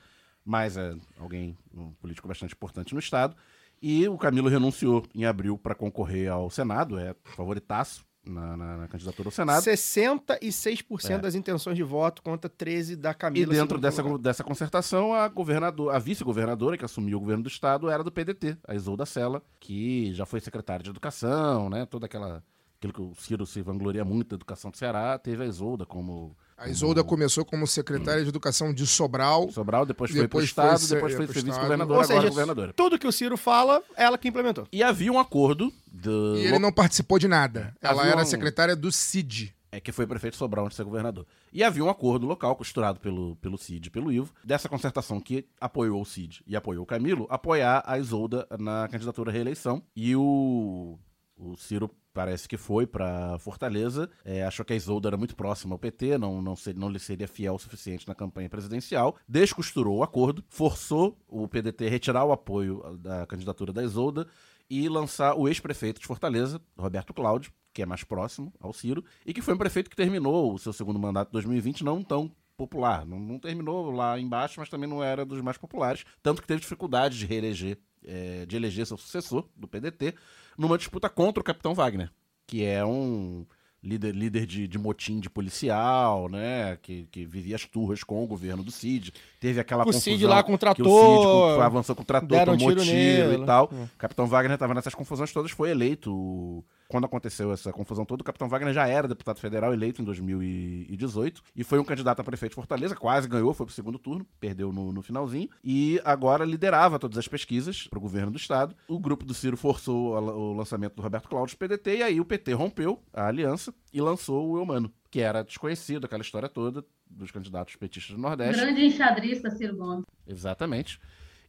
[0.46, 3.36] mas é alguém, um político bastante importante no Estado.
[3.82, 8.88] E o Camilo renunciou em abril para concorrer ao Senado, é favoritaço na, na- na
[8.88, 9.64] candidatura ao Senado.
[9.64, 11.18] 66% É.
[11.18, 13.54] das intenções de voto contra 13 da E Camila.
[13.54, 14.18] dentro segundo dessa, lugar.
[14.20, 18.58] dessa concertação, a, governador, a vice-governadora que assumiu o governo do estado era do PDT,
[18.68, 21.86] a Isolda Sela, que já foi secretária de educação, né?
[21.86, 22.44] Toda aquela.
[22.80, 26.34] Aquilo que o Ciro se vangloria muito da educação do Ceará, teve a Isolda como.
[26.58, 29.52] A Isolda começou como secretária de Educação de Sobral.
[29.52, 31.52] Sobral, depois foi Depois Estado, foi depois se- foi pro ser Estado.
[31.56, 32.74] vice-governadora, agora governadora.
[32.74, 34.66] tudo que o Ciro fala, ela que implementou.
[34.72, 36.38] E havia um acordo do.
[36.38, 37.76] E ele não participou de nada.
[37.82, 39.54] Ela Havia era um- secretária do CID.
[39.72, 41.28] É que foi prefeito de Sobral antes de ser governador.
[41.52, 45.46] E havia um acordo local costurado pelo, pelo Cid e pelo Ivo, dessa concertação que
[45.62, 49.84] apoiou o Cid e apoiou o Camilo, apoiar a Isolda na candidatura à reeleição.
[49.96, 50.98] E o,
[51.38, 55.76] o Ciro parece que foi pra Fortaleza, é, achou que a Isolda era muito próxima
[55.76, 59.98] ao PT, não, não, ser- não lhe seria fiel o suficiente na campanha presidencial, descosturou
[59.98, 64.28] o acordo, forçou o PDT a retirar o apoio da candidatura da Isolda
[64.70, 69.34] e lançar o ex-prefeito de Fortaleza, Roberto Cláudio, que é mais próximo ao Ciro, e
[69.34, 73.06] que foi um prefeito que terminou o seu segundo mandato em 2020 não tão popular.
[73.06, 76.04] Não, não terminou lá embaixo, mas também não era dos mais populares.
[76.22, 80.14] Tanto que teve dificuldade de reeleger, eh, de eleger seu sucessor do PDT,
[80.60, 82.12] numa disputa contra o Capitão Wagner,
[82.46, 83.46] que é um
[83.82, 86.78] líder, líder de, de motim de policial, né?
[86.82, 89.14] Que, que vivia as turras com o governo do Cid.
[89.40, 92.46] Teve aquela O confusão Cid lá com o que o Cid avançou com o trator,
[92.46, 93.44] tomou tiro tiro, nele.
[93.44, 93.72] e tal.
[93.72, 93.88] É.
[93.98, 96.64] Capitão Wagner estava nessas confusões todas, foi eleito.
[96.90, 101.44] Quando aconteceu essa confusão toda, o Capitão Wagner já era deputado federal eleito em 2018
[101.56, 104.74] e foi um candidato a prefeito de Fortaleza, quase ganhou, foi pro segundo turno, perdeu
[104.74, 108.76] no, no finalzinho e agora liderava todas as pesquisas pro governo do estado.
[108.88, 112.54] O grupo do Ciro forçou o lançamento do Roberto Cláudio PDT e aí o PT
[112.54, 117.76] rompeu a aliança e lançou o Eumano, que era desconhecido, aquela história toda dos candidatos
[117.76, 118.60] petistas do Nordeste.
[118.60, 120.06] Grande enxadrista, Ciro Gomes.
[120.26, 121.00] Exatamente.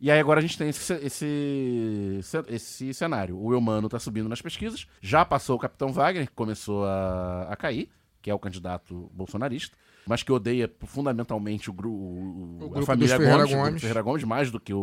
[0.01, 3.39] E aí agora a gente tem esse, esse, esse cenário.
[3.39, 7.57] O Eumano tá subindo nas pesquisas, já passou o Capitão Wagner, que começou a, a
[7.57, 7.91] cair,
[8.23, 9.77] que é o candidato bolsonarista,
[10.07, 13.81] mas que odeia fundamentalmente o, gru, o- O a grupo família dos Ferreira Gomes, Gomes.
[13.83, 14.79] Ferreira Gomes, mais do que o,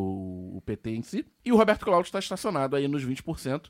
[0.55, 1.26] o PT em si.
[1.43, 3.65] E o Roberto Cláudio está estacionado aí nos 20%.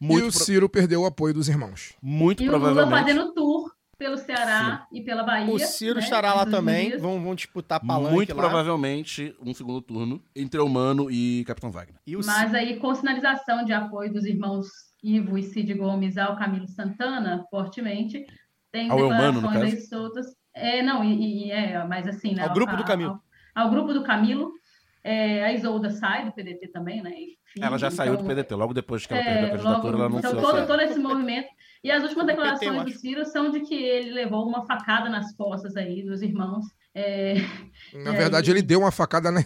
[0.00, 1.94] Muito, e o pro- Ciro perdeu o apoio dos irmãos.
[2.02, 3.06] muito E o Lula provavelmente.
[3.14, 3.70] fazendo tour
[4.00, 5.54] pelo Ceará e pela Bahia.
[5.54, 6.96] O Ciro né, estará lá também.
[6.96, 8.42] Vão, vão disputar palanque Muito lá.
[8.42, 12.00] provavelmente um segundo turno entre Eumano e Capitão Wagner.
[12.06, 14.66] E o Mas aí, com sinalização de apoio dos irmãos
[15.04, 18.24] Ivo e Cid Gomes ao Camilo Santana, fortemente,
[18.72, 19.76] tem Ao Eumano, no declarações caso?
[19.76, 20.26] aí soltas.
[20.54, 22.44] É, não, e, e é, mas assim, né?
[22.44, 23.20] Ao grupo a- do Camilo.
[23.54, 24.50] Ao, ao grupo do Camilo.
[25.02, 27.10] É, a Isolda sai do PDT também, né?
[27.10, 28.54] Enfim, Ela já saiu do então, PDT.
[28.54, 30.32] Logo depois que ela é, perdeu a candidatura, logo- ela anunciou.
[30.38, 31.48] Então, todo, todo esse movimento.
[31.82, 32.98] E as últimas PT, declarações do acho.
[32.98, 36.64] Ciro são de que ele levou uma facada nas costas aí dos irmãos.
[36.92, 37.34] É,
[37.94, 38.56] Na E verdade, aí?
[38.56, 39.40] ele deu uma facada na,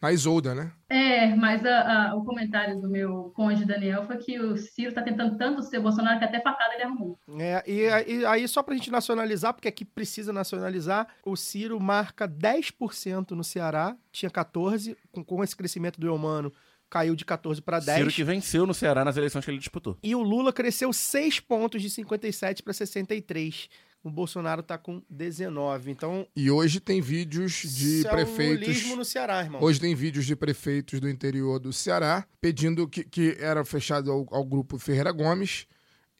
[0.00, 0.70] na Isolda, né?
[0.88, 5.02] É, mas a- a- o comentário do meu cônjuge Daniel foi que o Ciro está
[5.02, 7.18] tentando tanto ser Bolsonaro que até facada ele arrumou.
[7.36, 12.28] É, e, aí- aí, só pra gente nacionalizar, porque aqui precisa nacionalizar, o Ciro marca
[12.28, 16.52] 10% no Ceará, tinha 14%, com, com esse crescimento do Eumano,
[16.94, 17.96] caiu de 14 para 10%.
[17.96, 19.98] Ciro que venceu no Ceará nas eleições que ele disputou.
[20.00, 23.68] E o Lula cresceu 6 pontos de 57 para 63.
[24.04, 25.90] O Bolsonaro tá com 19.
[25.90, 28.86] Então, E hoje tem vídeos de isso é o prefeitos.
[28.96, 29.60] no Ceará, irmão.
[29.60, 34.28] Hoje tem vídeos de prefeitos do interior do Ceará pedindo que, que era fechado ao,
[34.30, 35.66] ao grupo Ferreira Gomes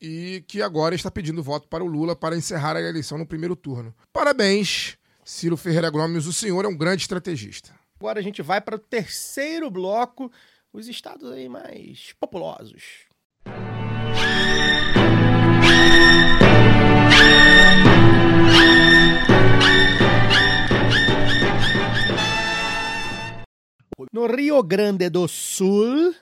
[0.03, 3.55] e que agora está pedindo voto para o Lula para encerrar a eleição no primeiro
[3.55, 3.95] turno.
[4.13, 7.71] Parabéns, Ciro Ferreira Gomes, o senhor é um grande estrategista.
[8.01, 10.31] Agora a gente vai para o terceiro bloco,
[10.75, 13.07] os estados aí mais populosos.
[24.13, 26.13] No Rio Grande do Sul,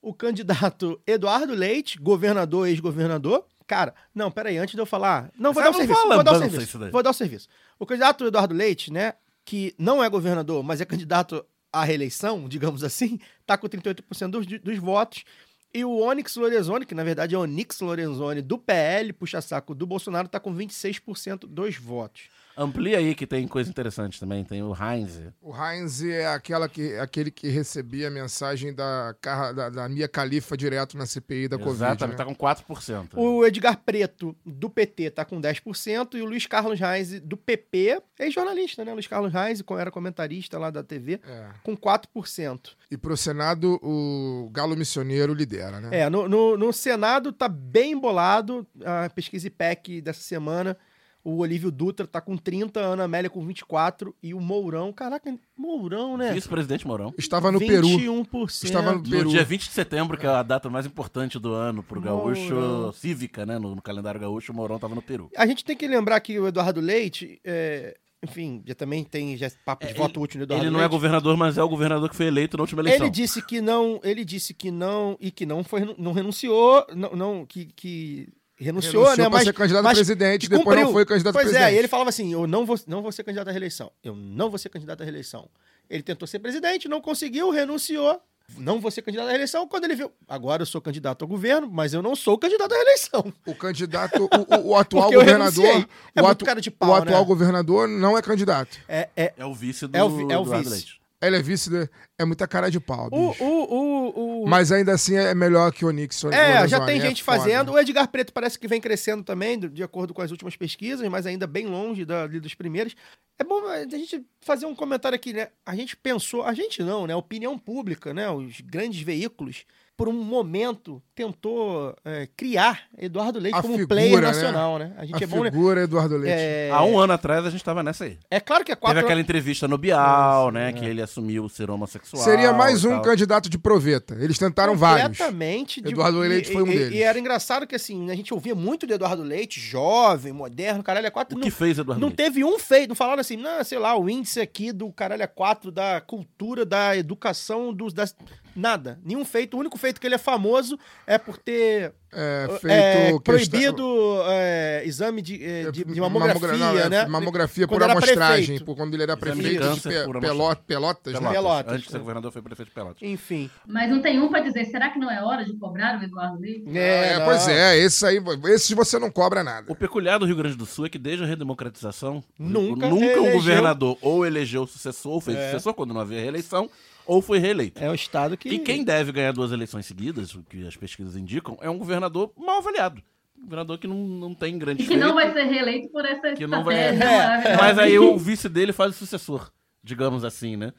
[0.00, 3.44] o candidato Eduardo Leite, governador, ex-governador.
[3.66, 5.30] Cara, não, peraí, antes de eu falar.
[5.38, 6.00] Não, vou Você dar o serviço.
[6.00, 6.78] Vou dar o balança serviço.
[6.90, 7.48] Vou dar o serviço.
[7.78, 9.14] O candidato Eduardo Leite, né,
[9.44, 11.44] que não é governador, mas é candidato
[11.80, 15.24] à reeleição, digamos assim, tá com 38% dos, dos votos.
[15.72, 20.28] E o Onyx Lorenzoni, que na verdade é Onyx Lorenzoni do PL, puxa-saco do Bolsonaro,
[20.28, 22.30] tá com 26% dos votos.
[22.58, 24.44] Amplia aí que tem coisa interessante também.
[24.44, 25.20] Tem o Heinz.
[25.40, 29.14] O Heinz é aquela que, aquele que recebia a mensagem da,
[29.54, 31.76] da, da Mia Khalifa direto na CPI da Covid.
[31.76, 32.24] Exatamente, né?
[32.24, 33.10] tá com 4%.
[33.14, 38.02] O Edgar Preto, do PT, tá com 10%, e o Luiz Carlos Reis, do PP,
[38.18, 38.92] é jornalista, né?
[38.92, 41.50] Luiz Carlos Reis, era comentarista lá da TV, É.
[41.62, 42.70] com 4%.
[42.90, 45.88] E pro Senado, o Galo Missioneiro lidera, né?
[45.92, 50.76] É, no, no, no Senado tá bem embolado, a pesquisa IPEC dessa semana,
[51.24, 55.34] o Olívio Dutra tá com 30, a Ana Amélia com 24, e o Mourão, caraca,
[55.56, 56.32] Mourão, né?
[56.32, 57.12] Vice-presidente Mourão.
[57.18, 57.86] Estava no Peru.
[57.88, 58.64] 21%.
[58.64, 59.28] Estava no No Peru.
[59.30, 62.92] dia 20 de setembro, que é a data mais importante do ano pro gaúcho, Mourão.
[62.92, 63.58] cívica, né?
[63.58, 65.30] No, no calendário gaúcho, o Mourão tava no Peru.
[65.36, 69.50] A gente tem que lembrar que o Eduardo Leite, é, enfim, já também tem já
[69.64, 70.92] papo de É, voto útil do Eduardo Ele não é Leite.
[70.92, 73.04] governador, mas é o governador que foi eleito na última eleição.
[73.06, 77.10] Ele disse que não, ele disse que não e que não foi, não renunciou, não,
[77.14, 78.28] não que, que
[78.58, 79.16] renunciou, Renunciou né?
[79.16, 80.84] pra Mas ser candidato a mas presidente, depois cumpriu.
[80.86, 81.70] não foi candidato a pois presidente.
[81.70, 83.90] é, e ele falava assim: eu não vou, não vou ser candidato à reeleição.
[84.02, 85.48] Eu não vou ser candidato à reeleição.
[85.88, 88.20] Ele tentou ser presidente, não conseguiu, renunciou.
[88.56, 89.68] Não vou ser candidato à reeleição.
[89.68, 92.76] Quando ele viu, agora eu sou candidato ao governo, mas eu não sou candidato à
[92.76, 93.32] reeleição.
[93.46, 95.66] O candidato, o, o- o atual governador.
[95.66, 97.26] É o, muito atu- cara de pau, o atual né?
[97.26, 98.78] governador não é candidato.
[98.88, 100.97] É, é, É o vice do É o vi- é o vice.
[101.20, 101.68] Ele é vice,
[102.16, 105.88] é muita cara de pau, o, o, o, Mas ainda assim é melhor que o
[105.88, 106.22] Onix.
[106.26, 107.38] É, já tem é gente foda.
[107.38, 107.72] fazendo.
[107.72, 111.26] O Edgar Preto parece que vem crescendo também, de acordo com as últimas pesquisas, mas
[111.26, 112.94] ainda bem longe da, dos primeiros.
[113.36, 115.48] É bom a gente fazer um comentário aqui, né?
[115.66, 117.14] A gente pensou, a gente não, né?
[117.14, 118.30] A opinião pública, né?
[118.30, 119.64] Os grandes veículos,
[119.98, 124.26] por um momento, tentou é, criar Eduardo Leite A como um figura, player né?
[124.28, 124.92] nacional, né?
[124.96, 125.50] A gente A é bom, né?
[125.50, 126.36] figura Eduardo Leite.
[126.38, 128.16] É, Há um ano atrás a gente tava nessa aí.
[128.30, 130.72] é claro que é quatro Teve aquela entrevista no Bial, né?
[130.72, 132.22] Que ele assumiu ser homossexual.
[132.22, 133.02] Seria mais um tal.
[133.02, 134.14] candidato de proveta.
[134.20, 135.08] Eles tentaram vários.
[135.08, 135.80] Completamente.
[135.82, 136.94] de- Eduardo Leite e- foi um e- deles.
[136.94, 141.08] E era engraçado que, assim, a gente ouvia muito de Eduardo Leite, jovem, moderno, caralho,
[141.08, 141.34] é quatro.
[141.34, 142.16] O não- que fez Eduardo Não Leite?
[142.22, 145.26] teve um feito, não falaram assim, não, sei lá, o índice aqui do caralho é
[145.26, 148.14] 4 da cultura, da educação, dos, das...
[148.58, 148.98] nada.
[149.04, 149.54] Nenhum feito.
[149.56, 153.84] O único feito que ele é famoso é por ter É, feito é, proibido
[154.28, 157.06] é, exame de, é, de, de mamografia, Mamogra- não, é, né?
[157.06, 158.64] Mamografia Quando por amostragem, prefeito.
[158.64, 160.62] por quando ele era Exame de prefeito de, câncer Pe- por Pelot- amostragem.
[160.66, 161.18] Pelotas, né?
[161.20, 161.34] Pelotas.
[161.42, 161.72] Pelotas.
[161.74, 163.02] Antes de ser governador, foi prefeito de Pelotas.
[163.02, 163.50] Enfim.
[163.66, 166.40] Mas não tem um pra dizer, será que não é hora de cobrar o Eduardo
[166.40, 166.64] Leite?
[166.78, 167.24] É, não.
[167.26, 168.18] pois é, esse aí,
[168.54, 169.70] esse você não cobra nada.
[169.70, 173.32] O peculiar do Rio Grande do Sul é que desde a redemocratização, Nunca nunca um
[173.32, 175.46] governador ou elegeu o sucessor, ou fez É.
[175.50, 176.70] sucessor quando não havia reeleição,
[177.08, 177.82] ou foi reeleito.
[177.82, 178.50] É o estado que...
[178.50, 182.30] E quem deve ganhar duas eleições seguidas, o que as pesquisas indicam, é um governador
[182.36, 183.02] mal avaliado.
[183.36, 186.34] Um governador que não, não tem grande E que não vai ser reeleito por essa
[186.34, 187.56] Que não vai- É.
[187.56, 189.50] Mas aí o vice dele faz o sucessor,
[189.82, 190.72] digamos assim, né?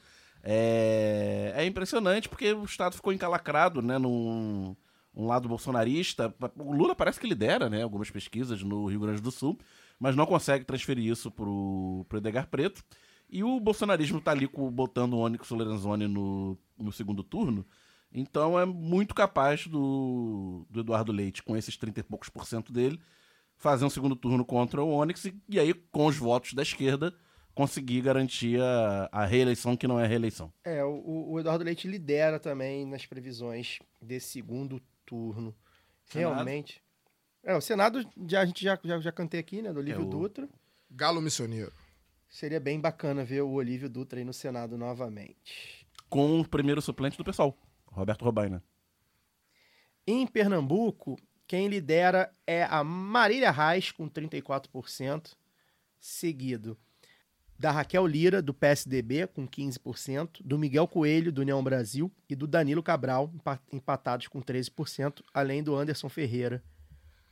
[0.43, 3.97] É, é impressionante porque o Estado ficou encalacrado, né?
[3.97, 4.75] Num
[5.15, 6.33] um lado bolsonarista.
[6.57, 7.81] O Lula parece que lidera, né?
[7.81, 9.57] Algumas pesquisas no Rio Grande do Sul,
[9.99, 12.83] mas não consegue transferir isso pro, pro Edgar Preto.
[13.29, 17.65] E o bolsonarismo tá ali com- botando o Onyx Lorenzoni no, no segundo turno.
[18.11, 22.73] Então é muito capaz do, do Eduardo Leite, com esses 30 e poucos por cento
[22.73, 22.99] dele,
[23.55, 27.13] fazer um segundo turno contra o Onyx e, e aí, com os votos da esquerda,
[27.53, 30.51] conseguir garantir a, a reeleição que não é reeleição.
[30.63, 35.53] É, o, o Eduardo Leite lidera também nas previsões desse segundo turno.
[36.05, 36.33] Senado?
[36.33, 36.81] Realmente.
[37.43, 40.05] É, o Senado, já, a gente já, já, já cantei aqui, né, do Olívio É,
[40.05, 40.49] o- Dutra.
[40.89, 41.71] Galo missioneiro.
[42.29, 45.85] Seria bem bacana ver o Olívio Dutra aí no Senado novamente.
[46.09, 47.57] Com o primeiro suplente do pessoal,
[47.87, 48.63] Roberto Robaina.
[50.05, 55.35] Em Pernambuco, quem lidera é a Marília Reis, com 34%,
[55.99, 56.77] seguido
[57.57, 62.47] da Raquel Lira, do PSDB, com 15%, do Miguel Coelho, do União Brasil, e do
[62.47, 66.63] Danilo Cabral, empa- empatados com 13%, além do Anderson Ferreira,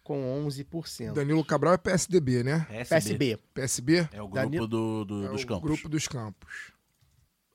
[0.07, 1.11] com 11%.
[1.11, 2.65] Danilo Cabral é PSDB, né?
[2.87, 3.37] PSB.
[3.53, 5.63] PSB É o grupo Danilo- do, do- é dos o campos.
[5.69, 6.71] grupo dos campos.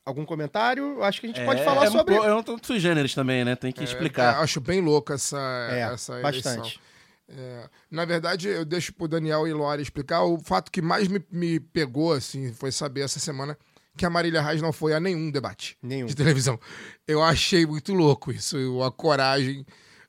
[0.05, 1.03] Algum comentário?
[1.03, 2.17] Acho que a gente É, pode falar é um sobre...
[2.17, 3.57] po- É um tanto sui generis também, né?
[3.57, 4.41] Tem que É, explicar.
[4.41, 5.39] acho bem louco essa,
[5.71, 6.57] É, essa eleição.
[6.57, 6.81] bastante.
[7.29, 10.25] É, na verdade, eu deixo pro Daniel e Lore explicar.
[10.25, 13.57] O fato que mais me, me pegou, assim, foi saber essa semana
[13.97, 16.07] que a Marília Reis não foi a nenhum debate Nenhum.
[16.07, 16.59] de televisão.
[17.07, 19.65] Eu achei muito louco isso, a coragem,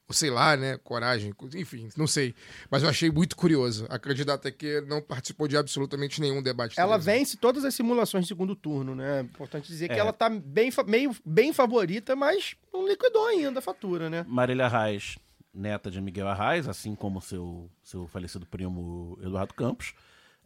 [0.07, 2.35] ou sei lá, né, coragem, enfim, não sei.
[2.69, 3.85] Mas eu achei muito curioso.
[3.89, 7.13] A candidata aqui não participou de absolutamente nenhum debate de Ela televisão.
[7.13, 9.19] vence todas as simulações de segundo turno, né?
[9.19, 9.99] É importante dizer que É.
[9.99, 14.25] ela tá bem, meio, bem favorita, mas não liquidou ainda a fatura, né?
[14.27, 15.17] Marília Arraes,
[15.53, 19.93] neta de Miguel Arraes, assim como seu, seu falecido primo Eduardo Campos.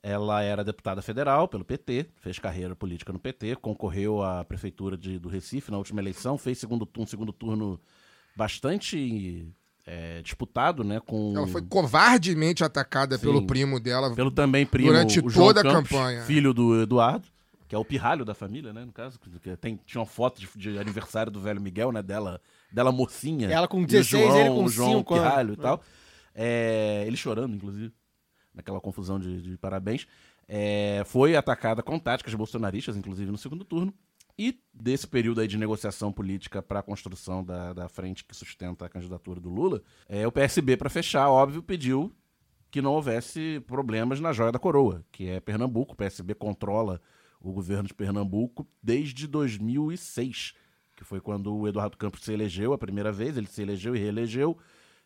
[0.03, 5.17] Ela era deputada federal pelo PT, fez carreira política no PT, concorreu à prefeitura de-
[5.17, 7.79] do Recife na última eleição, fez segundo turno, segundo turno
[8.37, 9.51] bastante
[9.85, 10.99] é, disputado, né?
[10.99, 13.23] Com, Ela foi covardemente atacada Sim.
[13.23, 14.13] pelo primo dela.
[14.13, 16.21] pelo também primo Durante toda a Campos, campanha.
[16.23, 17.27] filho do Eduardo,
[17.67, 18.85] que é o pirralho da família, né?
[18.85, 22.03] No caso, que tem, tinha uma foto de, de aniversário do velho Miguel, né?
[22.03, 22.39] Dela,
[22.71, 23.49] dela mocinha.
[23.49, 25.27] Ela com e o 16, João, ele com o João 5 anos.
[25.27, 25.81] pirralho e tal.
[26.35, 27.91] É, ele chorando, inclusive,
[28.53, 30.05] naquela confusão de, de parabéns.
[30.47, 33.93] É, foi atacada com táticas bolsonaristas, inclusive no segundo turno.
[34.37, 38.85] E desse período aí de negociação política para a construção da, da frente que sustenta
[38.85, 42.13] a candidatura do Lula, é, o PSB, para fechar, óbvio, pediu
[42.69, 45.93] que não houvesse problemas na joia da coroa, que é Pernambuco.
[45.93, 47.01] O PSB controla
[47.39, 50.53] o governo de Pernambuco desde 2006,
[50.95, 53.37] que foi quando o Eduardo Campos se elegeu a primeira vez.
[53.37, 54.57] Ele se elegeu e reelegeu.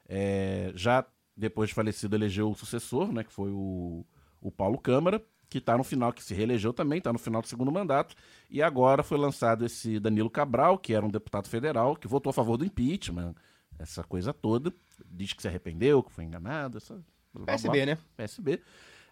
[0.07, 1.05] É, já
[1.35, 4.05] depois de falecido, elegeu o sucessor, né, que foi o,
[4.41, 7.47] o Paulo Câmara, que está no final, que se reelegeu também, está no final do
[7.47, 8.15] segundo mandato.
[8.49, 12.33] E agora foi lançado esse Danilo Cabral, que era um deputado federal, que votou a
[12.33, 13.35] favor do impeachment,
[13.77, 14.73] essa coisa toda.
[15.05, 16.77] Diz que se arrependeu, que foi enganado.
[16.77, 17.03] Essa...
[17.45, 17.97] PSB, né?
[18.15, 18.61] PSB.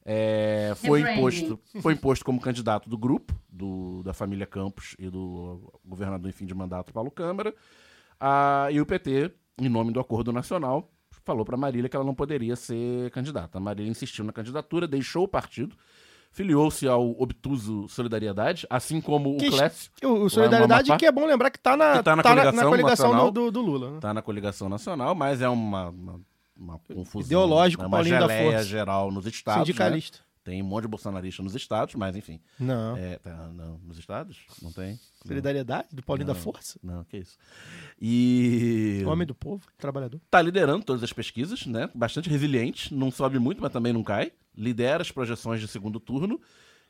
[0.05, 5.73] É, foi, imposto, foi imposto como candidato do grupo, do, da família Campos e do
[5.83, 7.53] governador em fim de mandato, Paulo Câmara.
[8.17, 10.89] Ah, e o PT, em nome do Acordo Nacional,
[11.25, 13.57] falou para Marília que ela não poderia ser candidata.
[13.57, 15.75] A Marília insistiu na candidatura, deixou o partido,
[16.31, 20.99] filiou-se ao obtuso Solidariedade, assim como Que- o Clécio, O, o Solidariedade, Amapá.
[20.99, 23.05] que é bom lembrar que tá na, Que tá na tá na, coligação na coligação
[23.07, 23.31] nacional.
[23.31, 23.89] do, do, Lula.
[23.91, 23.95] Né?
[23.97, 26.19] está na coligação nacional, mas é uma, uma,
[26.57, 27.25] uma confusão.
[27.25, 28.65] Ideológico, é uma Paulinho da geleia Força.
[28.65, 29.67] geral nos estados.
[29.67, 29.99] né?
[30.49, 32.39] Tem um monte de bolsonarista nos estados, mas enfim.
[32.59, 32.97] Não.
[32.97, 34.47] É, tá, não, nos estados?
[34.59, 34.99] Não tem?
[35.23, 36.33] Solidariedade do Paulinho Não.
[36.33, 36.79] da Força.
[36.81, 37.37] Não, que isso.
[38.01, 39.03] E.
[39.05, 40.19] Homem do povo, trabalhador.
[40.27, 41.87] Tá liderando todas as pesquisas, né?
[41.93, 42.91] Bastante resiliente.
[42.95, 44.31] Não sobe muito, mas também não cai.
[44.57, 46.41] Lidera as projeções de segundo turno.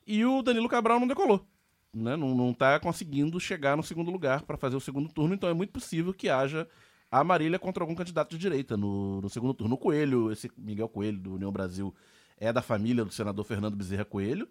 [0.08, 1.46] E o Danilo Cabral não decolou.
[1.94, 2.16] Né?
[2.16, 5.36] Não, não tá conseguindo chegar no segundo lugar para fazer o segundo turno.
[5.36, 6.66] Então é muito possível que haja
[7.12, 9.76] a Marília contra algum candidato de direita no, no segundo turno.
[9.76, 11.94] O Coelho, esse Miguel Coelho do União Brasil,
[12.40, 14.48] é da família do senador Fernando Bezerra Coelho,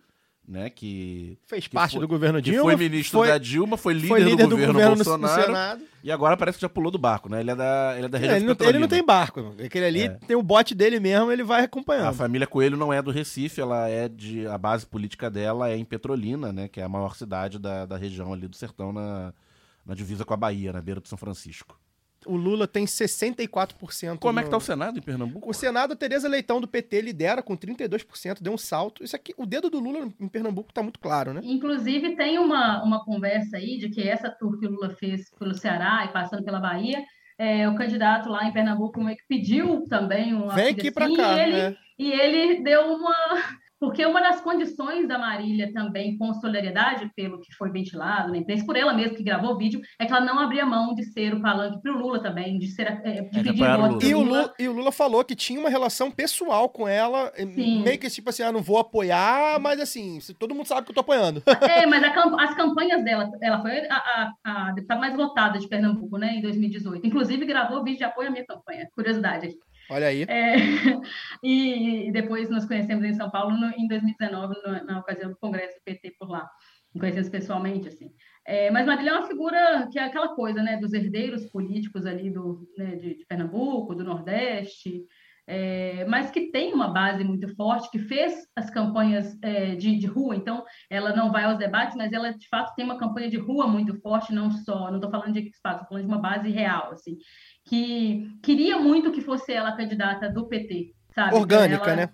[0.46, 0.70] né?
[0.70, 2.62] Que Fez que parte foi- do governo Dilma.
[2.62, 5.80] foi ministro foi, da Dilma, foi líder, foi líder do, governo, no- no, Bolsonaro.
[6.02, 7.40] E agora parece que já pulou do barco, né?
[7.40, 9.54] Ele é da, ele é da É, região ele, não, ele não tem barco.
[9.62, 10.08] Aquele ali É.
[10.10, 12.14] tem o bote dele mesmo, ele vai A acompanhando.
[12.14, 14.46] família Coelho não é do Recife, ela é de.
[14.46, 16.68] A base política dela é em Petrolina, né?
[16.68, 19.34] Que é a maior cidade da, da região ali do sertão, na,
[19.84, 21.78] na divisa com a Bahia, na beira do São Francisco.
[22.26, 24.18] O Lula tem 64%.
[24.18, 25.48] Como é que no- tá o Senado em Pernambuco?
[25.48, 29.04] O Senado, a Tereza Leitão do PT lidera com 32%, deu um salto.
[29.04, 31.40] Isso aqui, o dedo do Lula em Pernambuco tá muito claro, né?
[31.44, 35.54] Inclusive, tem uma, uma conversa aí de que essa tour que o Lula fez pelo
[35.54, 37.02] Ceará e passando pela Bahia,
[37.38, 41.36] é, o candidato lá em Pernambuco meio que pediu também um Vem aqui assim, cá,
[41.36, 41.76] e ele, né?
[41.98, 43.14] e ele deu uma.
[43.80, 48.64] Porque uma das condições da Marília também com solidariedade, pelo que foi ventilado na imprensa,
[48.66, 51.32] por ela mesma que gravou o vídeo, é que ela não abria mão de ser
[51.34, 54.52] o palanque para o Lula também, de ser é, de pedir voto E o, Lula,
[54.58, 57.82] e o Lula falou que tinha uma relação pessoal com ela, eh, Sim.
[57.82, 60.90] meio que tipo assim, ah, não vou apoiar, mas assim, se- todo mundo sabe que
[60.90, 61.42] eu tô apoiando.
[61.78, 65.68] É, mas camp- as campanhas dela, ela foi a, a- a deputada mais votada de
[65.68, 67.06] Pernambuco, né, em 2018.
[67.06, 68.88] Inclusive, gravou vídeo de apoio à minha campanha.
[68.94, 69.58] Curiosidade aqui.
[69.90, 70.22] Olha aí.
[70.28, 70.54] É,
[71.42, 75.78] e, depois nos conhecemos em São Paulo no- em 2019, no- na ocasião do Congresso
[75.78, 76.48] do PT por lá.
[76.98, 78.10] Conhecemos pessoalmente, assim.
[78.46, 82.30] É, mas Marília é uma figura que é aquela coisa, né, dos herdeiros políticos ali
[82.30, 85.04] do, né, de, de Pernambuco, do Nordeste,
[85.50, 90.06] é, mas que tem uma base muito forte, que fez as campanhas é, de, de
[90.06, 93.38] rua, então ela não vai aos debates, mas ela de fato tem uma campanha de
[93.38, 96.50] rua muito forte, não só, não estou falando de espaço, estou falando de uma base
[96.50, 97.16] real, assim,
[97.68, 101.34] que queria muito que fosse ela a candidata do PT, sabe?
[101.34, 102.08] Orgânica, Ela- né?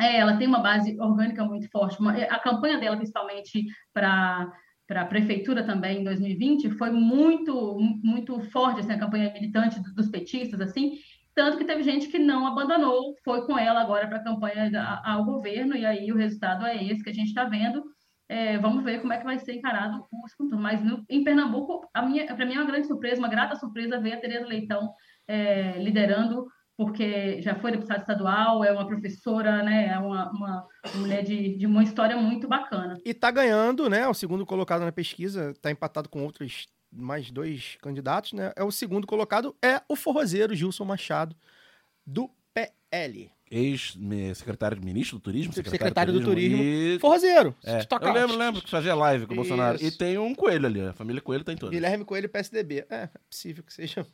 [0.00, 1.98] é, ela tem uma base orgânica muito forte.
[2.00, 4.50] Uma- a campanha dela, principalmente para
[4.86, 9.92] para a prefeitura também em 2020 foi muito muito forte assim a campanha militante do-
[9.94, 10.92] dos petistas assim
[11.34, 14.70] tanto que teve gente que não abandonou foi com ela agora para a campanha
[15.04, 17.84] ao governo e aí o resultado é esse que a gente está vendo
[18.28, 20.60] É, vamos ver como é que vai ser encarado o turno.
[20.60, 24.20] mas no- em Pernambuco para mim é uma grande surpresa uma grata surpresa ver a
[24.20, 24.92] Tereza Leitão
[25.26, 26.46] é, liderando
[26.76, 29.88] porque já foi deputada estadual, é uma professora, né?
[29.88, 32.96] É uma, uma mulher de, de uma história muito bacana.
[33.04, 34.06] E tá ganhando, né?
[34.06, 38.52] O segundo colocado na pesquisa, tá empatado com outros mais dois candidatos, né?
[38.54, 41.34] É o segundo colocado é o forrozeiro Gilson Machado
[42.06, 43.28] do PL.
[43.50, 46.62] Ex-secretário de ministro do turismo, Secretário do turismo.
[46.62, 46.98] E...
[47.00, 47.54] Forrozeiro.
[47.64, 49.78] É, eu lembro, lembro que fazia live com o Bolsonaro.
[49.82, 51.74] E tem um coelho ali, a família Coelho tem todos.
[51.74, 52.86] Guilherme Coelho PSDB.
[52.90, 54.06] É, é possível que seja.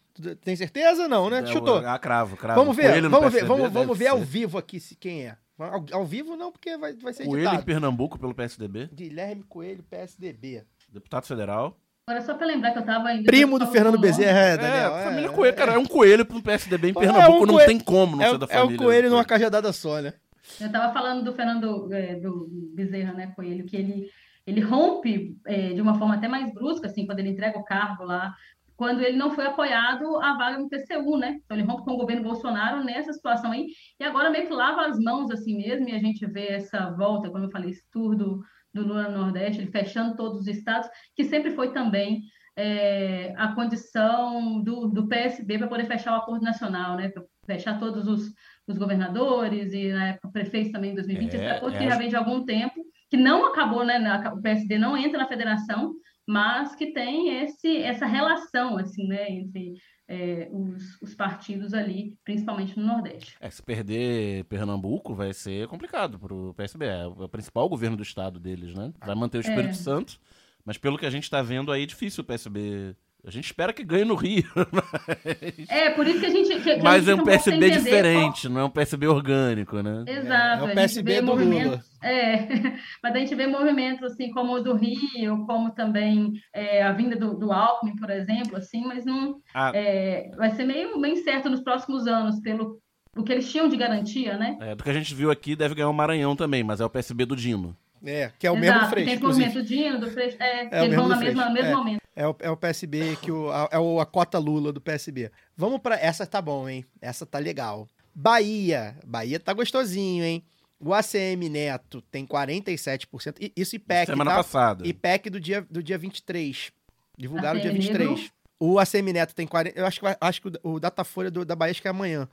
[0.43, 1.09] Tem certeza?
[1.09, 1.41] Não, né?
[1.41, 1.79] É, Chutou.
[1.79, 2.61] Ah, cravo, cravo.
[2.61, 5.37] Vamos ver, Coelho vamos ver, vamos, vamos ver ao vivo aqui se quem é.
[5.59, 7.65] Ao, ao vivo não, porque vai, vai ser Coelho em editado.
[7.65, 10.65] Pernambuco pelo PSDB, Guilherme Coelho, PSDB.
[10.93, 11.79] deputado federal.
[12.07, 13.25] Agora, só para lembrar que eu estava ainda.
[13.25, 14.97] Primo do Fernando Bezerra, é, Daniel.
[14.99, 17.67] É, família Coelho, cara, é um coelho pro PSDB em É, Pernambuco, um não coelho-
[17.67, 18.77] tem como não É, ser da é família.
[18.77, 20.13] o coelho numa cajadada só, né?
[20.61, 24.07] Eu estava falando do Fernando é, do Bezerra, né, Coelho, que ele,
[24.47, 28.05] ele rompe é, de uma forma até mais brusca, assim, quando ele entrega o cargo
[28.05, 28.35] lá,
[28.77, 31.39] quando ele não foi apoiado a vaga no TCU, né?
[31.43, 33.69] Então ele rompe com o governo Bolsonaro nessa situação aí,
[33.99, 37.31] e agora meio que lava as mãos assim mesmo, e a gente vê essa volta,
[37.31, 38.43] como eu falei, esse tour do,
[38.75, 42.23] do Nordeste, ele fechando todos os estados, que sempre foi também
[42.57, 47.09] é, a condição do, do PSB para poder fechar o acordo nacional, né?
[47.09, 48.33] Para fechar todos os,
[48.67, 51.79] os governadores e na época prefeitos também em 2020, É, esse acordo é.
[51.79, 52.75] que já vem de algum tempo,
[53.11, 53.99] que não acabou, né?
[53.99, 55.95] na- o PSD não entra na federação,
[56.27, 59.31] mas que tem esse, essa relação, assim, né?
[59.31, 59.75] Entre
[60.07, 63.37] é, os, os partidos ali, principalmente no Nordeste.
[63.41, 66.87] É, se perder Pernambuco vai ser complicado pro PSB.
[66.87, 68.93] É o principal governo do estado deles, né?
[69.05, 69.75] Vai manter o Espírito É.
[69.75, 70.19] Santo,
[70.65, 72.95] mas pelo que a gente tá vendo aí, é difícil o PSB.
[73.27, 74.45] A gente espera que ganhe no Rio.
[75.69, 76.49] É, por isso que a gente.
[76.49, 80.05] Que, que a mas gente é um PSB diferente, não é um PSB orgânico, né?
[80.05, 80.35] qual- Exato.
[80.35, 81.83] É o a gente PSB do movimentos- Lula.
[82.03, 82.39] É,
[83.03, 87.17] mas a gente vê movimentos assim como o do Rio, como também é, a vinda
[87.17, 89.73] do, do Alckmin, por exemplo, assim, mas não Ah.
[89.75, 92.79] é, vai ser meio, meio incerto nos próximos anos, pelo
[93.17, 94.57] o que eles tinham de garantia, né?
[94.61, 96.91] É, do que a gente viu aqui, deve ganhar o Maranhão também, mas é o
[96.91, 97.75] PSB do Dino.
[98.05, 100.85] É, que é o mesmo Exato, Freixo, tem movimento Dino, do Freixo, é, É o
[100.85, 101.75] eles vão mesmo na mesma, no mesmo é.
[101.75, 102.01] momento.
[102.17, 105.31] É o, é o PSB que o, a- é o- a cota Lula do PSB.
[105.57, 105.97] Vamos pra.
[105.99, 106.85] Essa tá bom, hein?
[107.01, 107.89] Essa tá legal.
[108.15, 108.97] Bahia.
[109.07, 110.45] Bahia tá gostosinho, hein?
[110.79, 113.37] O ACM Neto tem 47%.
[113.41, 114.37] E- Isso IPEC, Semana tá?
[114.37, 114.87] passada.
[114.87, 116.71] IPEC do dia, do dia 23.
[117.17, 118.09] Divulgaram no dia ACM 23.
[118.11, 118.31] negro.
[118.61, 119.79] O ACM Neto tem 40.
[119.79, 122.29] Eu acho que, acho que o, Datafolha do, da Bahia acho que é amanhã.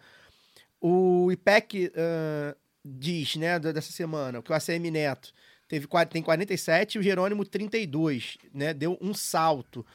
[0.79, 5.31] O IPEC ah, diz, né, dessa semana, que o ACM Neto
[5.71, 8.73] teve, tem 47 e o Jerônimo 32, né?
[8.73, 9.85] Deu um salto.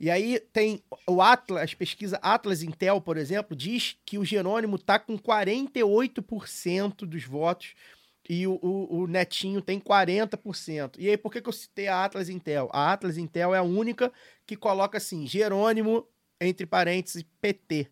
[0.00, 4.98] E aí tem o Atlas, pesquisa Atlas Intel, por exemplo, diz que o Jerônimo tá
[4.98, 7.74] com 48% dos votos
[8.28, 10.96] e o, o- o Netinho tem 40%.
[10.98, 12.68] E aí, por que, que eu citei a Atlas Intel?
[12.72, 14.12] A Atlas Intel é a única
[14.46, 16.06] que coloca assim, Jerônimo,
[16.40, 17.88] entre parênteses, PT.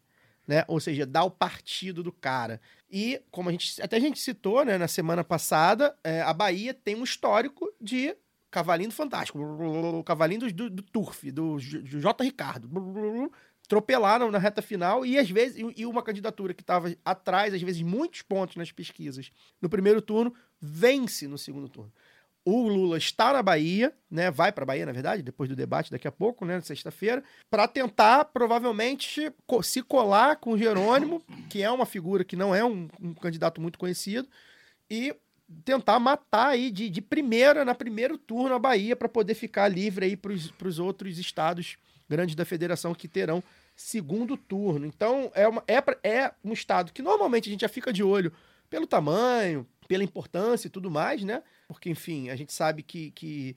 [0.49, 0.65] Né?
[0.67, 2.59] Ou seja, dá o partido do cara.
[2.91, 6.73] E, como a gente até a gente citou né, na semana passada, é, a Bahia
[6.73, 8.17] tem um histórico de
[8.51, 12.25] cavalinho fantástico, o cavalinho do, do, Turf, do J, do J.
[12.25, 12.67] Ricardo.
[13.67, 17.83] Atropelaram na reta final e às vezes e uma candidatura que estava atrás, às vezes
[17.83, 19.31] muitos pontos nas pesquisas
[19.61, 21.93] no primeiro turno, vence no segundo turno.
[22.51, 24.31] O Lula está na Bahia, né?
[24.31, 26.59] Vai para a Bahia, na verdade, depois do debate daqui a pouco, né?
[26.63, 29.31] Sexta-feira, para tentar provavelmente
[29.63, 33.61] se colar com o Jerônimo, que é uma figura que não é um, um candidato
[33.61, 34.27] muito conhecido,
[34.91, 35.15] e
[35.63, 40.07] tentar matar aí de, de primeira, na primeiro turno, a Bahia, para poder ficar livre
[40.07, 41.77] aí para os outros estados
[42.09, 43.45] grandes da federação que terão
[43.77, 44.87] segundo turno.
[44.87, 48.33] Então, é, uma, é, é um estado que normalmente a gente já fica de olho
[48.71, 51.43] pelo tamanho, pela importância e tudo mais, né?
[51.67, 53.57] Porque, enfim, a gente sabe que, que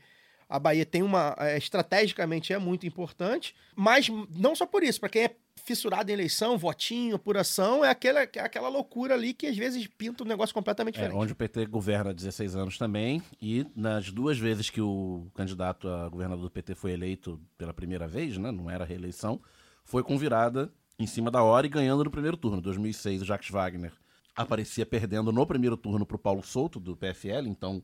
[0.49, 1.35] a Bahia tem uma.
[1.37, 6.13] é, estrategicamente é muito importante, mas não só por isso, para quem é fissurado em
[6.13, 10.55] eleição, votinho, apuração, é aquela, é aquela loucura ali que às vezes pinta um negócio
[10.55, 11.21] completamente É, diferente.
[11.21, 15.87] onde o PT governa há 16 anos também, e nas duas vezes que o candidato
[15.87, 19.39] a governador do PT foi eleito pela primeira vez, né, não era reeleição,
[19.85, 22.61] foi com virada em cima da hora e ganhando no primeiro turno.
[22.61, 23.91] 2006, o Jacques Wagner
[24.35, 27.83] aparecia perdendo no primeiro turno para o Paulo Souto, do PFL, então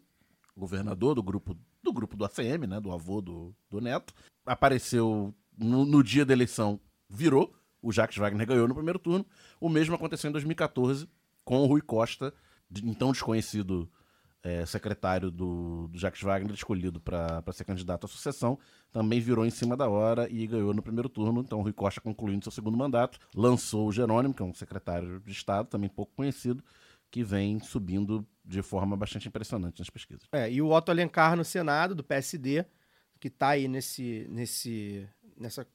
[0.56, 4.14] governador do grupo do grupo do ACM, né, do avô do, do Neto.
[4.46, 6.80] Apareceu no, no dia da eleição,
[7.10, 9.26] virou, o Jacques Wagner ganhou no primeiro turno.
[9.60, 11.08] O mesmo aconteceu em 2014
[11.46, 12.34] com o Rui Costa,
[12.84, 13.90] então desconhecido
[14.48, 18.58] é, secretário do, do Jacques Wagner, escolhido para ser candidato à sucessão,
[18.94, 21.42] também virou em cima da hora e ganhou no primeiro turno.
[21.42, 25.20] Então, o Rui Costa, concluindo seu segundo mandato, lançou o Jerônimo, que é um secretário
[25.20, 26.64] de Estado, também pouco conhecido,
[27.12, 30.24] que vem subindo de forma bastante impressionante nas pesquisas.
[30.32, 32.66] É, e o Otto Alencar no Senado, do PSD,
[33.20, 35.06] que tá aí nesse, nesse,
[35.38, 35.68] nessa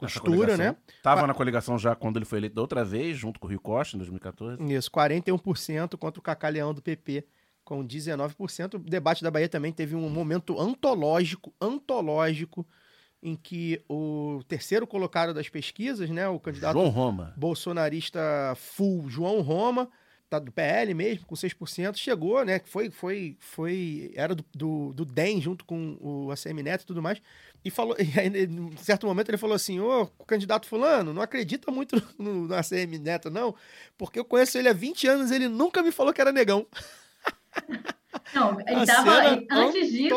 [0.00, 0.76] Essa costura, né?
[1.02, 3.58] Tava na coligação já quando ele foi eleito da outra vez, junto com o Rui
[3.58, 4.62] Costa, em 2014.
[4.72, 7.26] Isso, 41% contra o Cacá Leão do PP,
[7.70, 8.74] com 19%.
[8.74, 12.66] O debate da Bahia também teve um momento antológico, antológico,
[13.22, 17.32] em que o terceiro colocado das pesquisas, né, o candidato João Roma.
[17.36, 18.20] bolsonarista
[18.56, 19.88] full João Roma,
[20.28, 22.58] tá do PL mesmo, com 6%, chegou, né?
[22.58, 26.86] que Foi, foi, foi, era do, do, do DEM junto com o ACM Neto e
[26.86, 27.22] tudo mais.
[27.64, 31.70] E falou, e aí, em certo momento ele falou assim: Ô, candidato Fulano, não acredita
[31.70, 33.54] muito no, no ACM Neto, não,
[33.96, 36.66] porque eu conheço ele há 20 anos ele nunca me falou que era negão.
[38.34, 40.14] Não, ele A antes disso,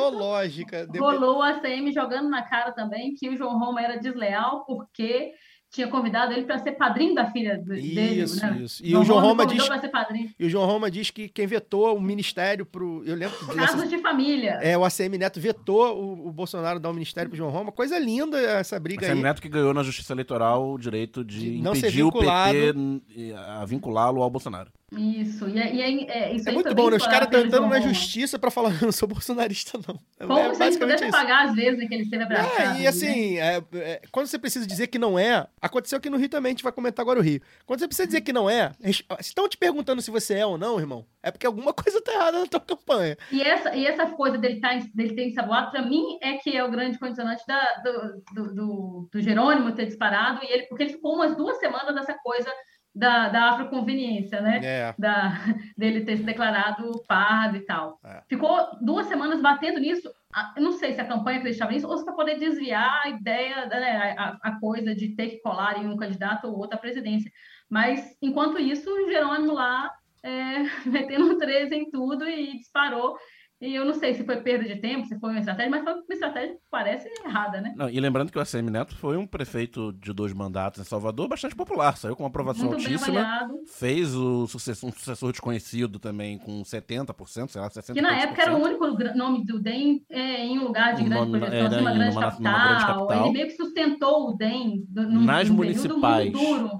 [1.00, 5.34] rolou o ACM jogando na cara também que o João Roma era desleal porque
[5.74, 8.22] tinha convidado ele para ser padrinho da filha dele.
[8.22, 8.60] Isso, né?
[8.62, 8.86] isso.
[8.86, 10.30] E o João Roma diz- pra ser padrinho.
[10.40, 13.04] E o João Roma diz que quem vetou o ministério pro.
[13.04, 14.60] Eu lembro que Casos de família.
[14.62, 17.72] É, o ACM Neto vetou o, o Bolsonaro dar o ministério pro João Roma.
[17.72, 19.22] Coisa linda essa briga Sam aí.
[19.24, 22.12] Neto que ganhou na Justiça Eleitoral o direito de De não ser impedir o.
[22.12, 24.72] PT a vinculá-lo ao Bolsonaro.
[24.98, 25.48] Isso.
[25.48, 26.98] E, é- e é, é- isso É muito bom, né?
[26.98, 30.00] Os caras estão entrando na justiça pra falar, eu não sou bolsonarista, não.
[30.28, 32.78] Como é se pudesse pagar as vezes em que ele esteve abraçado.
[32.78, 32.88] É, e né?
[32.88, 36.52] assim, é, é, quando você precisa dizer que não é, aconteceu aqui no Rio também,
[36.52, 37.42] a gente vai comentar agora o Rio.
[37.66, 38.72] Quando você precisa dizer que não é,
[39.20, 42.40] estão te perguntando se você é ou não, irmão, é porque alguma coisa tá errada
[42.40, 43.18] na tua campanha.
[43.32, 46.64] E essa, e essa coisa dele, tá, dele ter ensaboado, para mim, é que é
[46.64, 50.94] o grande condicionante da, do, do, do, do Jerônimo ter disparado, e ele, porque ele
[50.94, 52.52] ficou umas duas semanas nessa coisa
[52.96, 54.60] da, da afroconveniência, né?
[54.64, 54.96] É.
[54.98, 55.32] Da,
[55.78, 58.00] dele ter se declarado pardo e tal.
[58.04, 58.22] É.
[58.28, 60.10] Ficou duas semanas batendo nisso.
[60.34, 63.10] Ah, Eu não sei se a campanha acreditava nisso ou se para poder desviar a
[63.10, 66.80] ideia, né, a, a coisa de ter que colar em um candidato ou outro à
[66.80, 67.32] presidência.
[67.70, 69.92] Mas, enquanto isso, o Jerônimo lá
[70.24, 73.18] é, metendo 13 em tudo e disparou.
[73.62, 75.94] E eu não sei se foi perda de tempo, se foi uma estratégia, mas foi
[75.94, 77.74] uma estratégia que parece errada, né?
[77.78, 81.30] Não, e lembrando que o ACM Neto foi um prefeito de dois mandatos em Salvador
[81.30, 83.50] bastante popular, saiu com uma aprovação Muito altíssima.
[83.68, 87.94] Fez o sucessor, um sucessor desconhecido também com 70%, sei lá, 60%.
[87.94, 88.86] Que na época era o único
[89.16, 92.16] nome do DEM é, em um lugar de grande Numa- projeção, era uma em grande,
[92.16, 92.52] numa- capital.
[92.52, 93.24] numa grande capital.
[93.24, 96.34] Ele meio que sustentou o DEM num, Nas num municipais,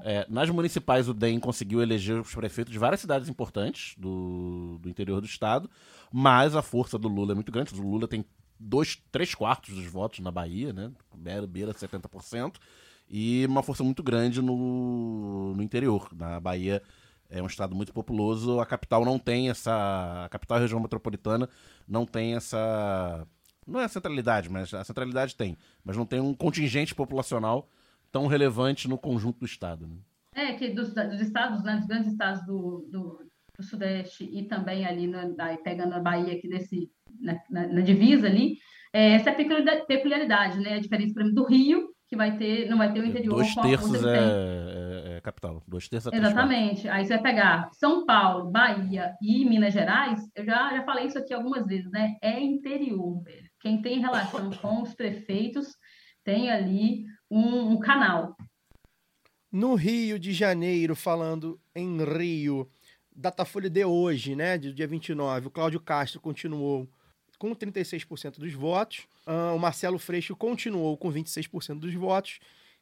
[0.04, 4.90] é, nas municipais, o DEM conseguiu eleger os prefeitos de várias cidades importantes do, do
[4.90, 5.70] interior do estado,
[6.16, 7.74] mas a força do Lula é muito grande.
[7.74, 8.24] O Lula tem
[8.60, 10.92] dois, três quartos dos votos na Bahia, né?
[11.16, 12.58] Beira, beira 70%,
[13.10, 16.08] e uma força muito grande no, no interior.
[16.16, 16.84] Na Bahia
[17.32, 20.24] é um estado muito populoso, a capital não tem essa.
[20.26, 21.50] A capital e região metropolitana
[21.88, 23.28] não tem essa.
[23.66, 25.58] Não é a centralidade, mas a centralidade tem.
[25.84, 27.68] Mas não tem um contingente populacional
[28.12, 29.88] tão relevante no conjunto do estado.
[29.88, 29.96] né?
[30.36, 33.26] É, que dos, dos estados, né, dos grandes estados do, do,
[33.58, 36.90] do Sudeste e também ali, na, daí pegando a Bahia aqui desse,
[37.20, 38.58] na, na- na divisa ali,
[38.92, 40.74] é, essa é a peculiaridade, né?
[40.76, 43.56] A diferença, por exemplo, do Rio, que vai ter, não vai ter o interior Dois
[43.56, 45.64] terços é, é- é capital.
[45.68, 46.30] Dois terços quartos.
[46.30, 46.88] Exatamente.
[46.90, 51.18] Aí você vai pegar São Paulo, Bahia e Minas Gerais, eu já, já falei isso
[51.18, 52.16] aqui algumas vezes, né?
[52.22, 53.50] É interior, velho.
[53.60, 55.76] Quem tem relação com os prefeitos
[56.24, 58.36] tem ali um, um canal.
[59.52, 62.68] No Rio de Janeiro, falando em Rio,
[63.16, 66.88] Datafolha de hoje, né, de dia 29, o Cláudio Castro continuou
[67.38, 72.40] com 36% dos votos, ah, o Marcelo Freixo continuou com 26% dos votos,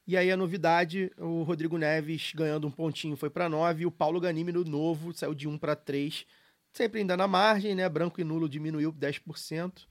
[0.07, 3.91] e aí a novidade, o Rodrigo Neves ganhando um pontinho foi para 9, e o
[3.91, 6.25] Paulo Ganimi no novo saiu de 1 para 3,
[6.73, 9.87] sempre ainda na margem, né, branco e nulo diminuiu 10%,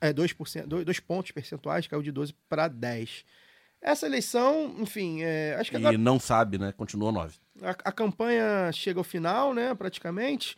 [0.00, 3.24] é, 2%, 2 pontos percentuais, caiu de 12 para 10.
[3.82, 6.70] Essa eleição, enfim, é, acho que agora E não sabe, né?
[6.70, 7.38] Continua nove.
[7.62, 10.56] A, a campanha chega ao final, né, praticamente.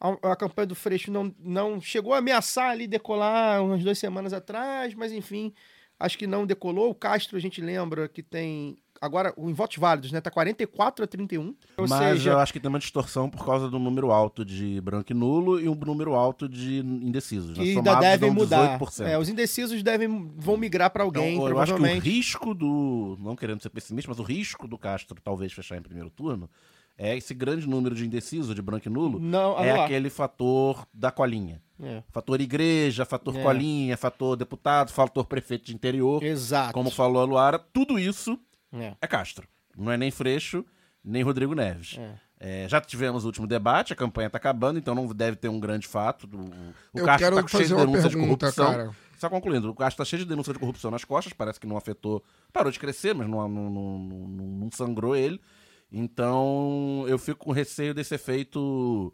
[0.00, 4.32] A, a campanha do Freixo não, não chegou a ameaçar ali decolar umas duas semanas
[4.32, 5.54] atrás, mas enfim,
[5.98, 6.90] acho que não decolou.
[6.90, 11.06] O Castro, a gente lembra que tem agora em votos válidos, né, tá 44 a
[11.06, 11.54] 31.
[11.76, 14.80] Ou Mas seja, eu acho que tem uma distorção por causa do número alto de
[14.80, 17.50] branco e nulo e um número alto de indecisos.
[17.56, 17.64] né?
[17.64, 18.78] que ainda Somados devem mudar.
[18.78, 19.06] 18%.
[19.06, 23.16] É, os indecisos devem vão migrar para Então, alguém, eu acho que o risco do.
[23.20, 26.48] Não querendo ser pessimista, mas o risco do Castro talvez fechar em primeiro turno
[26.98, 31.10] é esse grande número de indecisos, de branco e nulo, Não, é aquele fator da
[31.10, 31.60] colinha.
[31.78, 32.02] É.
[32.10, 33.42] Fator igreja, fator É.
[33.42, 36.22] colinha, fator deputado, fator prefeito de interior.
[36.22, 36.72] Exato.
[36.72, 38.38] Como falou a Luara, tudo isso
[38.72, 38.94] É.
[39.00, 39.46] é Castro.
[39.76, 40.64] Não é nem Freixo,
[41.04, 41.96] nem Rodrigo Neves.
[41.98, 42.26] É.
[42.38, 45.58] É, já tivemos o último debate, a campanha está acabando, então não deve ter um
[45.58, 46.24] grande fato.
[46.30, 48.66] O, o Eu Castro quero tá cheio de denúncias de corrupção.
[48.72, 48.90] cara.
[49.18, 51.78] Só concluindo, o Castro está cheio de denúncias de corrupção nas costas, parece que não
[51.78, 52.22] afetou.
[52.52, 55.40] Parou de crescer, mas não, não, não, não- não sangrou ele.
[55.90, 59.12] Então eu fico com receio desse efeito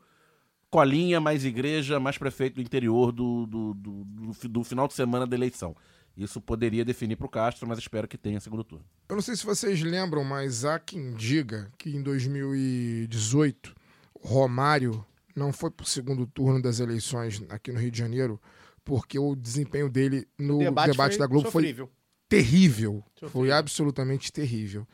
[0.70, 5.26] colinha, mais igreja, mais prefeito do interior do, do, do, do do final de semana
[5.26, 5.76] da eleição.
[6.16, 8.84] Isso poderia definir para o Castro, mas espero que tenha segundo turno.
[9.08, 13.74] Eu não sei se vocês lembram, mas há quem diga que em 2018
[14.20, 18.40] Romário não foi pro segundo turno das eleições aqui no Rio de Janeiro
[18.84, 21.90] porque o desempenho dele no O debate, foi da Globo foi sofrível.
[22.28, 23.04] terrível.
[23.14, 23.30] Sofrível.
[23.30, 24.86] Foi absolutamente terrível.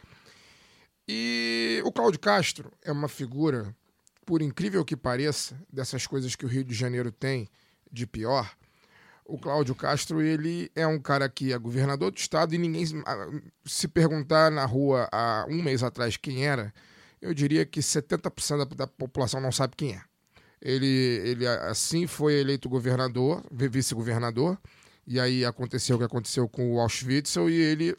[1.08, 3.74] E o Cláudio Castro é uma figura,
[4.26, 7.48] por incrível que pareça, dessas coisas que o Rio de Janeiro tem
[7.90, 8.54] de pior.
[9.28, 12.84] O Cláudio Castro, ele é um cara que é governador do estado e ninguém.
[13.06, 13.28] ah,
[13.64, 16.72] Se perguntar na rua há um mês atrás quem era,
[17.20, 20.02] eu diria que 70% da, da população não sabe quem é.
[20.60, 20.86] Ele,
[21.24, 24.58] ele assim foi eleito governador, vice-governador,
[25.06, 27.96] e aí aconteceu o que aconteceu com o Auschwitz e ele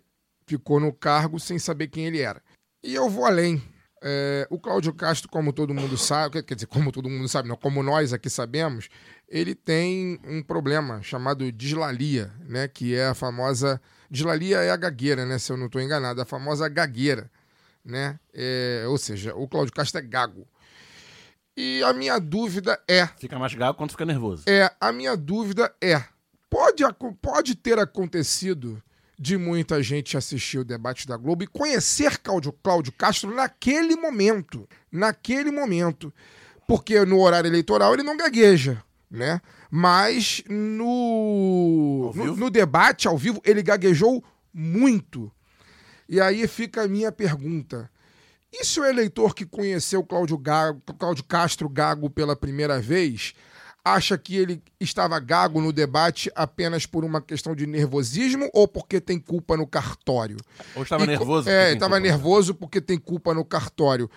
[0.47, 2.41] ficou no cargo sem saber quem ele era.
[2.83, 3.61] E eu vou além.
[4.01, 7.55] É, o Cláudio Castro, como todo mundo sabe, quer dizer, como todo mundo sabe, não,
[7.55, 8.89] como nós aqui sabemos,
[9.29, 12.67] ele tem um problema chamado dislalia, né?
[12.67, 13.79] Que é a famosa.
[14.09, 15.37] Dislalia é a gagueira, né?
[15.37, 17.29] Se eu não estou enganado, a famosa gagueira,
[17.85, 18.19] né?
[18.33, 20.47] É, ou seja, o Cláudio Castro é gago.
[21.55, 23.05] E a minha dúvida é.
[23.19, 24.43] Fica mais gago quando fica nervoso.
[24.47, 26.03] É, a minha dúvida é:
[26.49, 26.83] pode,
[27.21, 28.81] pode ter acontecido
[29.19, 34.67] de muita gente assistir o debate da Globo e conhecer Cláudio, Cláudio Castro naquele momento.
[34.91, 36.11] Naquele momento.
[36.65, 39.41] Porque no horário eleitoral ele não gagueja, né?
[39.71, 44.23] Mas no, no, no, debate ao vivo ele gaguejou
[44.53, 45.31] muito.
[46.07, 47.89] E aí fica a minha pergunta.
[48.51, 53.33] E se o eleitor que conheceu Cláudio, Gago, Cláudio Castro Gago pela primeira vez
[53.83, 58.99] acha que ele estava gago no debate apenas por uma questão de nervosismo ou porque
[58.99, 60.37] tem culpa no cartório?
[60.75, 61.49] Ou estava e, nervoso?
[61.49, 64.09] É, estava nervoso porque tem culpa no cartório.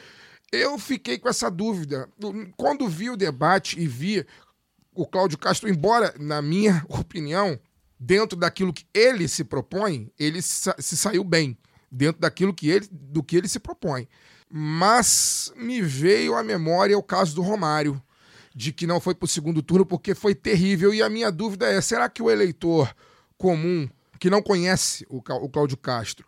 [0.50, 2.08] Eu fiquei com essa dúvida.
[2.56, 4.26] Quando vi o debate e vi
[4.94, 7.58] o Cláudio Castro, embora, na minha opinião,
[7.98, 11.56] dentro daquilo que ele se propõe, ele se saiu bem.
[11.90, 14.08] Dentro daquilo que ele, do que ele se propõe.
[14.48, 18.02] Mas me veio à memória o caso do Romário
[18.54, 20.92] de que não foi para o segundo turno porque foi terrível.
[20.92, 22.94] E a minha dúvida é: será que o eleitor
[23.36, 23.88] comum,
[24.18, 26.26] que não conhece o, o Cláudio Castro,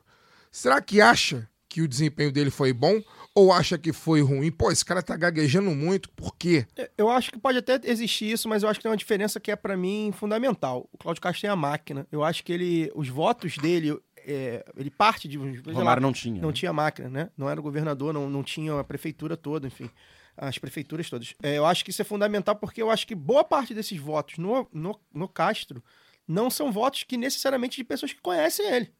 [0.50, 3.02] será que acha que o desempenho dele foi bom?
[3.34, 4.50] Ou acha que foi ruim?
[4.52, 6.66] Pô, esse cara tá gaguejando muito, por quê?
[6.96, 9.50] Eu acho que pode até existir isso, mas eu acho que tem uma diferença que
[9.50, 10.88] é para mim fundamental.
[10.92, 12.06] O Cláudio Castro tem a máquina.
[12.12, 15.36] Eu acho que ele, os votos dele, é, ele parte de.
[15.36, 16.40] Romário lá, não tinha.
[16.40, 16.54] Não né?
[16.54, 17.30] tinha máquina, né?
[17.36, 19.90] Não era o governador, não, não tinha a prefeitura toda, enfim
[20.36, 21.34] as prefeituras todas.
[21.42, 24.36] É, eu acho que isso é fundamental porque eu acho que boa parte desses votos
[24.38, 25.82] no, no, no Castro
[26.26, 28.92] não são votos que necessariamente de pessoas que conhecem ele.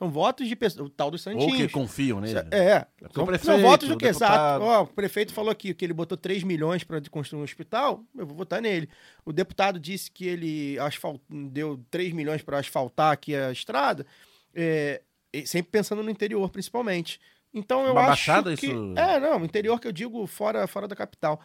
[0.00, 1.52] São votos de pessoas, o tal dos santinhos.
[1.52, 2.38] Ou que confiam nele.
[2.50, 2.56] É.
[2.58, 4.06] é são, prefeito, são votos do que?
[4.06, 4.64] Exato.
[4.64, 8.34] O prefeito falou aqui que ele botou 3 milhões para construir um hospital, eu vou
[8.34, 8.88] votar nele.
[9.26, 11.20] O deputado disse que ele asfalt...
[11.28, 14.06] deu 3 milhões para asfaltar aqui a estrada,
[14.54, 15.02] é,
[15.44, 17.20] sempre pensando no interior, principalmente.
[17.52, 18.94] Então eu Uma acho baixada, que isso...
[18.96, 21.38] é não interior que eu digo fora fora da capital.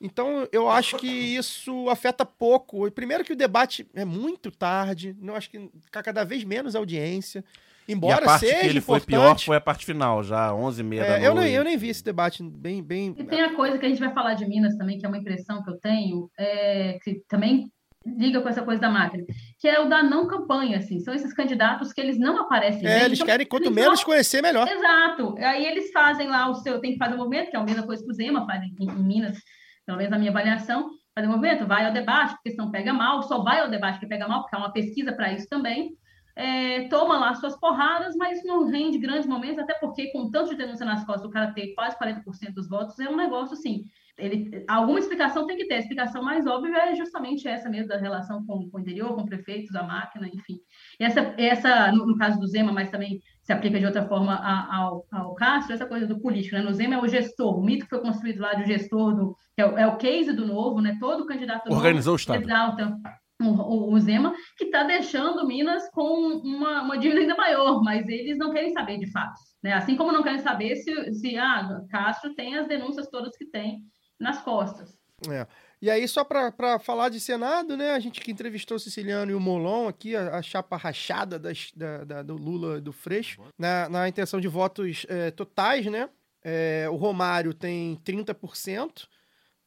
[0.00, 2.88] Então eu acho que isso afeta pouco.
[2.92, 7.44] Primeiro que o debate é muito tarde, não acho que cada vez menos audiência.
[7.88, 10.52] Embora e a parte seja que ele importante, foi pior foi a parte final, já
[10.52, 11.46] 11 e meia é, da eu noite.
[11.46, 12.82] nem, eu nem vi esse debate bem...
[12.82, 13.14] bem...
[13.16, 15.18] E tem a coisa que a gente vai falar de Minas também, que é uma
[15.18, 17.70] impressão que eu tenho, é, que também
[18.06, 19.24] liga com essa coisa da máquina,
[19.58, 21.00] que é o da não campanha, assim.
[21.00, 22.86] São esses candidatos que eles não aparecem.
[22.86, 24.68] É, bem, eles então, querem quanto eles menos conhecer, melhor.
[24.68, 25.34] Exato.
[25.38, 27.84] Aí eles fazem lá o seu, tem que fazer o movimento, que é a mesma
[27.84, 29.38] coisa que o Zema faz em, em Minas,
[29.84, 33.22] pelo menos na minha avaliação, fazer o movimento, vai ao debate, porque senão pega mal,
[33.22, 35.90] só vai ao debate que pega mal, porque há uma pesquisa para isso também.
[36.36, 40.56] É, toma lá suas porradas, mas não rende grandes momentos, até porque, com tanto de
[40.56, 43.84] denúncia nas costas, o cara ter quase 40% dos votos, é um negócio assim
[44.18, 45.74] ele, alguma explicação tem que ter.
[45.74, 49.26] A explicação mais óbvia é justamente essa mesmo, da relação com, com o interior, com
[49.26, 50.58] prefeitos, a máquina, enfim.
[50.98, 55.06] Essa, essa no, no, caso do Zema, mas também se aplica de outra forma ao,
[55.12, 56.56] ao Castro, essa coisa do político.
[56.56, 56.62] Né?
[56.62, 59.60] No Zema é o gestor, o mito que foi construído lá de gestor, do, que
[59.60, 60.96] é, o, é o case do novo, né?
[60.98, 62.42] todo candidato Organizou novo, o Estado.
[62.42, 62.96] Exalta
[63.40, 68.38] o, o, Zema, que está deixando Minas com uma, uma dívida ainda maior, mas eles
[68.38, 69.34] não querem saber de fato.
[69.62, 69.72] Né?
[69.72, 73.82] Assim como não querem saber se, se ah, Castro tem as denúncias todas que tem
[74.18, 74.98] nas costas.
[75.28, 75.46] É.
[75.80, 77.90] E aí, só para falar de Senado, né?
[77.92, 81.70] A gente que entrevistou o Siciliano e o Molon aqui, a, a chapa rachada das,
[81.76, 86.08] da, da, do Lula e do Freixo, na, na intenção de votos é, totais, né?
[86.42, 89.06] É, o Romário tem 30%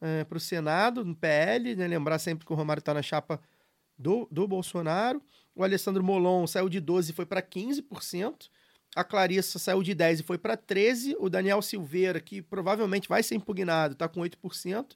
[0.01, 1.87] é, para o Senado, no PL, né?
[1.87, 3.39] Lembrar sempre que o Romário está na chapa
[3.99, 5.21] do, do Bolsonaro.
[5.53, 8.47] O Alessandro Molon saiu de 12% e foi para 15%.
[8.95, 11.15] A Clarissa saiu de 10 e foi para 13.
[11.19, 14.95] O Daniel Silveira, que provavelmente vai ser impugnado, está com 8%.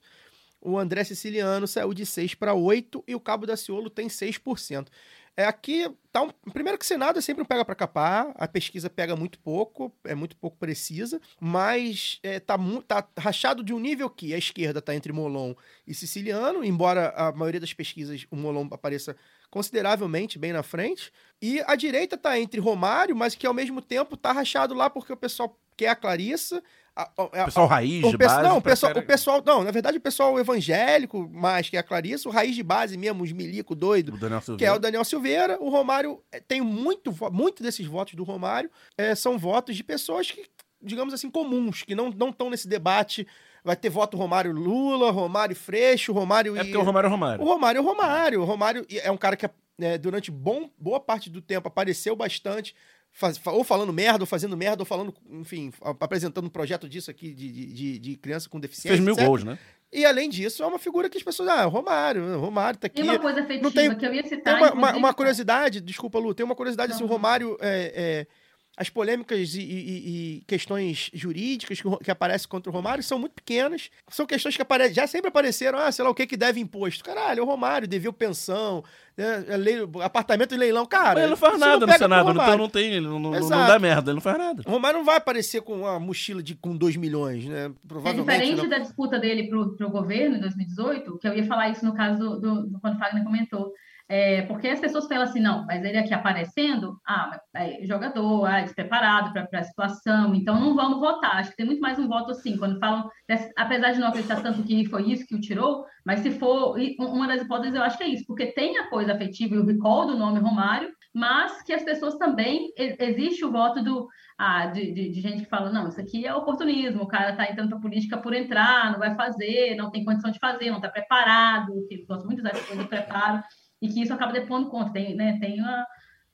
[0.60, 4.88] O André Siciliano saiu de 6 para 8 e o Cabo da Ciolo tem 6%.
[5.36, 8.88] É, aqui tá um, primeiro que Senado é sempre um pega para capar, a pesquisa
[8.88, 12.56] pega muito pouco, é muito pouco precisa, mas é, tá,
[12.86, 15.54] tá rachado de um nível que a esquerda tá entre Molon
[15.84, 19.16] e Siciliano, embora a maioria das pesquisas o Molon apareça
[19.50, 21.12] consideravelmente bem na frente,
[21.42, 25.12] e a direita tá entre Romário, mas que ao mesmo tempo tá rachado lá porque
[25.12, 26.62] o pessoal quer a Clarissa,
[26.96, 28.42] a, a, o pessoal raiz o de base.
[28.42, 29.42] Não, o pessoal, o pessoal.
[29.44, 32.96] Não, na verdade, o pessoal evangélico, mais que é a Clarissa, o raiz de base
[32.96, 34.12] mesmo, os milico doido,
[34.56, 35.58] que é o Daniel Silveira.
[35.60, 40.30] O Romário eh, tem muito, muito desses votos do Romário, é, são votos de pessoas
[40.30, 40.44] que,
[40.80, 43.26] digamos assim, comuns, que não estão nesse debate
[43.64, 46.64] vai ter voto Romário Lula, Romário Freixo, Romário É e...
[46.64, 47.42] porque o Romário é Romário.
[47.42, 48.42] O Romário é o Romário.
[48.42, 49.46] O Romário é um cara que
[49.80, 52.76] é, durante bom, boa parte do tempo apareceu bastante,
[53.14, 57.10] faz- fa- ou falando merda, ou fazendo merda, ou falando, enfim, apresentando um projeto disso
[57.10, 58.90] aqui de, de, de- criança com deficiência.
[58.90, 59.24] Fez mil etc.
[59.26, 59.58] gols, né?
[59.92, 61.48] E além disso, é uma figura que as pessoas.
[61.48, 62.96] Ah, o Romário, o Romário tá aqui.
[63.00, 64.54] Tem uma coisa afetiva tem- que eu ia Tem citar.
[64.56, 67.12] uma, uma- inclusive, uma curiosidade, desculpa, Lu, tem uma curiosidade assim, o Não.
[67.12, 67.56] Romário.
[67.60, 68.26] é, é,
[68.76, 73.32] as polêmicas e, e- e questões jurídicas que, que aparecem contra o Romário são muito
[73.32, 73.88] pequenas.
[74.08, 75.78] São questões que apare- já sempre apareceram.
[75.78, 77.04] Ah, sei lá, o que que deve imposto?
[77.04, 78.82] Caralho, o Romário devia pensão,
[79.16, 80.84] né, é lei- apartamento de leilão.
[80.86, 82.48] Cara, Mas ele não faz nada no pega pro Senado, Romário.
[82.52, 84.62] então não tem, ele não, não, não dá merda, ele não faz nada.
[84.66, 87.66] O Romário não vai aparecer com uma mochila de, com 2 milhões, né?
[87.66, 88.26] É Provavelmente.
[88.40, 88.68] diferente não.
[88.68, 92.18] da disputa dele pro, pro governo em 2018, que eu ia falar isso no caso
[92.18, 93.72] do, do, do quando o Fagner comentou.
[94.06, 98.60] É, porque as pessoas falam assim, não, mas ele aqui aparecendo, ah, é jogador, ah,
[98.60, 101.36] despreparado para a situação, então não vamos votar.
[101.36, 103.08] Acho que tem muito mais um voto assim, quando falam,
[103.56, 107.26] apesar de não acreditar tanto que foi isso que o tirou, mas se for, uma
[107.26, 110.06] das hipóteses eu acho que é isso, porque tem a coisa afetiva e o recall
[110.06, 114.06] do nome Romário, mas que as pessoas também, existe o voto do,
[114.36, 117.44] ah, de, de- de gente que fala, não, isso aqui é oportunismo, o cara está
[117.50, 120.88] entrando para política por entrar, não vai fazer, não tem condição de fazer, não está
[120.90, 123.42] preparado, que eles gostam muito dessa coisa do preparo,
[123.80, 125.86] e que isso acaba depondo conta, tem, né, tem uma-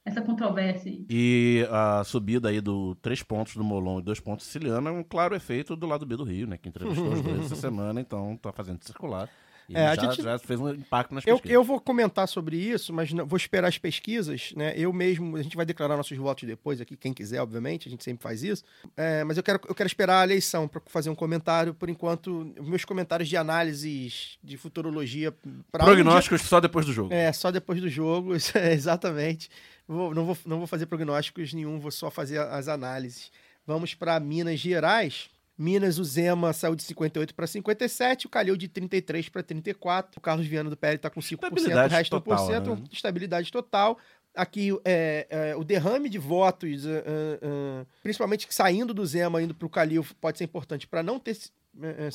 [0.04, 0.90] essa controvérsia.
[0.90, 1.04] aí.
[1.10, 5.02] E a subida aí do três pontos do Molon e dois pontos siciliano é um
[5.04, 6.56] claro efeito do lado B do Rio, né?
[6.56, 9.28] Que entrevistou os dois essa semana, então tá fazendo circular.
[9.74, 11.54] É, a já, gente- já fez um impacto nas Eu, pesquisas.
[11.54, 14.72] eu vou comentar sobre isso, mas não- vou esperar as pesquisas, né?
[14.76, 18.02] Eu mesmo, a gente vai declarar nossos votos depois aqui, quem quiser, obviamente, a gente
[18.04, 18.64] sempre faz isso.
[18.96, 21.72] É, mas eu quero, eu quero esperar a eleição para fazer um comentário.
[21.74, 25.34] Por enquanto, meus comentários de análises de futurologia
[25.70, 27.12] Prognósticos só depois do jogo.
[27.12, 29.48] É, só depois do jogo, é, exatamente.
[29.86, 33.30] Vou- não, vou, não vou fazer prognósticos nenhum, vou só fazer as análises.
[33.66, 35.28] Vamos para Minas Gerais.
[35.60, 40.18] Minas, o Zema saiu de 58 para 57, o Calil de 33 para 34.
[40.18, 41.38] O Carlos Viana do PL está com 5%,
[41.84, 42.84] o resto total, 1%, né?
[42.90, 43.98] estabilidade total.
[44.34, 47.04] Aqui, é, é, o derrame de votos, é,
[47.42, 51.36] é, principalmente saindo do Zema, indo para o Calil, pode ser importante para não ter
[51.82, 52.10] é, é,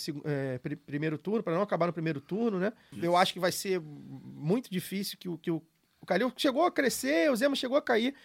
[0.56, 2.74] é, pri- primeiro turno, para não acabar no primeiro turno, né?
[3.00, 5.62] Eu acho que vai ser muito difícil que o, que o,
[6.02, 8.16] o Calil chegou a crescer, o Zema chegou a cair.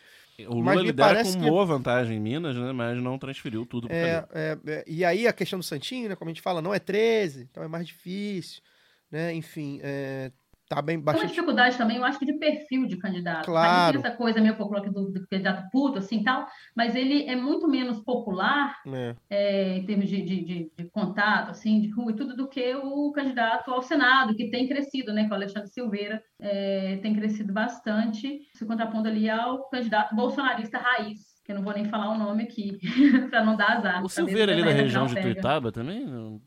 [0.47, 2.73] O Lula Mas me lidera parece com que- boa vantagem em Minas, né?
[2.73, 6.17] Mas não transferiu tudo pro É, é, é, e aí a questão do Santinho, né?
[6.17, 8.63] Como a gente fala, não é 13, então é mais difícil,
[9.11, 9.33] né?
[9.35, 10.31] Enfim, é,
[10.71, 11.31] tá bem Tem uma bastante.
[11.31, 13.45] dificuldade também, eu acho que de perfil de candidato.
[13.47, 14.01] Claro.
[14.01, 17.67] Tem essa coisa meio popular do, do candidato puto, assim, tal, mas ele é muito
[17.69, 19.17] menos popular né?
[19.29, 22.75] é, em termos de, de, de- de contato, assim, de rua e tudo, do que
[22.77, 27.15] o candidato ao Senado, que tem crescido, né, que é o Alexandre Silveira, é, tem
[27.15, 32.13] crescido bastante, se contrapondo ali ao candidato bolsonarista raiz, que eu não vou nem falar
[32.13, 32.79] o nome aqui,
[33.29, 34.05] para não dar azar.
[34.05, 35.27] O Silveira ali da região de pega.
[35.33, 36.07] Tuiutaba também?
[36.07, 36.41] Não-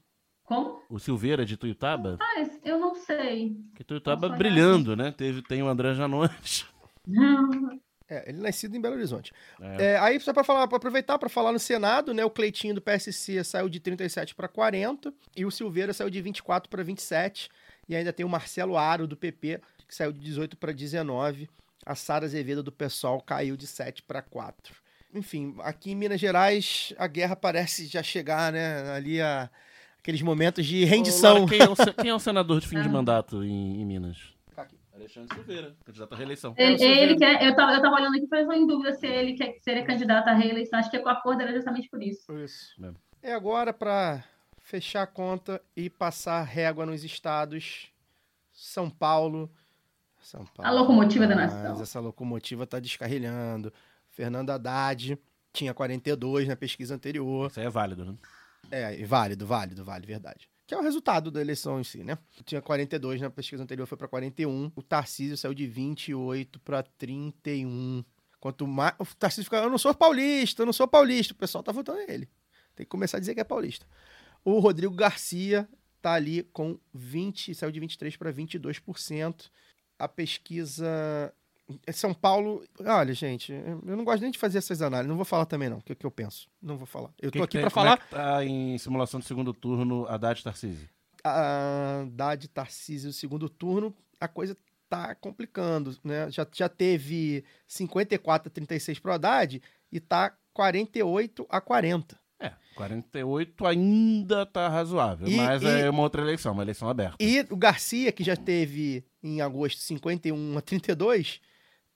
[0.53, 0.83] Como?
[0.89, 2.17] O Silveira de Tuiutaba?
[2.19, 3.57] Mas eu não sei.
[3.75, 5.11] Que Tuiutaba brilhando, né?
[5.11, 6.65] Teve, tem o André Janones.
[8.09, 9.31] É, ele é nascido em Belo Horizonte.
[9.59, 9.93] É.
[9.93, 12.23] É, aí, só para falar, para aproveitar para falar no Senado, né?
[12.23, 16.69] O Cleitinho do PSC saiu de 37 para 40 e o Silveira saiu de 24
[16.69, 17.49] para 27.
[17.87, 21.49] E ainda tem o Marcelo Aro do PP, que saiu de 18 para 19.
[21.85, 24.75] A Sara Azevedo do PSOL caiu de 7 para 4.
[25.15, 28.91] Enfim, aqui em Minas Gerais, a guerra parece já chegar, né?
[28.91, 29.49] Ali a,
[30.03, 31.33] aqueles momentos de Ô, rendição.
[31.45, 32.91] Laura, quem, é o, quem é o senador de fim de Ah.
[32.91, 34.17] mandato em, em Minas?
[34.93, 36.53] Alexandre Silveira, candidato à reeleição.
[36.55, 39.33] Ele, ele quer, eu tava, eu tava olhando aqui, mas eu em dúvida se ele
[39.33, 40.77] quer ser candidato à reeleição.
[40.79, 42.31] Acho que o acordo era justamente por isso.
[42.37, 42.75] Isso.
[43.21, 43.31] É.
[43.31, 44.23] É agora para
[44.59, 47.89] fechar a conta e passar régua nos estados.
[48.53, 49.49] São Paulo.
[50.21, 50.69] São Paulo.
[50.69, 51.81] A locomotiva da Mas nação.
[51.81, 53.73] essa locomotiva tá descarrilhando.
[54.11, 55.17] Fernando Haddad
[55.51, 57.49] tinha 42 na pesquisa anterior.
[57.49, 58.13] Isso aí é válido, né?
[58.73, 60.49] É, válido, válido, vale, verdade.
[60.65, 62.17] Que é o resultado da eleição em si, né?
[62.43, 64.71] Tinha 42 na pesquisa anterior, foi para 41.
[64.75, 68.03] O Tarcísio saiu de 28 para 31.
[68.39, 68.95] Quanto mais.
[68.97, 71.35] O Tarcísio fica, eu não sou paulista, eu não sou paulista.
[71.35, 72.27] O pessoal tá votando nele.
[72.75, 73.85] Tem que começar a dizer que é paulista.
[74.43, 75.69] O Rodrigo Garcia
[76.01, 79.51] tá ali com 20, saiu de 23 para 22%.
[79.99, 81.31] A pesquisa
[81.93, 85.45] São Paulo, olha, gente, eu não gosto nem de fazer essas análises, não vou falar
[85.45, 86.47] também não, o que, que eu penso.
[86.61, 87.09] Não vou falar.
[87.21, 90.05] Eu Que tô que aqui para como falar É tá em simulação de segundo turno
[90.07, 90.89] Haddad Tarcísio.
[91.23, 94.57] a Haddad Tarcísio no segundo turno, a coisa
[94.89, 96.29] tá complicando, né?
[96.29, 99.61] Já, já teve 54 a 36 pro Haddad
[99.91, 102.19] e tá 48 a 40.
[102.39, 107.15] É, 48 ainda tá razoável, E- mas e- é uma outra eleição, uma eleição aberta.
[107.19, 111.39] E o Garcia, que já teve em agosto 51 a 32,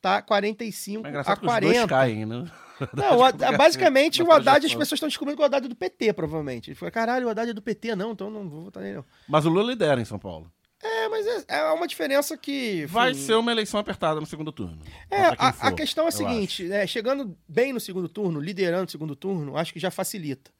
[0.01, 1.87] tá 45 É a engraçado que os dois 40.
[1.87, 2.45] caem, né?
[2.93, 6.13] Não, Haddad- basicamente o Haddad, as pessoas estão descobrindo que o Haddad é do PT,
[6.13, 6.69] provavelmente.
[6.69, 9.05] Ele falou, caralho, o Haddad é do PT, não, então não vou votar nele, não.
[9.27, 10.51] Mas o Lula lidera em São Paulo.
[10.83, 12.85] É, mas é, é uma diferença que...
[12.85, 14.77] Vai enfim, ser uma eleição apertada no segundo turno.
[15.09, 18.39] É, a, a for, questão é a eu seguinte, né, chegando bem no segundo turno,
[18.39, 20.51] liderando o segundo turno, acho que já facilita.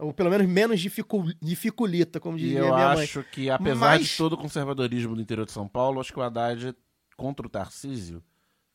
[0.00, 3.04] Ou pelo menos menos dificul, dificulita, como dizia eu minha mãe.
[3.04, 6.18] acho que, apesar Mas- de todo o conservadorismo do interior de São Paulo, acho que
[6.18, 6.74] o Haddad,
[7.16, 8.20] contra o Tarcísio,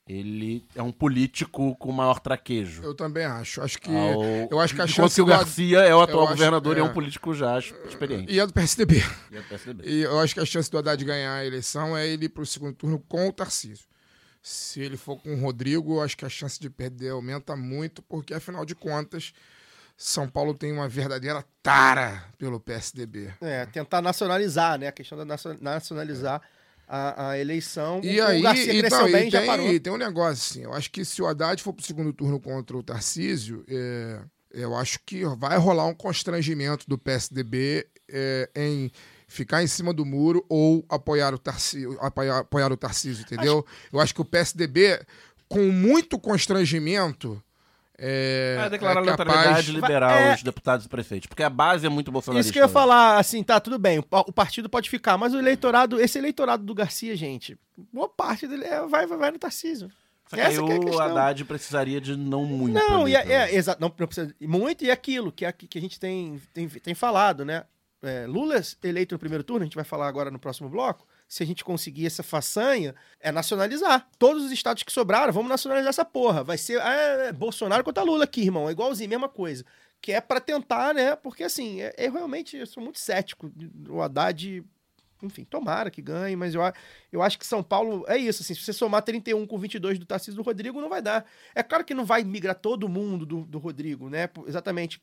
[0.07, 2.81] ele é um político com maior traquejo.
[2.83, 3.61] Eu também acho.
[3.61, 3.89] Acho que.
[3.95, 6.77] Ao- Eu acho que a chance que o Garcia é o atual eu acho- governador
[6.77, 6.93] e é um é.
[6.93, 8.31] político já experiente.
[8.31, 9.03] E é do PSDB.
[9.31, 9.83] E é do PSDB.
[9.89, 12.45] E eu acho que a chance do Haddad ganhar a eleição é ele ir pro
[12.45, 13.85] segundo turno com o Tarcísio.
[14.41, 18.01] Se ele for com o Rodrigo, eu acho que a chance de perder aumenta muito,
[18.01, 19.33] porque afinal de contas,
[19.97, 23.33] São Paulo tem uma verdadeira tara pelo PSDB.
[23.41, 24.87] É, tentar nacionalizar, né?
[24.87, 26.41] A questão da nacio- nacionalizar
[26.87, 27.99] a, a eleição.
[28.03, 29.67] E o, aí, o Garcia cresceu então, bem e já tem, parou.
[29.67, 32.39] e tem um negócio assim, eu acho que se o Haddad for pro segundo turno
[32.39, 38.89] contra o Tarcísio, é, eu acho que vai rolar um constrangimento do PSDB é, em
[39.27, 43.65] ficar em cima do muro ou apoiar o Tarcísio, apoiar, apoiar o Tarcísio, entendeu?
[43.91, 45.01] Eu acho que o PSDB,
[45.49, 47.41] com muito constrangimento,
[47.97, 49.27] é, Vai declarar é capaz...
[49.27, 50.31] neutralidade liberal É.
[50.31, 52.47] aos deputados e prefeitos, porque a base é muito bolsonarista.
[52.47, 55.17] Isso que eu ia falar, assim, tá, tudo bem, o pa- o partido pode ficar,
[55.17, 57.57] mas o eleitorado, esse eleitorado do Garcia, gente,
[57.91, 59.89] boa parte dele é- vai, vai, vai no Tarcísio.
[60.29, 60.99] Só que Essa aí que é a o.
[60.99, 62.73] Haddad precisaria de não muito.
[62.73, 65.81] Não, e é, é, exa- não, não precisa muito, e aquilo que, é, que a
[65.81, 67.63] gente tem, tem, tem falado, né?
[68.03, 71.07] É, Lula eleito no primeiro turno, a gente vai falar agora no próximo bloco.
[71.27, 74.07] Se a gente conseguir essa façanha, é nacionalizar.
[74.17, 76.43] Todos os estados que sobraram, vamos nacionalizar essa porra.
[76.43, 78.69] Vai ser ah, é, Bolsonaro contra Lula aqui, irmão.
[78.69, 79.65] É igualzinho, mesma coisa.
[80.01, 81.15] Que é pra tentar, né?
[81.15, 83.51] Porque assim, é- eu realmente eu sou muito cético.
[83.89, 84.63] O Haddad,
[85.21, 86.61] enfim, tomara que ganhe, mas eu,
[87.11, 88.41] eu acho que São Paulo é isso.
[88.41, 91.25] Assim, se você somar 31 com 22 do Tarcísio do Rodrigo, não vai dar.
[91.53, 94.29] É claro que não vai migrar todo mundo do, do Rodrigo, né?
[94.45, 95.01] Exatamente.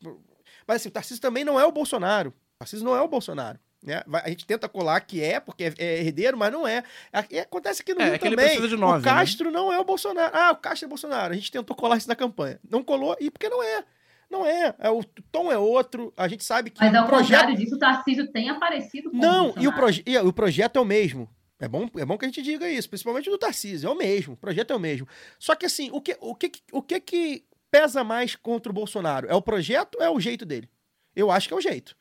[0.67, 2.31] Mas assim, o Tarcísio também não é o Bolsonaro.
[2.31, 3.59] O Tarcísio não é o Bolsonaro.
[3.85, 4.03] Né?
[4.25, 6.83] A gente tenta colar que é, porque é, é herdeiro, mas não é.
[7.31, 8.51] E acontece aqui no É, Rio é que ele também.
[8.53, 10.35] precisa de nove, o Castro não é o Bolsonaro.
[10.35, 11.33] Ah, o Castro é Bolsonaro.
[11.33, 12.59] A gente tentou colar isso na campanha.
[12.69, 13.85] Não colou, e porque não é.
[14.31, 14.75] Não é.
[14.79, 16.13] é o tom é outro.
[16.17, 19.23] A gente sabe que Mas ao o projeto contrário disso, o Tarcísio tem aparecido como
[19.23, 21.29] não, e o, proje e o projeto é o mesmo.
[21.61, 23.87] É bom, é bom que a gente diga isso, principalmente do Tarcísio.
[23.89, 25.07] É o mesmo, o projeto é o mesmo.
[25.39, 29.29] Só que assim, o que, o que, o que, que pesa mais contra o Bolsonaro?
[29.29, 30.69] É o projeto ou é o jeito dele?
[31.15, 31.95] Eu acho que é o jeito.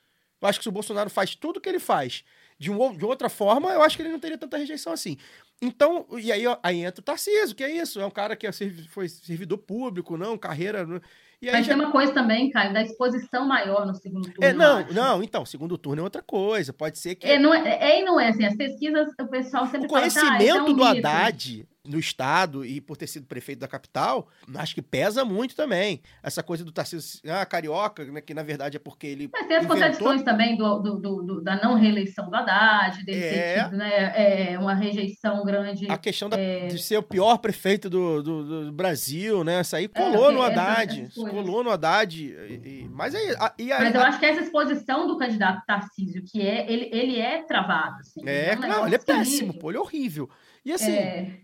[0.44, 2.24] Eu acho que se o Bolsonaro faz tudo que ele faz
[2.60, 5.18] de, um, de outra forma, eu acho que ele não teria tanta rejeição assim.
[5.62, 8.00] Então, e aí, ó, aí entra o Tarcísio, que é isso?
[8.00, 8.52] É um cara que é
[8.90, 10.86] foi servidor público, não, carreira.
[10.86, 11.00] não-
[11.42, 14.44] E aí Mas já- tem uma coisa também, Caio, da exposição maior no segundo turno.
[14.46, 16.72] é, não, não, então, segundo turno é outra coisa.
[16.74, 17.26] Pode ser que.
[17.28, 18.46] É, não é, é e não é assim.
[18.46, 21.08] As pesquisas, o pessoal sempre O fala assim, ah, conhecimento esse é um do mito.
[21.08, 26.02] Haddad no estado e por ter sido prefeito da capital, acho que pesa muito também.
[26.24, 29.58] Essa coisa do Tarcísio, ah, carioca, né, que na verdade é porque ele Mas tem
[29.58, 33.64] as inventou- contradições também do, do- do- da não reeleição do Haddad, dele ter É.
[33.66, 35.86] tido né, é, uma rejeição grande.
[35.92, 39.60] a questão da- de ser o pior prefeito do, do- do Brasil, né?
[39.60, 41.02] Isso aí É, colou no essas- Haddad.
[41.02, 41.34] essas coisas.
[41.34, 42.24] colou no Haddad.
[42.24, 43.36] e- e- mas aí.
[43.38, 46.90] a- E aí Mas eu acho que essa exposição do candidato Tarcísio, que é, ele,
[46.94, 47.98] ele é travado.
[48.00, 50.30] Assim, é, não, negócio ele é péssimo, pô, ele é horrível.
[50.66, 51.40] E assim, É,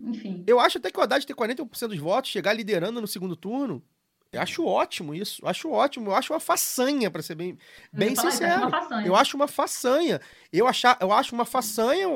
[0.00, 0.44] enfim.
[0.46, 3.82] Eu acho até que o Haddad ter 41% dos votos, chegar liderando no segundo turno,
[4.32, 5.46] eu acho ótimo isso.
[5.46, 6.10] Acho ótimo.
[6.10, 7.50] Eu acho uma façanha, para ser bem,
[7.92, 8.70] Eu bem isso, sincero.
[9.04, 10.20] Eu acho uma façanha.
[10.52, 12.08] Eu, achar, eu acho uma façanha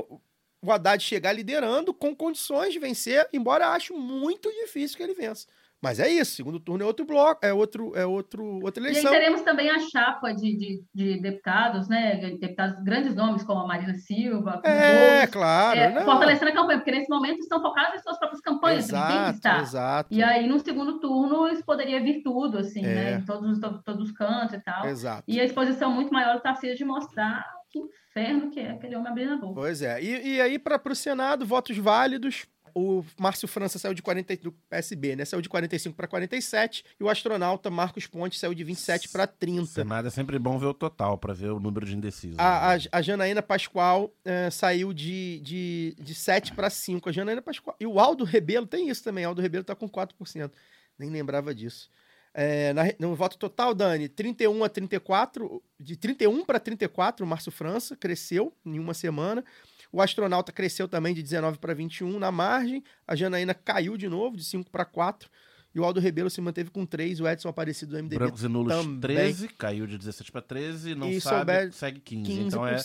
[0.65, 5.15] o Haddad chegar liderando com condições de vencer, embora eu acho muito difícil que ele
[5.15, 5.47] vença.
[5.83, 8.93] Mas é isso, segundo turno é outro bloco, é outro, é outro, outra E aí
[8.93, 9.11] eleição.
[9.11, 12.15] teremos também a chapa de, de, de deputados, né?
[12.17, 15.79] de Deputados, grandes nomes, como a Marina Silva, É, outros, claro.
[15.81, 19.11] é, fortalecendo a campanha, porque nesse momento estão focados em suas próprias campanhas, eles têm
[19.11, 19.61] que Exato, estar.
[19.63, 20.09] exato.
[20.15, 22.95] E aí, no segundo turno, isso poderia vir tudo, assim, É.
[22.95, 23.15] né?
[23.15, 24.87] Em todos, os- to- todos os cantos e tal.
[24.87, 25.25] Exato.
[25.27, 29.09] E a exposição muito maior do Tarcísio de mostrar que inferno que é aquele homem
[29.11, 29.55] abrindo a boca.
[29.55, 30.01] Pois é.
[30.01, 32.47] E, e aí, para o Senado, votos válidos.
[32.75, 35.25] O Márcio França saiu de 40, do PSB, né?
[35.25, 36.85] Saiu de 45 para 47.
[36.99, 39.67] E o astronauta Marcos Pontes saiu de 27 para 30.
[39.67, 42.39] Senado é sempre bom ver o total, pra ver o número de indecisos.
[42.39, 42.85] A, a, né?
[42.91, 47.09] a Janaína Pascoal eh, saiu de, de, de 7 para 5.
[47.09, 47.77] A Janaína Pascoal.
[47.79, 49.25] E o Aldo Rebelo tem isso também.
[49.25, 50.51] Aldo Rebelo tá com 4%.
[50.99, 51.91] Nem lembrava disso.
[52.35, 57.53] É, na no voto total, Dani, 31 a 34, de 31 para 34, o Márcio
[57.53, 59.45] França cresceu em uma semana.
[59.93, 62.83] O astronauta cresceu também de 19 para 21 na margem.
[63.07, 65.29] A Janaína caiu de novo, de 5 para 4.
[65.75, 68.49] E o Aldo Rebelo se manteve com 3, o Edson Aparecido do MDB Brancos e
[68.49, 69.01] nulos também.
[69.01, 72.31] 13, caiu de 17 para 13, não E sabe, segue 15.
[72.31, 72.47] 15%.
[72.47, 72.77] Então é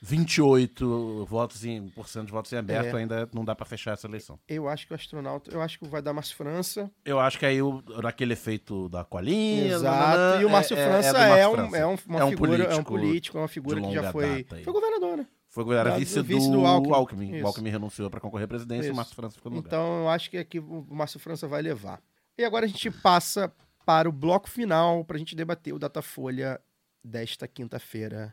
[0.00, 3.00] 28 votos em, por cento de votos em aberto, É.
[3.00, 4.38] ainda não dá para fechar essa eleição.
[4.48, 6.88] Eu acho que o astronauta, eu acho que vai dar Márcio França.
[7.04, 9.74] Eu acho que aí, o, naquele efeito da colinha...
[9.74, 10.40] Exato.
[10.40, 11.76] e o Márcio é- é- França do é, Márcio um, França.
[11.76, 14.12] é um- uma É um figura, é um político político, é uma figura que já
[14.12, 14.44] foi.
[14.62, 15.26] Foi governador, né?
[15.50, 16.94] Foi era Da- vice do do, vice Alckmin.
[16.94, 17.42] Alckmin.
[17.42, 18.92] O Alckmin renunciou para concorrer à presidência e Isso.
[18.92, 19.68] o Márcio França ficou no lugar.
[19.68, 22.00] Então eu acho que aqui o Márcio França vai levar.
[22.38, 23.52] E agora a gente passa
[23.84, 26.60] para o bloco final para a gente debater o Datafolha
[27.04, 28.32] desta quinta-feira.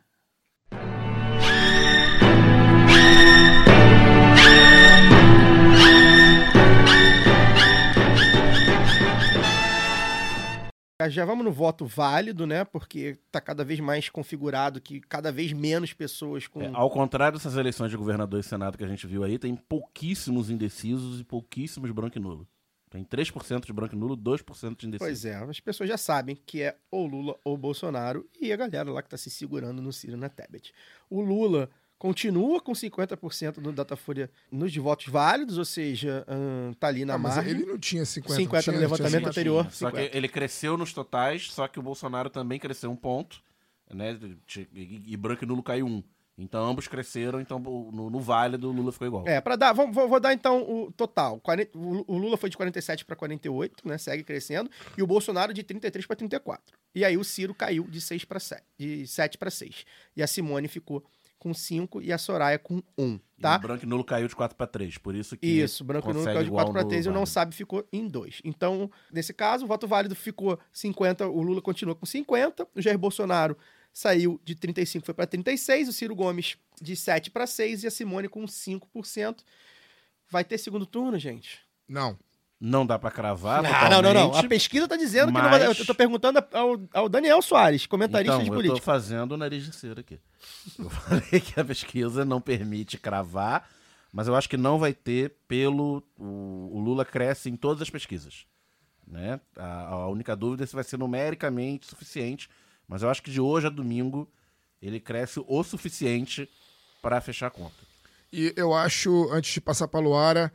[11.09, 12.63] Já vamos no voto válido, né?
[12.63, 16.61] Porque tá cada vez mais configurado que cada vez menos pessoas com.
[16.61, 19.55] É, ao contrário dessas eleições de governador e senado que a gente viu aí, tem
[19.55, 22.47] pouquíssimos indecisos e pouquíssimos branco e nulo.
[22.89, 24.99] Tem 3% de branco e nulo, 2% de indeciso.
[24.99, 28.89] Pois é, as pessoas já sabem que é ou Lula ou Bolsonaro e a galera
[28.89, 30.73] lá que tá se segurando no Ciro na Tebet.
[31.09, 37.05] O Lula continua com 50% no Datafolha nos votos válidos, ou seja, ahn, tá ali
[37.05, 37.53] na Ah, mas margem.
[37.53, 38.35] ele não tinha 50.
[38.35, 39.29] 50 tinha, no tinha levantamento 50.
[39.29, 39.63] anterior.
[39.71, 40.17] Só que 50.
[40.17, 43.41] ele cresceu nos totais, só que o Bolsonaro também cresceu um ponto,
[43.93, 44.17] né?
[44.73, 46.03] E, e branco e nulo caiu um.
[46.39, 49.27] Então ambos cresceram, então no, no válido o Lula ficou igual.
[49.27, 51.39] É, para dar, vou, vou- vou dar então o total.
[51.39, 53.97] 40 o o Lula foi de 47 para 48, né?
[53.97, 56.77] Segue crescendo, e o Bolsonaro de 33 para 34.
[56.93, 59.83] E aí o Ciro caiu de 6 para 7, de 7 para 6.
[60.15, 61.03] E a Simone ficou
[61.37, 63.57] com 5 e a Soraya com 1, E tá?
[63.57, 66.13] o branco e nulo caiu de 4 para 3, por isso que Isso, branco e
[66.13, 68.41] nulo caiu de igual 4 para no 3 e o não sabe ficou em 2.
[68.43, 72.97] Então, nesse caso, o voto válido ficou 50, o Lula continua com 50, o Jair
[72.97, 73.57] Bolsonaro
[73.93, 77.91] saiu de 35 foi para 36, o Ciro Gomes de 7 para 6 e a
[77.91, 79.37] Simone com 5%.
[80.29, 81.59] Vai ter segundo turno, gente?
[81.87, 82.17] Não.
[82.59, 84.35] Não dá pra cravar Ah, não, não, não.
[84.35, 85.67] A pesquisa tá dizendo que não vai.
[85.67, 88.81] mas- Eu tô perguntando ao, ao Daniel Soares, comentarista Então, de eu tô política.
[88.85, 90.19] fazendo o nariz de cera aqui.
[90.79, 93.69] Eu falei que a pesquisa não permite cravar,
[94.11, 96.01] mas eu acho que não vai ter pelo...
[96.17, 98.47] O, o Lula cresce em todas as pesquisas.
[99.07, 99.39] Né?
[99.55, 102.49] A, a única dúvida é se vai ser numericamente suficiente,
[102.87, 104.27] mas eu acho que de hoje a domingo
[104.81, 106.49] ele cresce o suficiente
[107.03, 107.75] para fechar a conta.
[108.33, 110.51] E eu acho, antes de passar para Luara,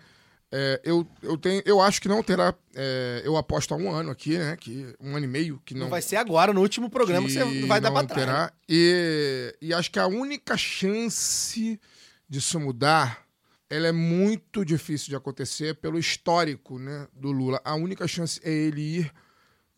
[0.55, 2.55] é, eu, eu, tenho, eu acho que não terá.
[2.77, 4.55] é, eu aposto há um ano aqui, né?
[4.55, 5.85] Que, um ano e meio que não.
[5.85, 8.21] Não vai ser agora, no último programa, que, você vai dar pra trás.
[8.21, 8.27] né?
[8.27, 8.53] terá.
[8.69, 11.81] E, e acho que a única chance
[12.29, 13.25] disso mudar,
[13.71, 17.59] ela é muito difícil de acontecer pelo histórico né, do Lula.
[17.65, 19.13] A única chance é ele ir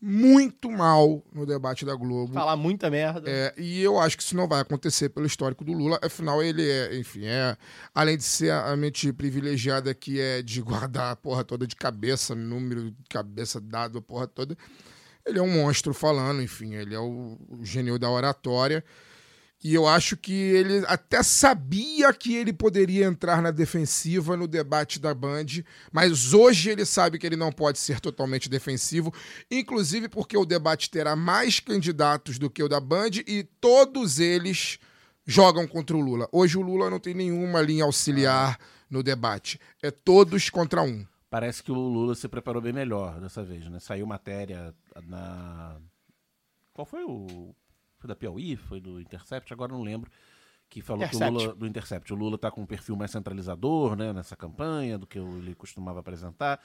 [0.07, 2.31] muito mal no debate da Globo.
[2.31, 3.27] Falar muita merda.
[3.27, 5.99] É, e eu acho que isso não vai acontecer pelo histórico do Lula.
[5.99, 7.57] Afinal, ele é, enfim, é.
[7.93, 12.35] Além de ser a mente privilegiada que é de guardar a porra toda de cabeça,
[12.35, 14.55] número de cabeça dado, a porra toda.
[15.25, 18.83] Ele é um monstro falando, enfim, ele é o, o gênio da oratória.
[19.63, 24.99] E eu acho que ele até sabia que ele poderia entrar na defensiva no debate
[24.99, 25.45] da Band,
[25.91, 29.13] mas hoje ele sabe que ele não pode ser totalmente defensivo,
[29.49, 34.77] inclusive porque o debate terá mais candidatos do que o da Band e todos eles
[35.25, 36.29] jogam contra o Lula.
[36.31, 38.59] Hoje o Lula não tem nenhuma linha auxiliar
[38.89, 41.05] no debate, é todos contra um.
[41.29, 43.79] Parece que o Lula se preparou bem melhor dessa vez, né?
[43.79, 44.73] Saiu matéria
[45.03, 45.75] na.
[46.71, 47.53] Qual foi o.
[48.05, 48.55] Foi da Piauí?
[48.55, 49.51] Foi do Intercept?
[49.51, 50.11] Agora não lembro.
[50.69, 51.43] Que falou que o Intercept.
[51.43, 51.55] Lula.
[51.55, 52.13] Do Intercept.
[52.13, 54.13] O Lula tá com um perfil mais centralizador, né?
[54.13, 56.59] Nessa campanha, do que ele costumava apresentar.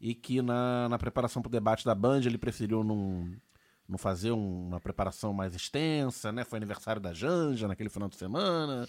[0.00, 3.30] E que na, na preparação para o debate da Band ele preferiu não,
[3.88, 6.44] não fazer um- uma preparação mais extensa, né?
[6.44, 8.88] Foi aniversário da Janja naquele final de semana.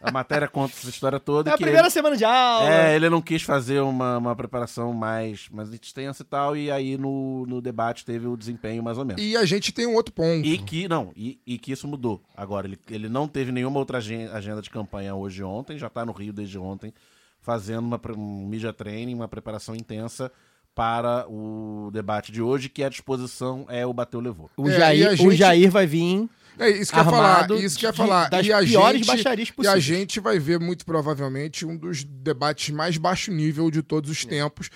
[0.00, 1.50] A matéria conta essa história toda.
[1.50, 2.68] É a primeira ele- semana de aula.
[2.70, 6.96] é, ele não quis fazer uma, uma preparação mais, mais extensa e tal, e aí
[6.96, 9.20] no, no debate teve o desempenho mais ou menos.
[9.22, 10.46] E a gente tem um outro ponto.
[10.46, 12.22] E que, não, e, e que isso mudou.
[12.36, 15.90] Agora, ele, ele não teve nenhuma outra agen- agenda de campanha hoje e ontem, já
[15.90, 16.94] tá no Rio desde ontem,
[17.40, 20.30] fazendo uma, um media training, uma preparação intensa
[20.76, 24.50] para o debate de hoje, que a disposição é o bateu levou.
[24.58, 26.28] O, É, Jair, a o gente- Jair vai vir
[26.58, 27.32] É isso que eu ia falar.
[27.34, 28.28] armado Isso que ia de- falar.
[28.28, 29.82] das e a piores gente, baixarias E a possíveis.
[29.84, 34.68] gente vai ver muito provavelmente um dos debates mais baixo nível de todos os tempos.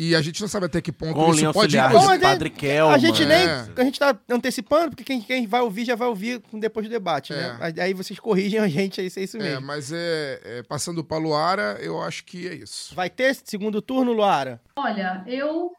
[0.00, 2.24] E a gente não sabe até que ponto Com isso pode auxiliar Bom, mas é-
[2.24, 2.94] Padre Kelman.
[2.94, 3.36] A gente nem.
[3.48, 3.66] É.
[3.76, 7.32] A gente tá antecipando, porque quem, quem vai ouvir já vai ouvir depois do debate,
[7.32, 7.36] É.
[7.36, 7.74] né?
[7.80, 9.66] Aí- vocês corrigem a gente aí, se é isso É, mesmo.
[9.66, 12.94] mas é, é, passando para Luara, eu acho que é isso.
[12.94, 14.60] Vai ter segundo turno, Luara?
[14.78, 15.72] Olha, eu,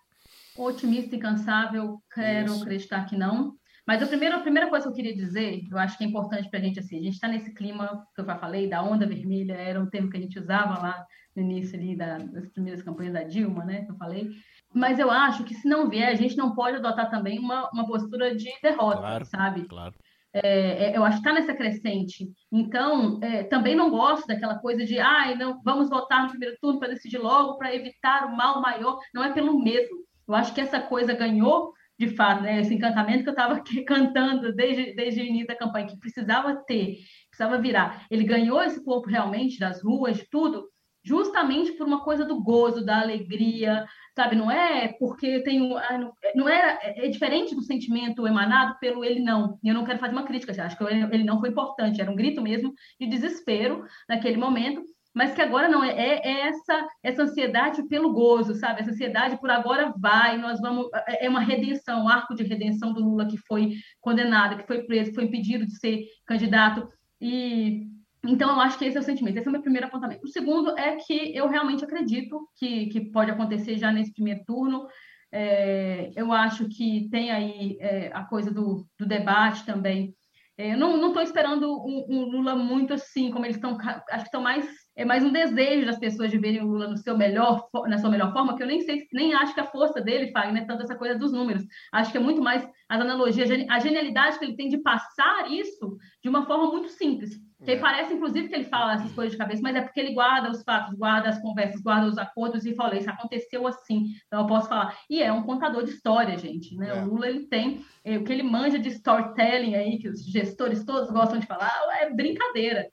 [0.57, 2.61] otimista e cansável, quero Isso.
[2.63, 3.53] acreditar que não.
[3.89, 6.47] Mas a primeira, a primeira coisa que eu queria dizer, eu acho que é importante
[6.47, 9.07] para a gente, assim, a gente está nesse clima que eu já falei, da onda
[9.07, 11.03] vermelha, era um termo que a gente usava lá
[11.35, 14.29] no início ali da, das primeiras campanhas da Dilma, né, que eu falei.
[14.71, 17.87] Mas eu acho que se não vier, a gente não pode adotar também uma, uma
[17.87, 19.61] postura de derrota, Claro, sabe?
[19.63, 19.95] Claro.
[20.33, 22.29] É, é, eu acho que está nessa crescente.
[22.51, 26.77] Então, é, também não gosto daquela coisa de, ai, não, vamos votar no primeiro turno
[26.77, 28.99] para decidir logo, para evitar o mal maior.
[29.15, 29.89] Não é pelo medo.
[30.27, 34.53] Eu acho que essa coisa ganhou, de fato, né, esse encantamento que eu estava cantando
[34.53, 36.99] desde, desde o início da campanha, que precisava ter,
[37.29, 38.05] precisava virar.
[38.09, 40.69] Ele ganhou esse corpo realmente das ruas, de tudo,
[41.03, 43.85] justamente por uma coisa do gozo, da alegria,
[44.15, 44.35] sabe?
[44.35, 49.03] Não é porque tem ah, não, não era é, é diferente do sentimento emanado pelo
[49.03, 49.59] ele não.
[49.63, 52.41] Eu não quero fazer uma crítica, acho que ele não foi importante, era um grito
[52.41, 57.87] mesmo de desespero naquele momento, mas que agora não é, é, é essa essa ansiedade
[57.87, 58.81] pelo gozo, sabe?
[58.81, 62.93] Essa ansiedade por agora vai, nós vamos é é uma redenção, um arco de redenção
[62.93, 66.87] do Lula que foi condenado, que foi preso, foi impedido de ser candidato
[67.21, 67.87] e
[68.23, 69.37] então, eu acho que esse é o sentimento.
[69.37, 70.25] Esse é o meu primeiro apontamento.
[70.25, 74.87] O segundo é que eu realmente acredito que, que pode acontecer já nesse primeiro turno.
[75.31, 80.13] É, eu acho que tem aí é, a coisa do, do debate também.
[80.57, 83.77] É, eu não estou esperando um, um, Lula muito assim, como eles estão.
[83.79, 84.67] Acho que estão mais.
[84.99, 88.09] É mais um desejo das pessoas de verem o Lula no seu melhor, na sua
[88.09, 90.83] melhor forma, que eu nem sei, nem acho que a força dele, Fagner, é tanto
[90.83, 91.65] essa coisa dos números.
[91.89, 95.97] Acho que é muito mais as analogias, a genialidade que ele tem de passar isso
[96.21, 97.77] de uma forma muito simples que É.
[97.77, 100.63] parece, inclusive, que ele fala essas coisas de cabeça, mas é porque ele guarda os
[100.63, 104.69] fatos, guarda as conversas, guarda os acordos e fala, isso aconteceu assim, então eu posso
[104.69, 104.97] falar.
[105.09, 106.89] E é um contador de história, gente, né?
[106.89, 107.03] É.
[107.03, 110.85] O Lula, ele tem eh, o que ele manja de storytelling aí, que os gestores
[110.85, 111.71] todos gostam de falar,
[112.01, 112.85] é brincadeira,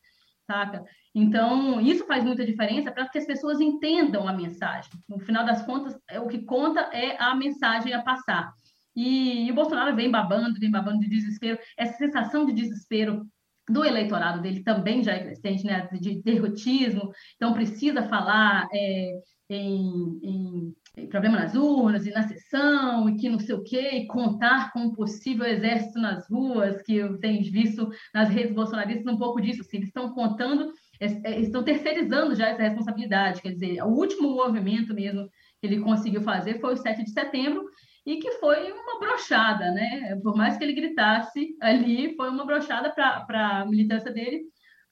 [0.47, 0.85] saca?
[1.19, 4.91] Então, isso faz muita diferença para que as pessoas entendam a mensagem.
[5.09, 8.53] No final das contas, é, o que conta é a mensagem a passar.
[8.95, 11.59] E, e o Bolsonaro vem babando, vem babando de desespero.
[11.79, 13.27] Essa sensação de desespero
[13.67, 19.21] do eleitorado dele também já é crescente, né, de derrotismo, então precisa falar é,
[19.51, 23.91] em, em- em problema nas urnas e na sessão, e que não sei o quê,
[23.93, 29.13] e contar com um possível exército nas ruas, que eu tenho visto nas redes bolsonaristas
[29.13, 33.89] um pouco disso, assim, eles estão contando, estão terceirizando já essa responsabilidade, quer dizer, o
[33.89, 35.29] último movimento mesmo
[35.61, 37.65] que ele conseguiu fazer foi o 7 de setembro,
[38.07, 40.17] e que foi uma brochada, né?
[40.23, 44.45] Por mais que ele gritasse ali, foi uma brochada para a militância dele,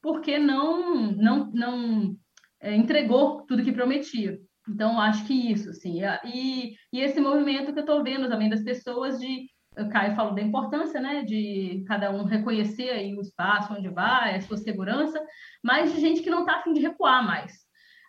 [0.02, 2.16] porque não não não
[2.60, 4.39] é, entregou tudo que prometia.
[4.68, 8.62] Então, acho que isso, assim, e, e esse movimento que eu estou vendo também das
[8.62, 13.72] pessoas de o Caio falou da importância, né, de cada um reconhecer aí o espaço
[13.72, 15.20] onde vai, a sua segurança,
[15.62, 17.52] mas de gente que não está afim de recuar mais.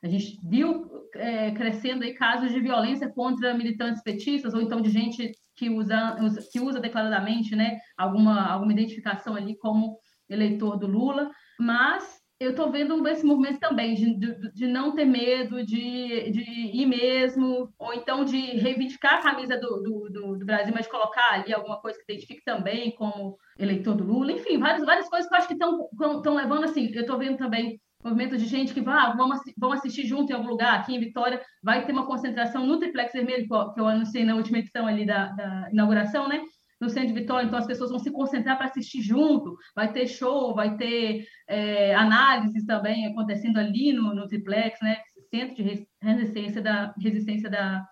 [0.04, 4.90] A gente viu é, crescendo aí casos de violência contra militantes petistas, ou então de
[4.90, 6.18] gente que usa,
[6.52, 9.98] que usa declaradamente né, alguma, alguma identificação ali como
[10.30, 15.06] eleitor do Lula, mas eu estou vendo esse movimento também de, de, de não ter
[15.06, 20.46] medo, de, de ir mesmo, ou então de reivindicar a camisa do, do, do- do
[20.46, 24.86] Brasil, mas colocar ali alguma coisa que identifique também como eleitor do Lula, enfim, várias,
[24.86, 26.92] várias coisas que eu acho que estão levando assim.
[26.94, 30.36] Eu estou vendo também movimento de gente que vai, ah, vamos, vamos assistir junto em
[30.36, 33.80] algum lugar, aqui em Vitória, vai ter uma concentração no Triplex Vermelho, que eu, que
[33.82, 36.40] eu anunciei na última edição ali da, da inauguração, né?
[36.80, 40.08] No centro de Vitória, então as pessoas vão se concentrar para assistir junto, vai ter
[40.08, 44.98] show, vai ter é, análises também acontecendo ali no, no Triplex, né?
[45.34, 47.86] Centro de res- resistência da, resistência da,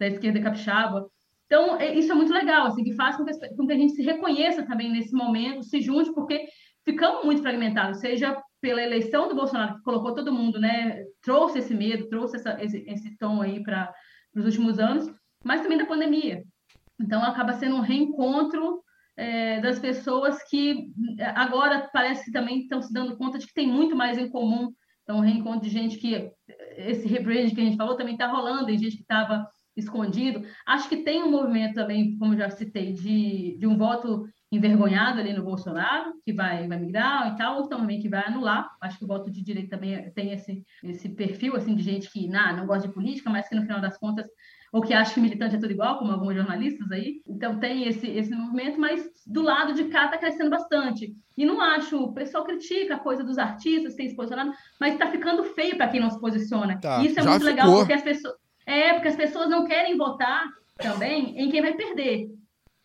[0.00, 1.06] da esquerda capixaba.
[1.46, 3.92] Então, é- isso é muito legal, assim, que faz com que, com que a gente
[3.94, 6.46] se reconheça também nesse momento, se junte, porque
[6.84, 11.74] ficamos muito fragmentados, seja pela eleição do Bolsonaro, que colocou todo mundo, né, trouxe esse
[11.74, 13.92] medo, trouxe essa- esse, esse tom aí para
[14.34, 15.06] os últimos anos,
[15.44, 16.42] mas também da pandemia.
[17.00, 18.82] Então, acaba sendo um reencontro
[19.16, 23.54] é, das pessoas que é, agora parece que também estão se dando conta de que
[23.54, 24.72] tem muito mais em comum.
[25.02, 26.30] Então, um reencontro de gente que
[26.76, 29.46] esse rebrand que a gente falou também está rolando, e gente que estava
[29.76, 30.42] escondido.
[30.66, 35.32] Acho que tem um movimento também, como já citei, de, de um voto envergonhado ali
[35.32, 38.68] no Bolsonaro, que vai, vai migrar e tal, ou também que vai anular.
[38.80, 42.28] Acho que o voto de direita também tem esse, esse perfil assim de gente que
[42.28, 44.26] nah, não gosta de política, mas que no final das contas
[44.74, 47.22] ou que acha que militante é tudo igual, como alguns jornalistas aí.
[47.28, 51.14] Então tem esse, esse movimento, mas do lado de cá está crescendo bastante.
[51.38, 54.50] E não acho, o pessoal critica a coisa dos artistas terem se posicionado,
[54.80, 56.76] mas está ficando feio para quem não se posiciona.
[56.80, 57.80] Tá, isso é muito legal, ficou.
[57.82, 58.34] porque as pessoas.
[58.66, 60.44] É, porque as pessoas não querem votar
[60.76, 62.26] também em quem vai perder.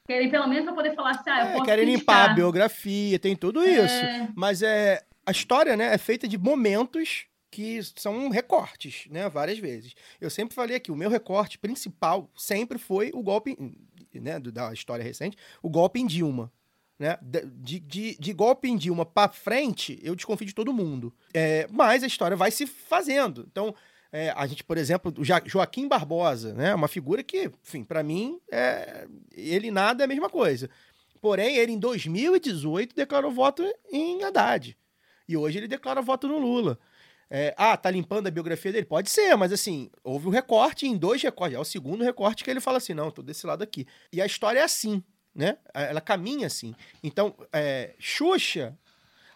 [0.10, 2.32] Querem pelo menos para poder falar assim, ah, eu É, posso querem limpar criticar.
[2.32, 3.94] a biografia, tem tudo isso.
[3.94, 4.28] É.
[4.36, 9.94] Mas é a história, né, é feita de momentos que são recortes, né, várias vezes.
[10.20, 13.56] Eu sempre falei aqui, o meu recorte principal sempre foi o golpe
[14.12, 16.52] né, da história recente, o golpe em Dilma.
[16.98, 17.16] Né?
[17.22, 21.14] De, de, de golpe em Dilma pra frente, eu desconfio de todo mundo.
[21.36, 23.46] É, mas a história vai se fazendo.
[23.52, 23.76] Então,
[24.12, 26.74] é, a gente, por exemplo, o Joaquim Barbosa, né?
[26.74, 30.70] Uma figura que, enfim, pra mim, é, ele nada é a mesma coisa.
[31.22, 34.76] Porém, ele em 2018 declarou voto em Haddad.
[35.28, 36.80] E hoje ele declara voto no Lula.
[37.30, 38.86] É, ah, tá limpando a biografia dele?
[38.86, 41.56] Pode ser, mas assim, houve um recorte em dois recortes.
[41.56, 43.86] É o segundo recorte que ele fala assim: não, tô desse lado aqui.
[44.12, 45.04] E a história é assim,
[45.36, 45.58] né?
[45.72, 46.74] Ela caminha assim.
[47.04, 48.76] Então, é, Xuxa.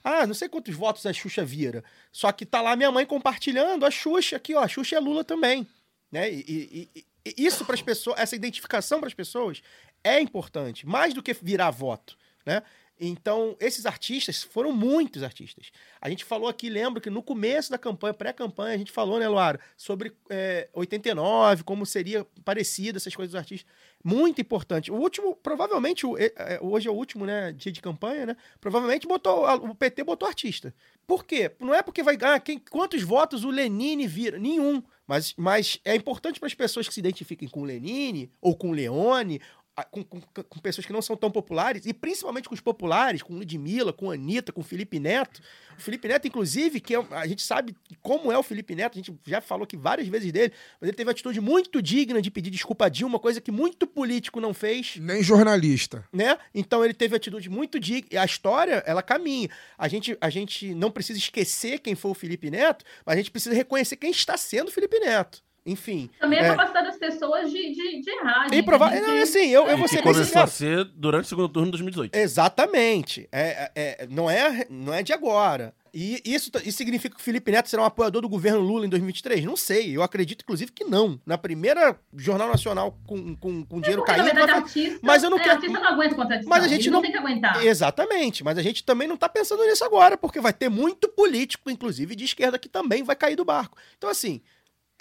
[0.04, 1.84] Ah, não sei quantos votos a Xuxa vira.
[2.12, 4.62] Só que tá lá minha mãe compartilhando a Xuxa aqui, ó.
[4.64, 5.68] A Xuxa é Lula também.
[6.12, 6.32] Né?
[6.32, 9.62] E, e- e- isso para as pessoas, essa identificação para as pessoas
[10.04, 12.62] é importante, mais do que virar voto, né?
[13.06, 15.72] Então, esses artistas foram muitos artistas.
[16.00, 19.28] A gente falou aqui, lembro que no começo da campanha, pré-campanha, a gente falou, né,
[19.28, 23.70] Luara, sobre é, 89, como seria parecido essas coisas dos artistas.
[24.02, 24.92] Muito importante.
[24.92, 28.38] O último, provavelmente, é, hoje é o último né, dia de campanha, né?
[28.62, 30.74] Provavelmente botou, o PT botou artista.
[31.06, 31.52] Por quê?
[31.60, 34.40] Não é porque vai ganhar quem, quantos votos o Lenine vira.
[34.40, 34.82] Nenhum.
[35.06, 38.70] Mas, mas é importante para as pessoas que se identifiquem com o Lenine ou com
[38.70, 39.42] o Leone,
[39.90, 43.34] com, com- com pessoas que não são tão populares, e principalmente com os populares, com
[43.34, 45.42] Ludmilla, com Anitta, com Felipe Neto.
[45.78, 49.02] O Felipe Neto, inclusive, que é- a gente sabe como é o Felipe Neto, a
[49.02, 52.30] gente já falou aqui várias vezes dele, mas ele teve uma atitude muito digna de
[52.30, 56.08] pedir desculpa a Dilma, coisa que muito político não fez Nem jornalista.
[56.14, 56.38] né?
[56.54, 58.22] Então ele teve atitude muito digna.
[58.22, 59.50] A história, ela caminha.
[59.78, 63.32] A gente, a gente não precisa esquecer quem foi o Felipe Neto, mas a gente
[63.32, 65.42] precisa reconhecer quem está sendo o Felipe Neto.
[65.66, 66.10] Enfim.
[66.20, 68.48] Também a é, capacidade das pessoas de, de, de errar.
[68.48, 68.66] e gente.
[68.66, 71.48] prova- A gente- não, assim, eu, eu vou ser começou a ser durante o segundo
[71.48, 72.16] turno de 2018.
[72.16, 73.28] Exatamente.
[73.32, 75.74] É, é- não, é, não é de agora.
[75.96, 78.90] E isso, isso significa que o Felipe Neto será um apoiador do governo Lula em
[78.90, 79.46] 2023?
[79.46, 79.96] Não sei.
[79.96, 81.22] Eu acredito, inclusive, que não.
[81.26, 84.34] Na primeira Jornal Nacional com, com, com dinheiro na caindo.
[84.34, 86.50] vai fa- artista, Mas eu não é, quero- artista não aguenta contradição.
[86.50, 87.64] Mas a gente ele não- tem que aguentar.
[87.66, 91.70] Exatamente, mas a gente também não tá pensando nisso agora, porque vai ter muito político,
[91.70, 93.78] inclusive de esquerda, que também vai cair do barco.
[93.96, 94.42] Então, assim,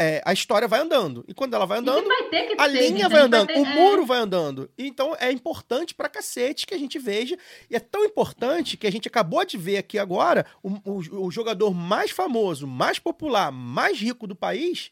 [0.00, 1.24] é, a história vai andando.
[1.28, 3.74] E quando ela vai andando, vai ter a linha vai andando, ter- o é.
[3.74, 4.70] muro vai andando.
[4.76, 7.36] Então é importante pra cacete que a gente veja.
[7.70, 11.30] E é tão importante que a gente acabou de ver aqui agora o, o- o
[11.30, 14.90] jogador mais famoso, mais popular, mais rico do país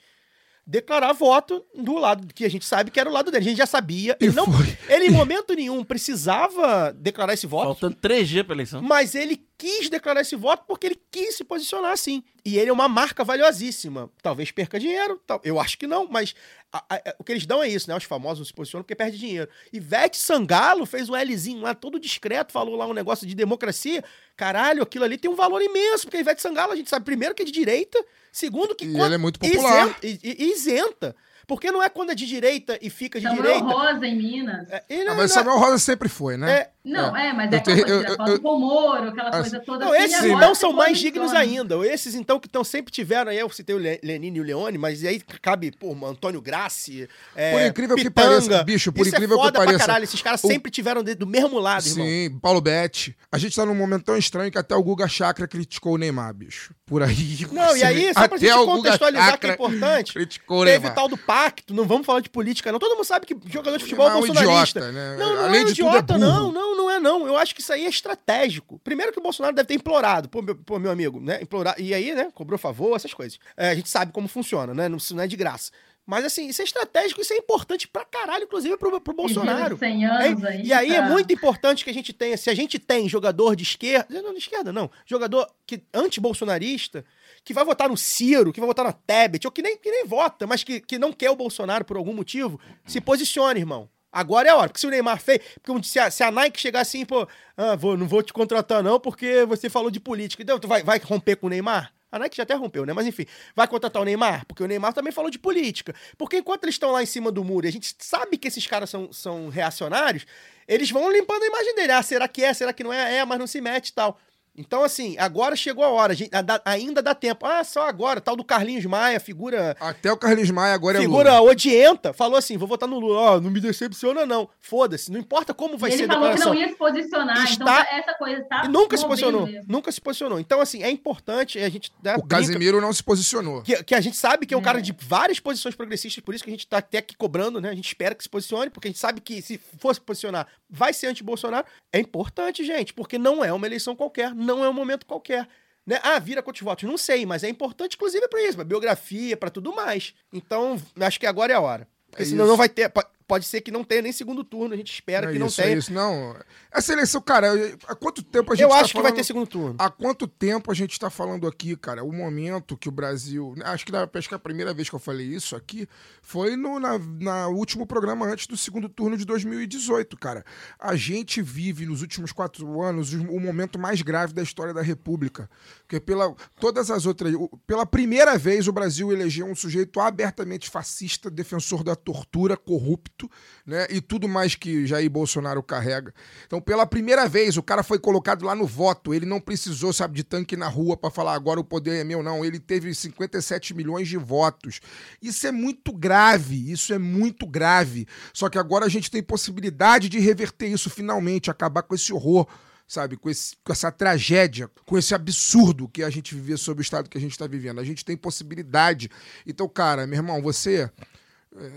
[0.70, 3.44] declarar voto do lado que a gente sabe que era o lado dele.
[3.44, 4.16] A gente já sabia.
[4.20, 4.46] E Ele, não,
[4.88, 7.64] ele em momento nenhum precisava declarar esse voto.
[7.66, 8.80] Faltando 3G pra eleição.
[8.80, 12.22] Mas ele quis declarar esse voto porque ele quis se posicionar assim.
[12.44, 14.08] E ele é uma marca valiosíssima.
[14.22, 16.34] Talvez perca dinheiro, tal- eu acho que não, mas
[16.72, 17.96] a- a- o que eles dão é isso, né?
[17.96, 19.50] Os famosos não se posicionam porque perde dinheiro.
[19.72, 24.04] Ivete Sangalo fez um Lzinho lá, todo discreto, falou lá um negócio de democracia.
[24.36, 27.34] Caralho, aquilo ali tem um valor imenso, porque a Ivete Sangalo, a gente sabe, primeiro
[27.34, 28.02] que é de direita,
[28.32, 28.84] segundo que...
[28.84, 29.96] E quando- ela é muito popular.
[30.02, 31.16] Isenta, isenta.
[31.50, 33.64] Porque não é quando é de direita e fica de Samuel direita.
[33.64, 34.70] Rosa em Minas.
[34.70, 36.52] É, e não- Ah, mas não é- Samuel Rosa sempre foi, né?
[36.52, 39.08] é, Não, é, mas Eu é aquela tenho- coisa, eu- eu- foto com o Moro,
[39.08, 41.74] aquela Assim, coisa toda Não, assim, esses então são mais dignos ainda.
[41.86, 44.78] Esses então que estão sempre tiveram aí, eu citei o Le- Lenine e o Leone,
[44.78, 47.06] mas aí cabe, pô, Antônio Grassi,
[47.36, 48.28] é, Por incrível que Pitanga.
[48.28, 50.70] pareça, bicho, por Isso incrível é que foda pra pareça, caralho, esses caras o- sempre
[50.70, 52.06] tiveram do mesmo lado, irmão.
[52.06, 53.14] Sim, Paulo Betti.
[53.30, 56.32] A gente tá num momento tão estranho que até o Guga Chakra criticou o Neymar,
[56.32, 56.72] bicho.
[56.86, 57.46] Por aí.
[57.52, 60.64] Não, e aí, só pra até gente o contextualizar que é Chakra importante, Criticou o
[60.64, 60.94] teve Neymar.
[60.94, 62.78] tal do pacto, não vamos falar de política, não.
[62.78, 64.80] Todo mundo sabe que jogador de futebol é é um bolsonarista.
[64.80, 65.16] idiota, né?
[65.16, 67.26] Não, não Além é um é idiota, não, não, não é não.
[67.26, 68.78] Eu acho que isso aí é estratégico.
[68.84, 71.40] Primeiro que o Bolsonaro deve ter implorado, pô, meu, pô, meu amigo, né?
[71.42, 73.38] Implorar, e aí, né, cobrou favor, essas coisas.
[73.56, 74.88] É, a gente sabe como funciona, né?
[74.88, 75.70] Não, isso não é de graça.
[76.06, 79.78] Mas assim, isso é estratégico, isso é importante pra caralho, inclusive pro, pro Bolsonaro.
[79.78, 81.08] Pedido de 100 anos É, aí, e aí é tá?
[81.08, 84.40] muito importante que a gente tenha, se a gente tem jogador de esquerda, não de
[84.40, 87.04] esquerda não, jogador que anti-bolsonarista,
[87.44, 90.06] que vai votar no Ciro, que vai votar na Tebet, ou que nem, que nem
[90.06, 93.88] vota, mas que, que não quer o Bolsonaro por algum motivo, se posicione, irmão.
[94.12, 96.60] Agora é a hora, porque se o Neymar fez, porque se a, se a Nike
[96.60, 100.42] chegar assim, pô, ah, vou, não vou te contratar não, porque você falou de política,
[100.42, 101.92] então tu vai, vai romper com o Neymar?
[102.12, 102.92] A Nike já até rompeu, né?
[102.92, 104.44] Mas enfim, vai contratar o Neymar?
[104.46, 105.94] Porque o Neymar também falou de política.
[106.18, 108.66] Porque enquanto eles estão lá em cima do muro e a gente sabe que esses
[108.66, 110.26] caras são, são reacionários,
[110.66, 111.92] eles vão limpando a imagem dele.
[111.92, 112.52] Ah, será que é?
[112.52, 113.18] Será que não é?
[113.18, 114.18] É, mas não se mete e tal.
[114.56, 116.12] Então, assim, agora chegou a hora.
[116.12, 116.30] a gente-
[116.64, 117.46] ainda dá tempo.
[117.46, 121.38] Ah, só agora, tal do Carlinhos Maia, figura Até o Carlinhos Maia agora é figura
[121.38, 121.50] Lula.
[121.52, 123.18] odienta, falou assim: vou votar no Lula.
[123.36, 124.48] Ó, não me decepciona, não.
[124.60, 127.44] Foda-se, não importa como vai E ser ele a falou que não ia se posicionar,
[127.44, 129.46] Está- então essa coisa tá E nunca se posicionou.
[129.46, 129.64] mesmo.
[129.68, 130.40] Nunca se posicionou.
[130.40, 133.62] Então, assim, é importante a gente dar O Casimiro não se posicionou.
[133.62, 136.44] que, que a gente sabe que é um cara de várias posições progressistas, por isso
[136.44, 137.70] que a gente tá até aqui cobrando, né?
[137.70, 140.46] A gente espera que se posicione, porque a gente sabe que se for se posicionar,
[140.68, 141.64] vai ser anti-Bolsonaro.
[141.92, 145.46] É importante, gente, porque não é uma eleição qualquer, não é um momento qualquer.
[145.86, 145.98] Né?
[146.02, 146.84] Ah, vira quantos votos?
[146.88, 150.14] Não sei, mas é importante, inclusive, pra isso, pra biografia, pra tudo mais.
[150.32, 151.88] Então, acho que agora é a hora.
[152.10, 152.50] Porque É senão isso.
[152.50, 152.92] não vai ter.
[153.30, 155.46] Po- pode ser que não tenha nem segundo turno, a gente espera é que não
[155.46, 155.74] isso, tenha.
[155.74, 156.36] É isso, não.
[156.72, 157.48] Essa eleição, cara,
[157.86, 159.74] há quanto tempo a gente Eu tá acho que vai falando- ter segundo turno.
[159.78, 162.04] Há quanto tempo a gente está falando aqui, cara?
[162.04, 163.54] O momento que o Brasil.
[163.64, 165.88] Acho que, na, acho que a primeira vez que eu falei isso aqui
[166.22, 170.44] foi no na, na último programa antes do segundo turno de 2018, cara.
[170.78, 175.48] A gente vive nos últimos quatro anos o, momento mais grave da história da República.
[175.80, 177.34] Porque pela, todas as outras.
[177.66, 183.19] Pela primeira vez o Brasil elegeu um sujeito abertamente fascista, defensor da tortura, corrupto,
[183.66, 183.88] né?
[183.90, 186.14] E tudo mais que Jair Bolsonaro carrega.
[186.46, 189.12] Então, pela primeira vez, o cara foi colocado lá no voto.
[189.12, 192.22] Ele não precisou, sabe, de tanque na rua pra falar agora o poder é meu,
[192.22, 192.44] não.
[192.44, 194.80] Ele teve 57 milhões de votos.
[195.20, 198.06] Isso é muito grave, isso é muito grave.
[198.32, 202.46] Só que agora a gente tem possibilidade de reverter isso finalmente, acabar com esse horror.
[202.86, 206.82] Sabe, com, esse- com essa tragédia, com esse absurdo que a gente viver sob o
[206.82, 207.78] estado que a gente está vivendo.
[207.78, 209.08] A gente tem possibilidade.
[209.46, 210.90] Então, cara, meu irmão, você,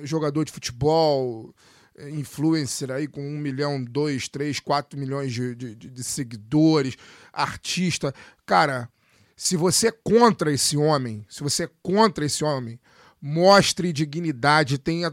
[0.04, 1.54] jogador de futebol,
[1.98, 6.96] é, influencer aí com um milhão, dois, três, quatro milhões de, de- de- seguidores,
[7.32, 8.14] artista.
[8.46, 8.90] Cara,
[9.36, 12.80] se você é contra esse homem, se você é contra esse homem,
[13.22, 15.12] mostre dignidade, tenha,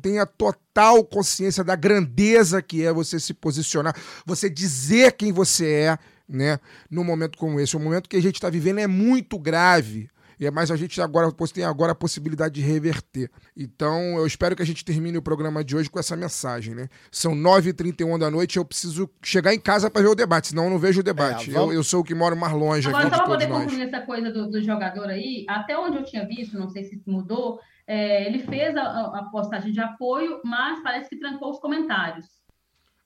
[0.00, 5.98] tenha total consciência da grandeza que é você se posicionar, você dizer quem você é,
[6.28, 6.60] né,
[6.90, 7.76] num momento como esse.
[7.76, 10.08] O momento que a gente está vivendo é muito grave.
[10.40, 13.30] E é mais a gente agora tem agora a possibilidade de reverter.
[13.56, 16.88] Então, eu espero que a gente termine o programa de hoje com essa mensagem, né?
[17.10, 20.70] São 9h31 da noite, eu preciso chegar em casa para ver o debate, senão eu
[20.70, 21.50] não vejo o debate.
[21.50, 23.34] É, vamos- eu, eu sou o que moro mais longe Agora, aqui só de para
[23.34, 23.64] poder nós.
[23.64, 27.00] concluir essa coisa do, do jogador aí, até onde eu tinha visto, não sei se
[27.06, 32.26] mudou, é, ele fez a, a- postagem de apoio, mas parece que trancou os comentários.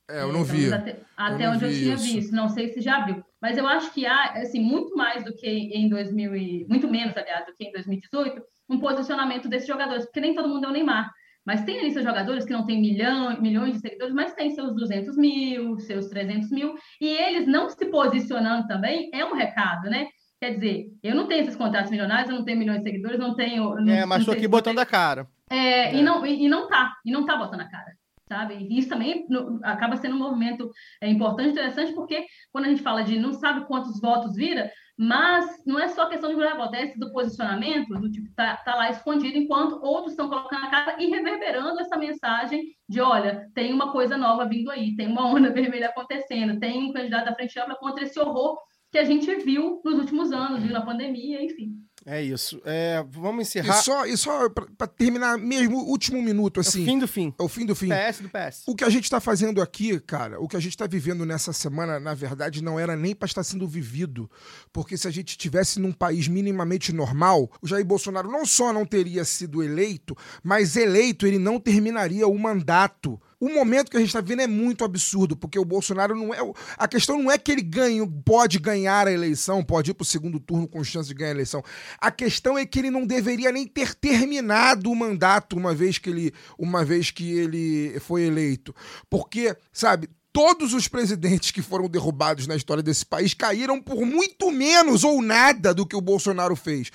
[0.08, 0.72] É, eu não Então, vi.
[0.72, 2.04] Até, até não onde eu vi tinha isso.
[2.04, 3.24] visto, não sei se já abriu.
[3.42, 7.16] Mas eu acho que há, assim, muito mais do que em 2000 e, muito menos,
[7.16, 8.40] aliás, do que em 2018,
[8.70, 11.10] um posicionamento desses jogadores, porque nem todo mundo é o Neymar.
[11.44, 14.72] Mas tem ali seus jogadores que não têm milhão, milhões de seguidores, mas tem seus
[14.76, 20.06] 200 mil, seus 300 mil, e eles não se posicionando também é um recado, né?
[20.40, 23.34] Quer dizer, eu não tenho esses contratos milionários, eu não tenho milhões de seguidores, não
[23.34, 23.74] tenho.
[23.74, 25.26] não- É, mas sei aqui botando a cara.
[25.50, 27.92] é, E, não, e, e não tá, e não tá botando a cara,
[28.32, 28.54] sabe?
[28.54, 29.26] E isso também
[29.62, 30.70] acaba sendo um movimento
[31.02, 35.62] é, importante, interessante, porque quando a gente fala de não sabe quantos votos vira, mas
[35.66, 38.74] não é só questão de virar voto, é esse do posicionamento, do tipo, tá, tá
[38.74, 43.72] lá escondido, enquanto outros estão colocando a cara e reverberando essa mensagem de, olha, tem
[43.72, 47.58] uma coisa nova vindo aí, tem uma onda vermelha acontecendo, tem um candidato da frente
[47.58, 48.58] ampla contra esse horror
[48.90, 51.74] que a gente viu nos últimos anos, viu na pandemia, enfim.
[52.04, 52.60] É isso.
[52.64, 53.74] É, vamos E encerrar.
[53.82, 56.82] só, e só pra terminar mesmo, o último minuto, É assim.
[56.82, 57.34] o fim do fim.
[57.38, 57.88] É o fim do fim.
[57.88, 58.62] PS do PS.
[58.66, 61.52] O que a gente está fazendo aqui, cara, o que a gente está vivendo nessa
[61.52, 64.28] semana, na verdade, não era nem para estar sendo vivido.
[64.72, 68.84] Porque se a gente tivesse num país minimamente normal, o Jair Bolsonaro não só não
[68.84, 73.20] teria sido eleito, mas eleito ele não terminaria o mandato.
[73.42, 76.38] O momento que a gente está vendo é muito absurdo, porque o Bolsonaro não é.
[76.78, 80.06] A questão não é que ele ganhe, pode ganhar a eleição, pode ir para o
[80.06, 81.60] segundo turno com chance de ganhar a eleição.
[81.98, 86.08] A questão é que ele não deveria nem ter terminado o mandato uma vez que
[86.08, 88.72] ele, uma vez que ele foi eleito.
[89.10, 94.50] Porque, sabe, todos os presidentes que foram derrubados na história desse país caíram por muito
[94.50, 96.90] menos ou nada do que o Bolsonaro fez.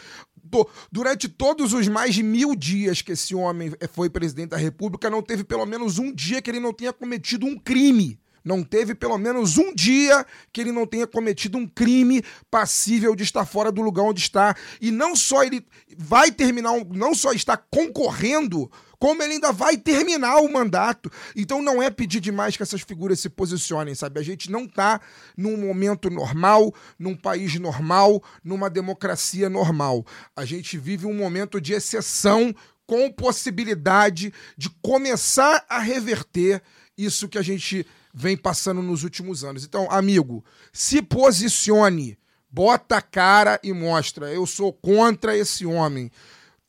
[0.49, 5.09] Do- Durante todos os mais de mil dias que esse homem foi presidente da República,
[5.09, 8.19] não teve pelo menos um dia que ele não tenha cometido um crime.
[8.45, 13.23] Não teve pelo menos um dia que ele não tenha cometido um crime passível de
[13.23, 14.55] estar fora do lugar onde está.
[14.79, 15.65] E não só ele
[15.97, 21.11] vai terminar, não só está concorrendo, como ele ainda vai terminar o mandato.
[21.35, 24.19] Então não é pedir demais que essas figuras se posicionem, sabe?
[24.19, 24.99] A gente não tá
[25.35, 30.05] num momento normal, num país normal, numa democracia normal.
[30.35, 32.53] A gente vive um momento de exceção
[32.85, 36.61] com possibilidade de começar a reverter
[36.97, 39.63] isso que a gente vem passando nos últimos anos.
[39.63, 42.17] Então, amigo, se posicione,
[42.49, 44.33] bota a cara e mostra.
[44.33, 46.09] Eu sou contra esse homem.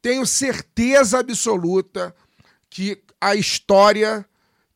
[0.00, 2.14] Tenho certeza absoluta
[2.70, 4.24] que a história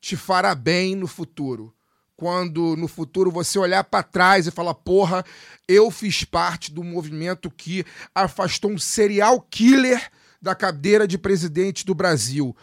[0.00, 1.72] te fará bem no futuro.
[2.16, 5.24] Quando no futuro você olhar para trás e falar: porra,
[5.66, 7.84] eu fiz parte do movimento que
[8.14, 12.54] afastou um serial killer da cadeira de presidente do Brasil.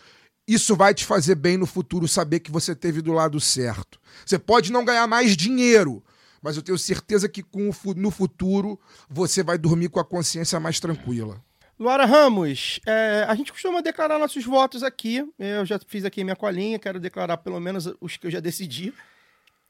[0.47, 3.99] Isso vai te fazer bem no futuro saber que você teve do lado certo.
[4.25, 6.03] Você pode não ganhar mais dinheiro,
[6.41, 8.79] mas eu tenho certeza que com no futuro
[9.09, 11.41] você vai dormir com a consciência mais tranquila.
[11.79, 15.25] Luara Ramos, é, a gente costuma declarar nossos votos aqui.
[15.39, 18.93] Eu já fiz aqui minha colinha, quero declarar pelo menos os que eu já decidi.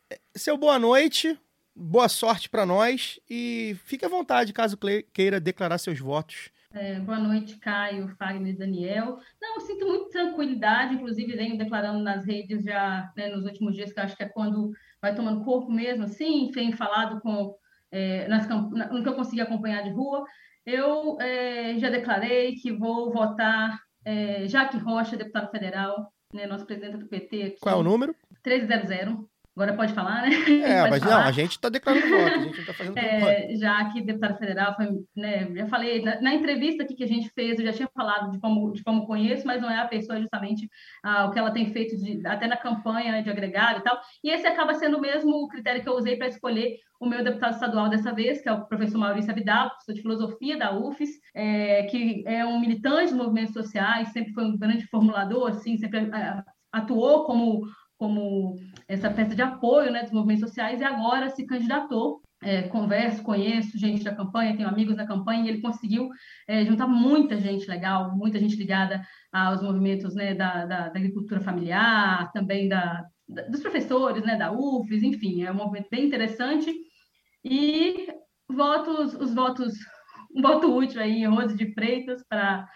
[0.09, 1.39] É, Seu boa noite,
[1.75, 4.75] boa sorte para nós e fique à vontade caso
[5.13, 6.49] queira declarar seus votos.
[6.73, 9.19] É, boa noite, Caio, Fagner e Daniel.
[9.39, 13.93] Não, eu sinto muita tranquilidade, inclusive venho declarando nas redes já né, nos últimos dias,
[13.93, 17.55] que acho que é quando vai tomando corpo mesmo, assim, tenho falado com
[17.91, 20.25] é, nas, no que eu consegui acompanhar de rua.
[20.65, 26.97] Eu é, já declarei que vou votar é, Jaque Rocha, deputado federal, né, nosso presidente
[26.97, 27.43] do PT.
[27.43, 28.15] Aqui, Qual é o número?
[28.45, 29.28] 1300.
[29.59, 30.29] Agora pode falar, né?
[30.63, 31.19] É, mas falar.
[31.19, 32.97] não, a gente está declarando voto, a gente não está fazendo.
[32.97, 37.07] É, já que deputado federal foi, né, já falei, na, na entrevista aqui que a
[37.07, 39.87] gente fez, eu já tinha falado de como, de como conheço, mas não é a
[39.87, 40.69] pessoa justamente
[41.03, 43.99] ah, o que ela tem feito de- até na campanha né, de agregado e tal.
[44.23, 47.55] E esse acaba sendo o mesmo critério que eu usei para escolher o meu deputado
[47.55, 51.83] estadual dessa vez, que é o professor Maurício Abidal, professor de filosofia da UFES, é,
[51.83, 56.45] que é um militante dos movimentos sociais, sempre foi um grande formulador, assim, sempre ah,
[56.71, 57.67] atuou como
[57.99, 58.55] como
[58.89, 62.21] essa peça de apoio né, dos movimentos sociais e agora se candidatou.
[62.41, 66.09] É, converso, conheço gente da campanha, tenho amigos da campanha, e ele conseguiu
[66.47, 69.01] é, juntar muita gente legal, muita gente ligada
[69.31, 74.53] aos movimentos né, da, da, da agricultura familiar, também da, da- dos professores né, da
[74.53, 76.73] UFES, enfim, é um movimento bem interessante.
[77.43, 78.07] E
[78.49, 79.73] votos, os votos,
[80.33, 82.67] um voto útil aí, Rose de Freitas para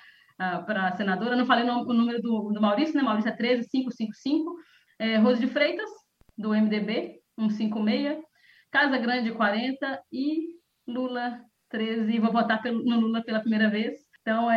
[0.65, 1.35] para senadora.
[1.38, 3.03] Não falei o número do, do Maurício, né?
[3.03, 4.56] Maurício é 13555.
[4.99, 5.90] É, Rose de Freitas,
[6.38, 8.18] do MDB, 156.
[8.72, 10.01] Casa Grande, 40.
[10.11, 10.47] E
[10.88, 11.39] Lula,
[11.69, 12.19] 13.
[12.19, 13.93] Vou votar pelo, no Lula pela primeira vez.
[14.22, 14.47] Então,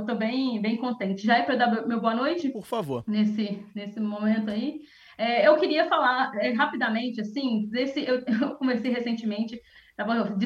[0.00, 1.26] estou bem, bem contente.
[1.26, 2.50] Já é para dar meu boa noite?
[2.50, 3.02] Por favor.
[3.06, 4.80] nesse, nesse momento aí.
[5.16, 9.58] É, eu queria falar é, rapidamente, assim, desse, eu, eu conversei recentemente,
[9.90, 10.36] estava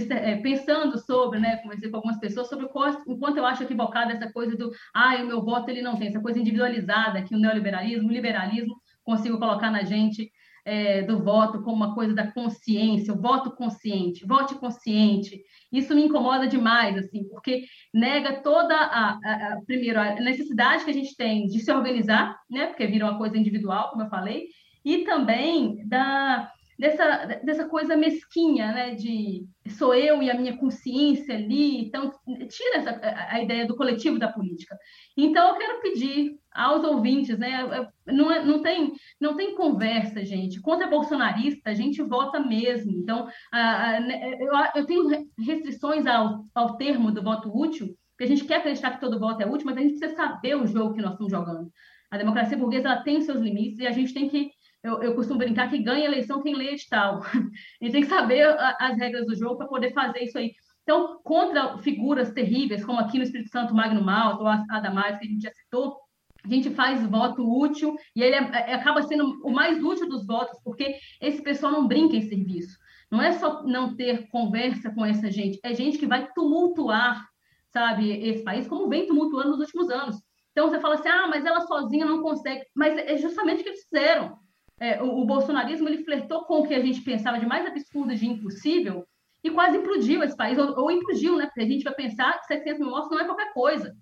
[0.42, 4.12] pensando sobre, né, conversei com algumas pessoas sobre o qual- o quanto eu acho equivocada
[4.12, 7.38] essa coisa do, ah, o meu voto ele não tem, essa coisa individualizada que o
[7.38, 8.74] neoliberalismo, o liberalismo
[9.04, 10.28] consigo colocar na gente
[10.64, 15.42] é, do voto como uma coisa da consciência, o voto consciente, vote consciente.
[15.72, 20.90] Isso me incomoda demais, assim, porque nega toda a, a- a- primeiro a necessidade que
[20.90, 22.66] a gente tem de se organizar, né?
[22.66, 24.46] Porque vira uma coisa individual, como eu falei,
[24.84, 28.94] e também da dessa, dessa coisa mesquinha, né?
[28.94, 29.46] De
[29.78, 32.10] sou eu e a minha consciência ali, então
[32.48, 34.76] tira essa, a, ideia do coletivo da política.
[35.16, 37.88] Então eu quero pedir aos ouvintes, né?
[38.06, 40.60] Não, é- não tem não tem conversa, gente.
[40.60, 42.92] Contra bolsonarista, a gente vota mesmo.
[42.92, 47.96] Então, a- a- né, eu, eu tenho re- restrições ao, ao termo do voto útil,
[48.10, 50.56] porque a gente quer acreditar que todo voto é útil, mas a gente precisa saber
[50.56, 51.70] o jogo que nós estamos jogando.
[52.10, 54.50] A democracia burguesa ela tem seus limites e a gente tem que.
[54.84, 57.22] Eu, eu costumo brincar que ganha eleição quem lê edital.
[57.80, 58.42] A gente tem que saber
[58.78, 60.52] as regras do jogo para poder fazer isso aí.
[60.82, 65.26] Então, contra figuras terríveis, como aqui no Espírito Santo, Magno Malta ou a Adamais, que
[65.26, 65.96] a gente já citou,
[66.44, 70.26] a gente faz voto útil e ele é- é- acaba sendo o mais útil dos
[70.26, 72.76] votos, porque esse pessoal não brinca em serviço.
[73.10, 77.26] Não é só não ter conversa com essa gente, é gente que vai tumultuar,
[77.72, 80.16] sabe, esse país, como vem tumultuando nos últimos anos.
[80.52, 82.64] Então você fala assim, ah, mas ela sozinha não consegue.
[82.74, 84.43] Mas é justamente o que eles fizeram.
[84.80, 88.14] É, o, o bolsonarismo ele flertou com o que a gente pensava de mais absurdo,
[88.14, 89.06] de impossível,
[89.42, 91.46] e quase implodiu esse país, ou, ou implodiu, né?
[91.46, 93.94] Porque a gente vai pensar que 700 mil mortos não é qualquer coisa.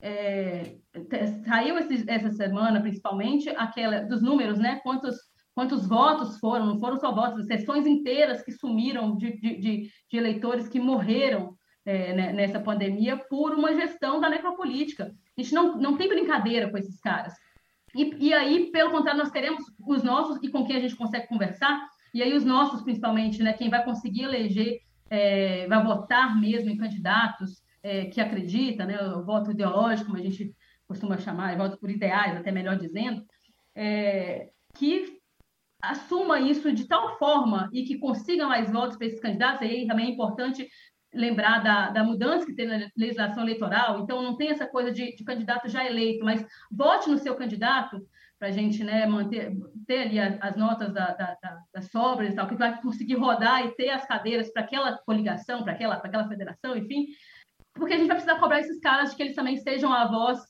[0.00, 0.76] É,
[1.46, 4.80] saiu esse- essa semana, principalmente, aquela dos números, né?
[4.82, 5.16] Quantos,
[5.54, 6.66] quantos votos foram?
[6.66, 11.56] Não foram só votos, sessões inteiras que sumiram de, de, de- de eleitores que morreram
[11.86, 15.14] é, né, nessa pandemia por uma gestão da necropolítica.
[15.36, 17.34] A gente não, não tem brincadeira com esses caras.
[17.94, 21.28] E, e aí, pelo contrário, nós queremos os nossos e com quem a gente consegue
[21.28, 24.80] conversar, e aí os nossos, principalmente, né, quem vai conseguir eleger,
[25.10, 30.24] é, vai votar mesmo em candidatos é, que acredita, né, o voto ideológico, como a
[30.24, 30.54] gente
[30.86, 33.24] costuma chamar, voto por ideais, até melhor dizendo,
[33.74, 35.18] é, que
[35.82, 40.06] assuma isso de tal forma e que consiga mais votos para esses candidatos, aí também
[40.06, 40.68] é importante
[41.14, 45.14] lembrar da, da mudança que tem na legislação eleitoral, então não tem essa coisa de,
[45.14, 48.00] de candidato já eleito, mas vote no seu candidato
[48.38, 49.52] para a gente né, manter
[49.86, 53.14] ter ali as, as notas da, da, da, das sobras e tal, que vai conseguir
[53.14, 57.06] rodar e ter as cadeiras para aquela coligação, para aquela, aquela federação, enfim,
[57.74, 60.40] porque a gente vai precisar cobrar esses caras de que eles também sejam a voz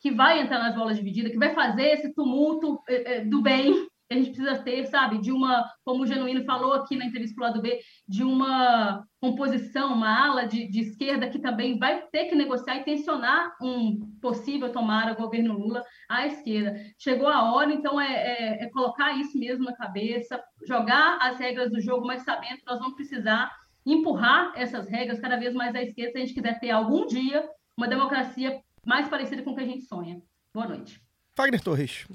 [0.00, 3.88] que vai entrar nas bolas divididas, que vai fazer esse tumulto eh, eh, do bem
[4.08, 7.34] que a gente precisa ter, sabe, de uma, como o Genuíno falou aqui na entrevista
[7.34, 12.26] pro lado B, de uma composição, uma ala de, de esquerda que também vai ter
[12.26, 16.74] que negociar e tensionar um possível tomara governo Lula à esquerda.
[16.98, 21.70] Chegou a hora, então, é, é, é colocar isso mesmo na cabeça, jogar as regras
[21.70, 23.50] do jogo, mas sabendo que nós vamos precisar
[23.86, 27.46] empurrar essas regras cada vez mais à esquerda se a gente quiser ter algum dia
[27.76, 30.22] uma democracia mais parecida com o que a gente sonha.
[30.52, 31.00] Boa noite.
[31.36, 32.06] Fagner Torres.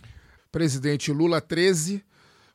[0.52, 2.04] Presidente Lula 13,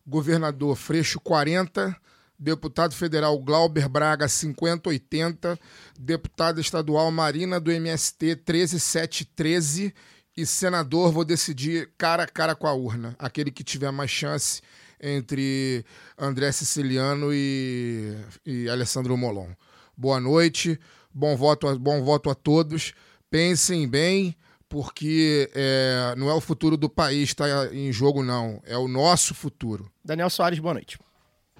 [0.06, 1.96] governador Freixo 40,
[2.38, 5.58] Deputado federal Glauber Braga, 5080.
[5.98, 9.94] Deputada estadual Marina do MST, 13713.
[10.36, 13.14] E senador, vou decidir cara a cara com a urna.
[13.18, 14.60] Aquele que tiver mais chance
[15.00, 15.84] entre
[16.18, 19.50] André Siciliano e, e Alessandro Molon.
[19.96, 20.78] Boa noite,
[21.12, 22.94] bom voto, a, bom voto a todos.
[23.30, 24.36] Pensem bem,
[24.74, 28.60] porque é, não é o futuro do país está em jogo, não.
[28.66, 29.88] É o nosso futuro.
[30.04, 30.98] Daniel Soares, boa noite.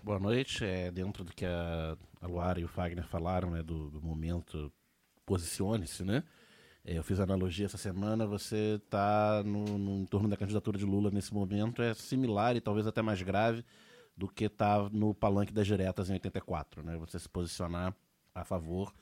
[0.02, 0.64] Boa noite.
[0.64, 4.72] É, dentro do que a, a Luara e o Fagner falaram, né, do, do momento,
[5.24, 6.24] posicione-se, né?
[6.84, 10.84] É, eu fiz analogia essa semana, você está no, no em torno da candidatura de
[10.84, 13.64] Lula nesse momento, é similar e talvez até mais grave
[14.16, 16.96] do que tá no palanque das diretas em 84, né?
[16.96, 17.94] Você se posicionar
[18.34, 18.92] a favor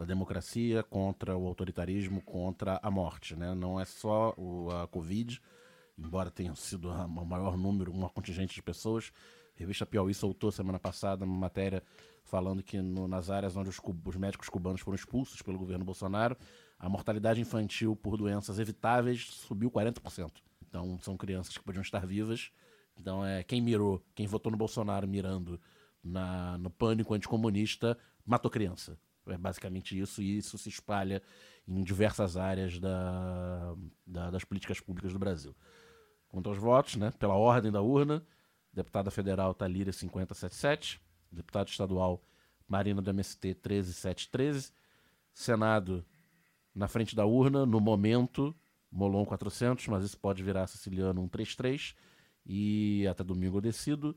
[0.00, 3.54] da democracia, contra o autoritarismo, contra a morte, né?
[3.54, 5.38] Não é só o, a Covid,
[5.98, 9.12] embora tenha sido o maior número, um contingente de pessoas.
[9.54, 11.82] A revista Piauí soltou semana passada uma matéria
[12.24, 16.34] falando que no, nas áreas onde os, os médicos cubanos foram expulsos pelo governo Bolsonaro,
[16.78, 20.30] a mortalidade infantil por doenças evitáveis subiu 40%.
[20.66, 22.50] Então, são crianças que podiam estar vivas.
[22.98, 25.60] Então, é quem mirou, quem votou no Bolsonaro mirando
[26.02, 28.96] na, no pânico anticomunista, matou criança.
[29.26, 31.22] É basicamente isso, e isso se espalha
[31.68, 33.74] em diversas áreas da,
[34.06, 35.54] da, das políticas públicas do Brasil.
[36.28, 38.24] Quanto aos votos, né, pela ordem da urna,
[38.72, 42.22] deputada federal Talíria 5077, deputado estadual
[42.66, 44.72] Marina do MST 13713,
[45.32, 46.04] Senado
[46.74, 48.54] na frente da urna, no momento,
[48.90, 51.94] Molon 400, mas isso pode virar Siciliano 133.
[52.46, 54.16] E até domingo eu decido.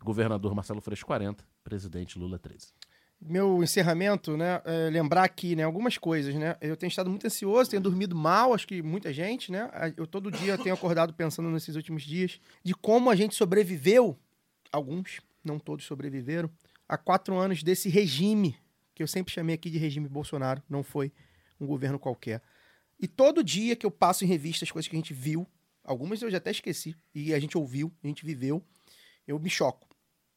[0.00, 2.72] Governador Marcelo Freixo 40, presidente Lula 13.
[3.20, 4.62] Meu encerramento, né?
[4.64, 5.64] É lembrar aqui, né?
[5.64, 6.56] Algumas coisas, né?
[6.60, 9.68] Eu tenho estado muito ansioso, tenho dormido mal, acho que muita gente, né?
[9.96, 14.16] Eu todo dia tenho acordado pensando nesses últimos dias de como a gente sobreviveu,
[14.70, 16.48] alguns, não todos sobreviveram,
[16.88, 18.56] a quatro anos desse regime
[18.94, 21.12] que eu sempre chamei aqui de regime Bolsonaro, não foi
[21.60, 22.42] um governo qualquer.
[22.98, 25.46] E todo dia que eu passo em revista as coisas que a gente viu,
[25.84, 28.64] algumas eu já até esqueci, e a gente ouviu, a gente viveu,
[29.26, 29.87] eu me choco.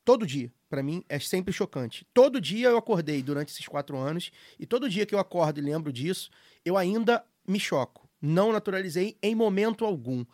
[0.04, 0.52] Todo dia.
[0.70, 2.06] Para mim é sempre chocante.
[2.14, 5.64] Todo dia eu acordei durante esses quatro anos, e todo dia que eu acordo e
[5.64, 6.32] lembro disso,
[6.64, 8.10] eu ainda me choco.
[8.22, 10.26] Não naturalizei em momento algum.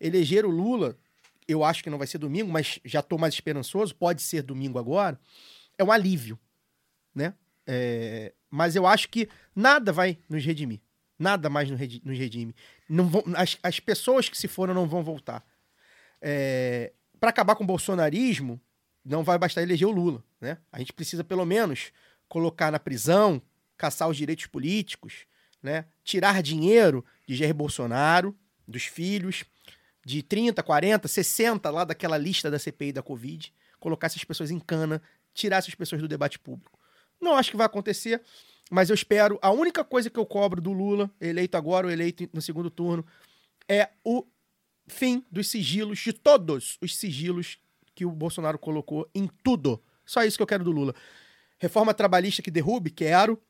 [0.00, 0.98] Eleger o Lula,
[1.48, 4.78] eu acho que não vai ser domingo, mas já estou mais esperançoso, pode ser domingo
[4.78, 5.18] agora,
[5.78, 6.38] é um alívio,
[7.14, 7.34] né?
[7.66, 10.80] É, mas eu acho que nada vai nos redimir.
[11.18, 12.54] Nada mais nos redime.
[12.88, 15.44] Não vão, as, as pessoas que se foram não vão voltar.
[16.20, 18.60] É, para acabar com o bolsonarismo,
[19.06, 20.22] não vai bastar eleger o Lula.
[20.40, 20.58] Né?
[20.72, 21.92] A gente precisa, pelo menos,
[22.28, 23.40] colocar na prisão,
[23.76, 25.26] caçar os direitos políticos,
[25.62, 25.86] né?
[26.02, 29.44] tirar dinheiro de Jair Bolsonaro, dos filhos,
[30.04, 34.58] de 30, 40, 60 lá daquela lista da CPI da Covid, colocar essas pessoas em
[34.58, 35.00] cana,
[35.32, 36.78] tirar essas pessoas do debate público.
[37.20, 38.20] Não acho que vai acontecer,
[38.70, 39.38] mas eu espero.
[39.40, 43.06] A única coisa que eu cobro do Lula, eleito agora ou eleito no segundo turno,
[43.68, 44.26] é o
[44.88, 47.58] fim dos sigilos, de todos os sigilos
[47.96, 49.82] que o Bolsonaro colocou em tudo.
[50.04, 50.94] Só isso que eu quero do Lula.
[51.58, 53.42] Reforma trabalhista que derrube, quero.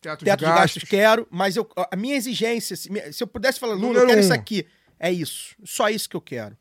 [0.00, 0.82] Teto, Teto de, de gastos.
[0.82, 1.28] gastos, quero.
[1.30, 4.24] Mas eu, a minha exigência, se se eu pudesse falar, Lula, Número eu quero um.
[4.24, 4.66] isso aqui.
[4.98, 5.54] É isso.
[5.62, 6.56] Só isso que eu quero.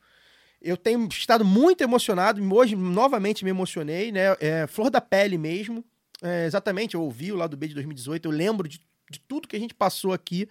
[0.62, 2.42] Eu tenho estado muito emocionado.
[2.54, 4.36] Hoje, novamente, me emocionei, né?
[4.42, 5.84] É, flor da pele mesmo.
[6.22, 9.56] É, exatamente, eu ouvi o lado B de 2018, eu lembro de, de tudo que
[9.56, 10.50] a gente passou aqui.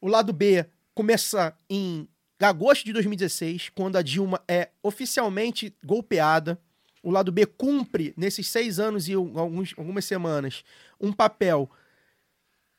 [0.00, 2.06] O lado B começa em
[2.44, 6.58] agosto de 2016, quando a Dilma é oficialmente golpeada.
[7.02, 10.62] O lado B cumpre, nesses seis anos e alguns, algumas semanas,
[11.00, 11.68] um papel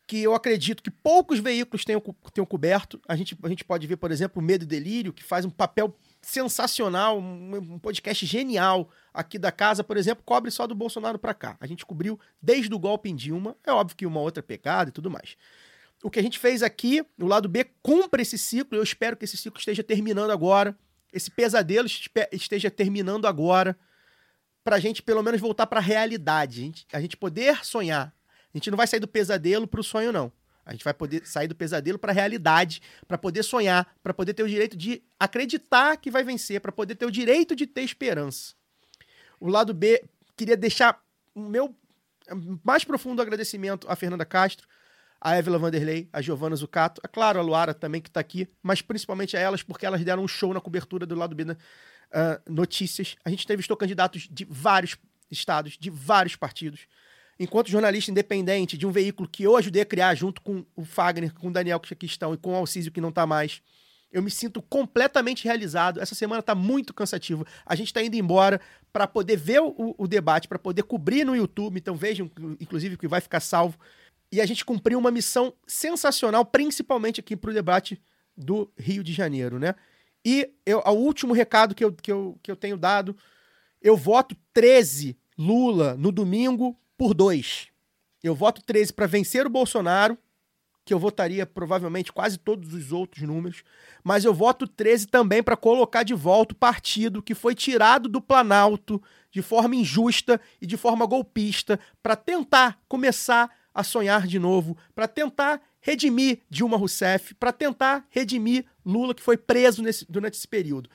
[0.06, 2.02] que eu acredito que poucos veículos tenham,
[2.34, 3.02] tenham coberto.
[3.07, 5.49] A gente, a gente pode ver, por exemplo, o Medo e Delírio, que faz um
[5.49, 11.34] papel sensacional, um podcast genial aqui da casa, por exemplo, cobre só do Bolsonaro para
[11.34, 11.57] cá.
[11.60, 14.94] A gente cobriu desde o golpe em Dilma, é óbvio que uma outra pecada e
[14.94, 15.35] tudo mais.
[16.03, 19.23] O que a gente fez aqui, o lado B cumpre esse ciclo, eu espero que
[19.23, 20.77] esse ciclo esteja terminando agora,
[21.13, 21.88] esse pesadelo
[22.31, 23.77] esteja terminando agora,
[24.63, 28.13] pra gente pelo menos voltar pra realidade, a gente, a gente poder sonhar.
[28.53, 30.31] A gente não vai sair do pesadelo pro sonho, não.
[30.65, 34.43] A gente vai poder sair do pesadelo pra realidade, pra poder sonhar, pra poder ter
[34.43, 38.53] o direito de acreditar que vai vencer, pra poder ter o direito de ter esperança.
[39.39, 40.03] O lado B,
[40.35, 41.01] queria deixar
[41.34, 41.75] o meu
[42.63, 44.67] mais profundo agradecimento à Fernanda Castro,
[45.23, 48.81] a Évila Vanderlei, a Giovana Zucato, a claro, a Luara também que tá aqui, mas
[48.81, 51.45] principalmente a elas porque elas deram um show na cobertura do lado B
[52.11, 53.15] ah, notícias.
[53.23, 54.97] A gente entrevistou candidatos de vários
[55.31, 56.81] estados, de vários partidos.
[57.39, 61.33] Enquanto jornalista independente de um veículo que eu ajudei a criar junto com o Fagner,
[61.33, 63.61] com o Daniel que aqui estão e com o Alcísio que não tá mais,
[64.11, 66.01] Eu me sinto completamente realizado.
[66.01, 67.47] Essa semana tá muito cansativo.
[67.65, 71.35] A gente tá indo embora para poder ver o, o debate, para poder cobrir no
[71.35, 71.77] YouTube.
[71.77, 72.29] Então vejam,
[72.59, 73.79] inclusive, que vai ficar salvo.
[74.34, 78.01] E a gente cumpriu uma missão sensacional, principalmente aqui pro debate
[78.35, 79.76] do Rio de Janeiro, né?
[80.26, 83.15] E eu, o último recado que eu, que, eu, que eu tenho dado,
[83.80, 87.68] eu voto 13 Lula no domingo por dois.
[88.23, 90.18] Eu voto 13 para vencer o Bolsonaro,
[90.84, 93.64] que eu votaria provavelmente quase todos os outros números,
[94.03, 98.19] mas eu voto 13 também para colocar de volta o partido que foi tirado do
[98.19, 98.99] Planalto
[99.30, 105.07] de forma injusta e de forma golpista para tentar começar a sonhar de novo, para
[105.07, 110.89] tentar redimir Dilma Rousseff, para tentar redimir Lula, que foi preso nesse, durante esse período.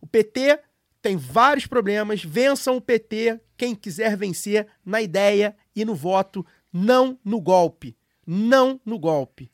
[0.00, 0.60] O PT
[1.00, 7.18] tem vários problemas, vençam o PT, quem quiser vencer, na ideia e no voto, não
[7.24, 7.96] no golpe.
[8.26, 9.50] Não no golpe.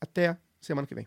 [0.00, 1.06] Até semana que vem.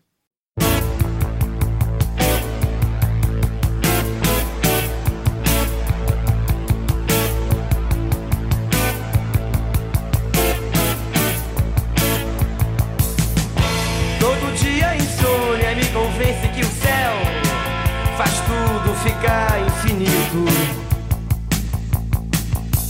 [19.04, 20.44] Ficar infinito.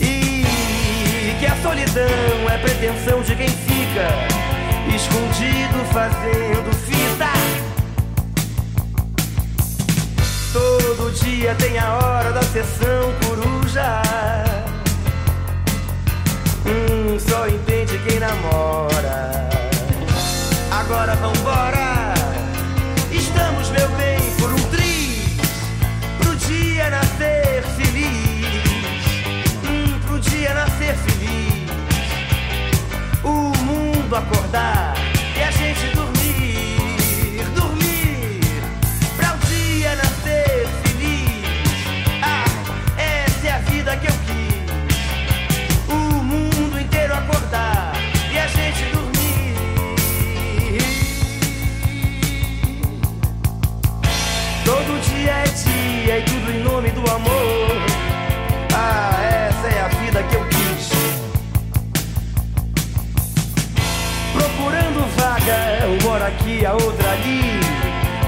[0.01, 4.07] E que a solidão é pretensão de quem fica
[4.95, 7.32] escondido fazendo fita.
[10.53, 14.03] Todo dia tem a hora da sessão coruja.
[16.65, 19.49] Hum, só entende quem namora.
[20.70, 22.03] Agora vambora.
[30.55, 31.68] Dia nascer feliz.
[33.24, 34.94] O mundo acordar
[35.36, 37.44] e a gente dormir.
[37.55, 38.40] Dormir.
[39.16, 41.44] Pra o dia nascer feliz.
[42.22, 42.44] Ah,
[42.97, 44.55] essa é a vida que eu quis.
[45.89, 47.93] O mundo inteiro acordar
[48.32, 49.55] e a gente dormir.
[54.64, 57.76] Todo dia é dia e tudo em nome do amor.
[58.72, 60.43] Ah, essa é a vida que eu
[65.46, 67.60] uma hora aqui, a outra ali.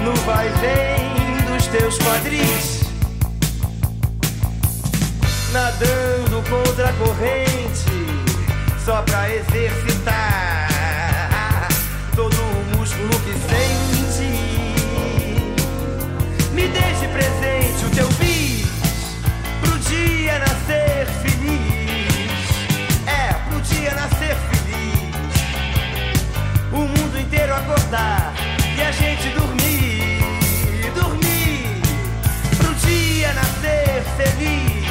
[0.05, 2.82] No vai vem dos teus quadris.
[5.52, 8.06] Nadando contra a corrente,
[8.84, 10.68] só pra exercitar
[12.14, 14.26] todo o músculo que sente.
[16.52, 18.66] Me deixe presente o teu bis
[19.62, 22.51] pro dia nascer feliz.
[23.06, 24.56] É, pro dia nascer feliz.
[27.57, 28.35] Acordar
[28.77, 30.20] e a gente dormir,
[30.95, 31.81] dormir.
[32.57, 34.87] Pro dia nascer feliz.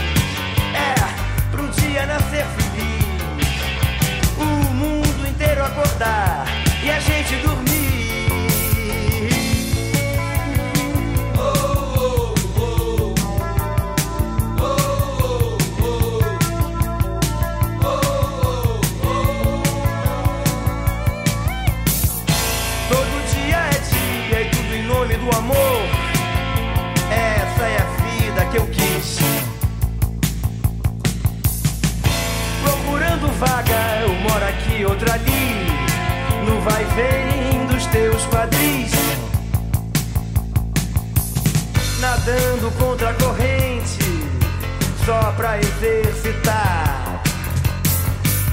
[0.73, 3.55] É, pro dia nascer feliz.
[4.37, 6.45] O mundo inteiro acordar
[6.83, 7.74] e a gente dormir.
[34.35, 35.65] Hora aqui, outra ali.
[36.45, 38.91] No vai vem dos teus quadris.
[41.99, 44.27] Nadando contra a corrente,
[45.05, 47.21] só pra exercitar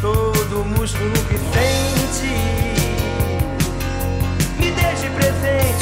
[0.00, 2.32] todo o músculo que sente.
[4.58, 5.81] Me deixe presente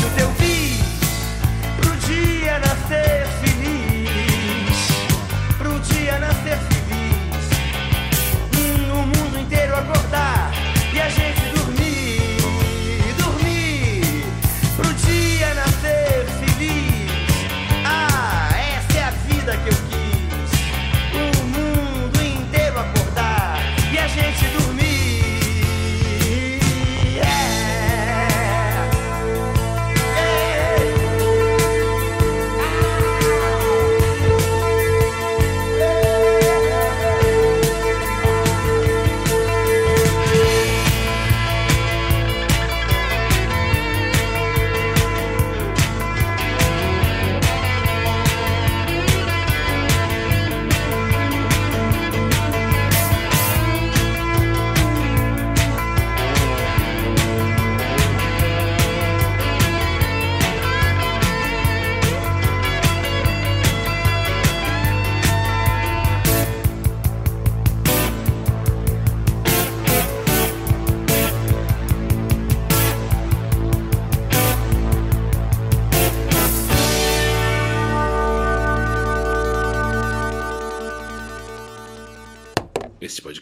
[9.80, 10.39] acordar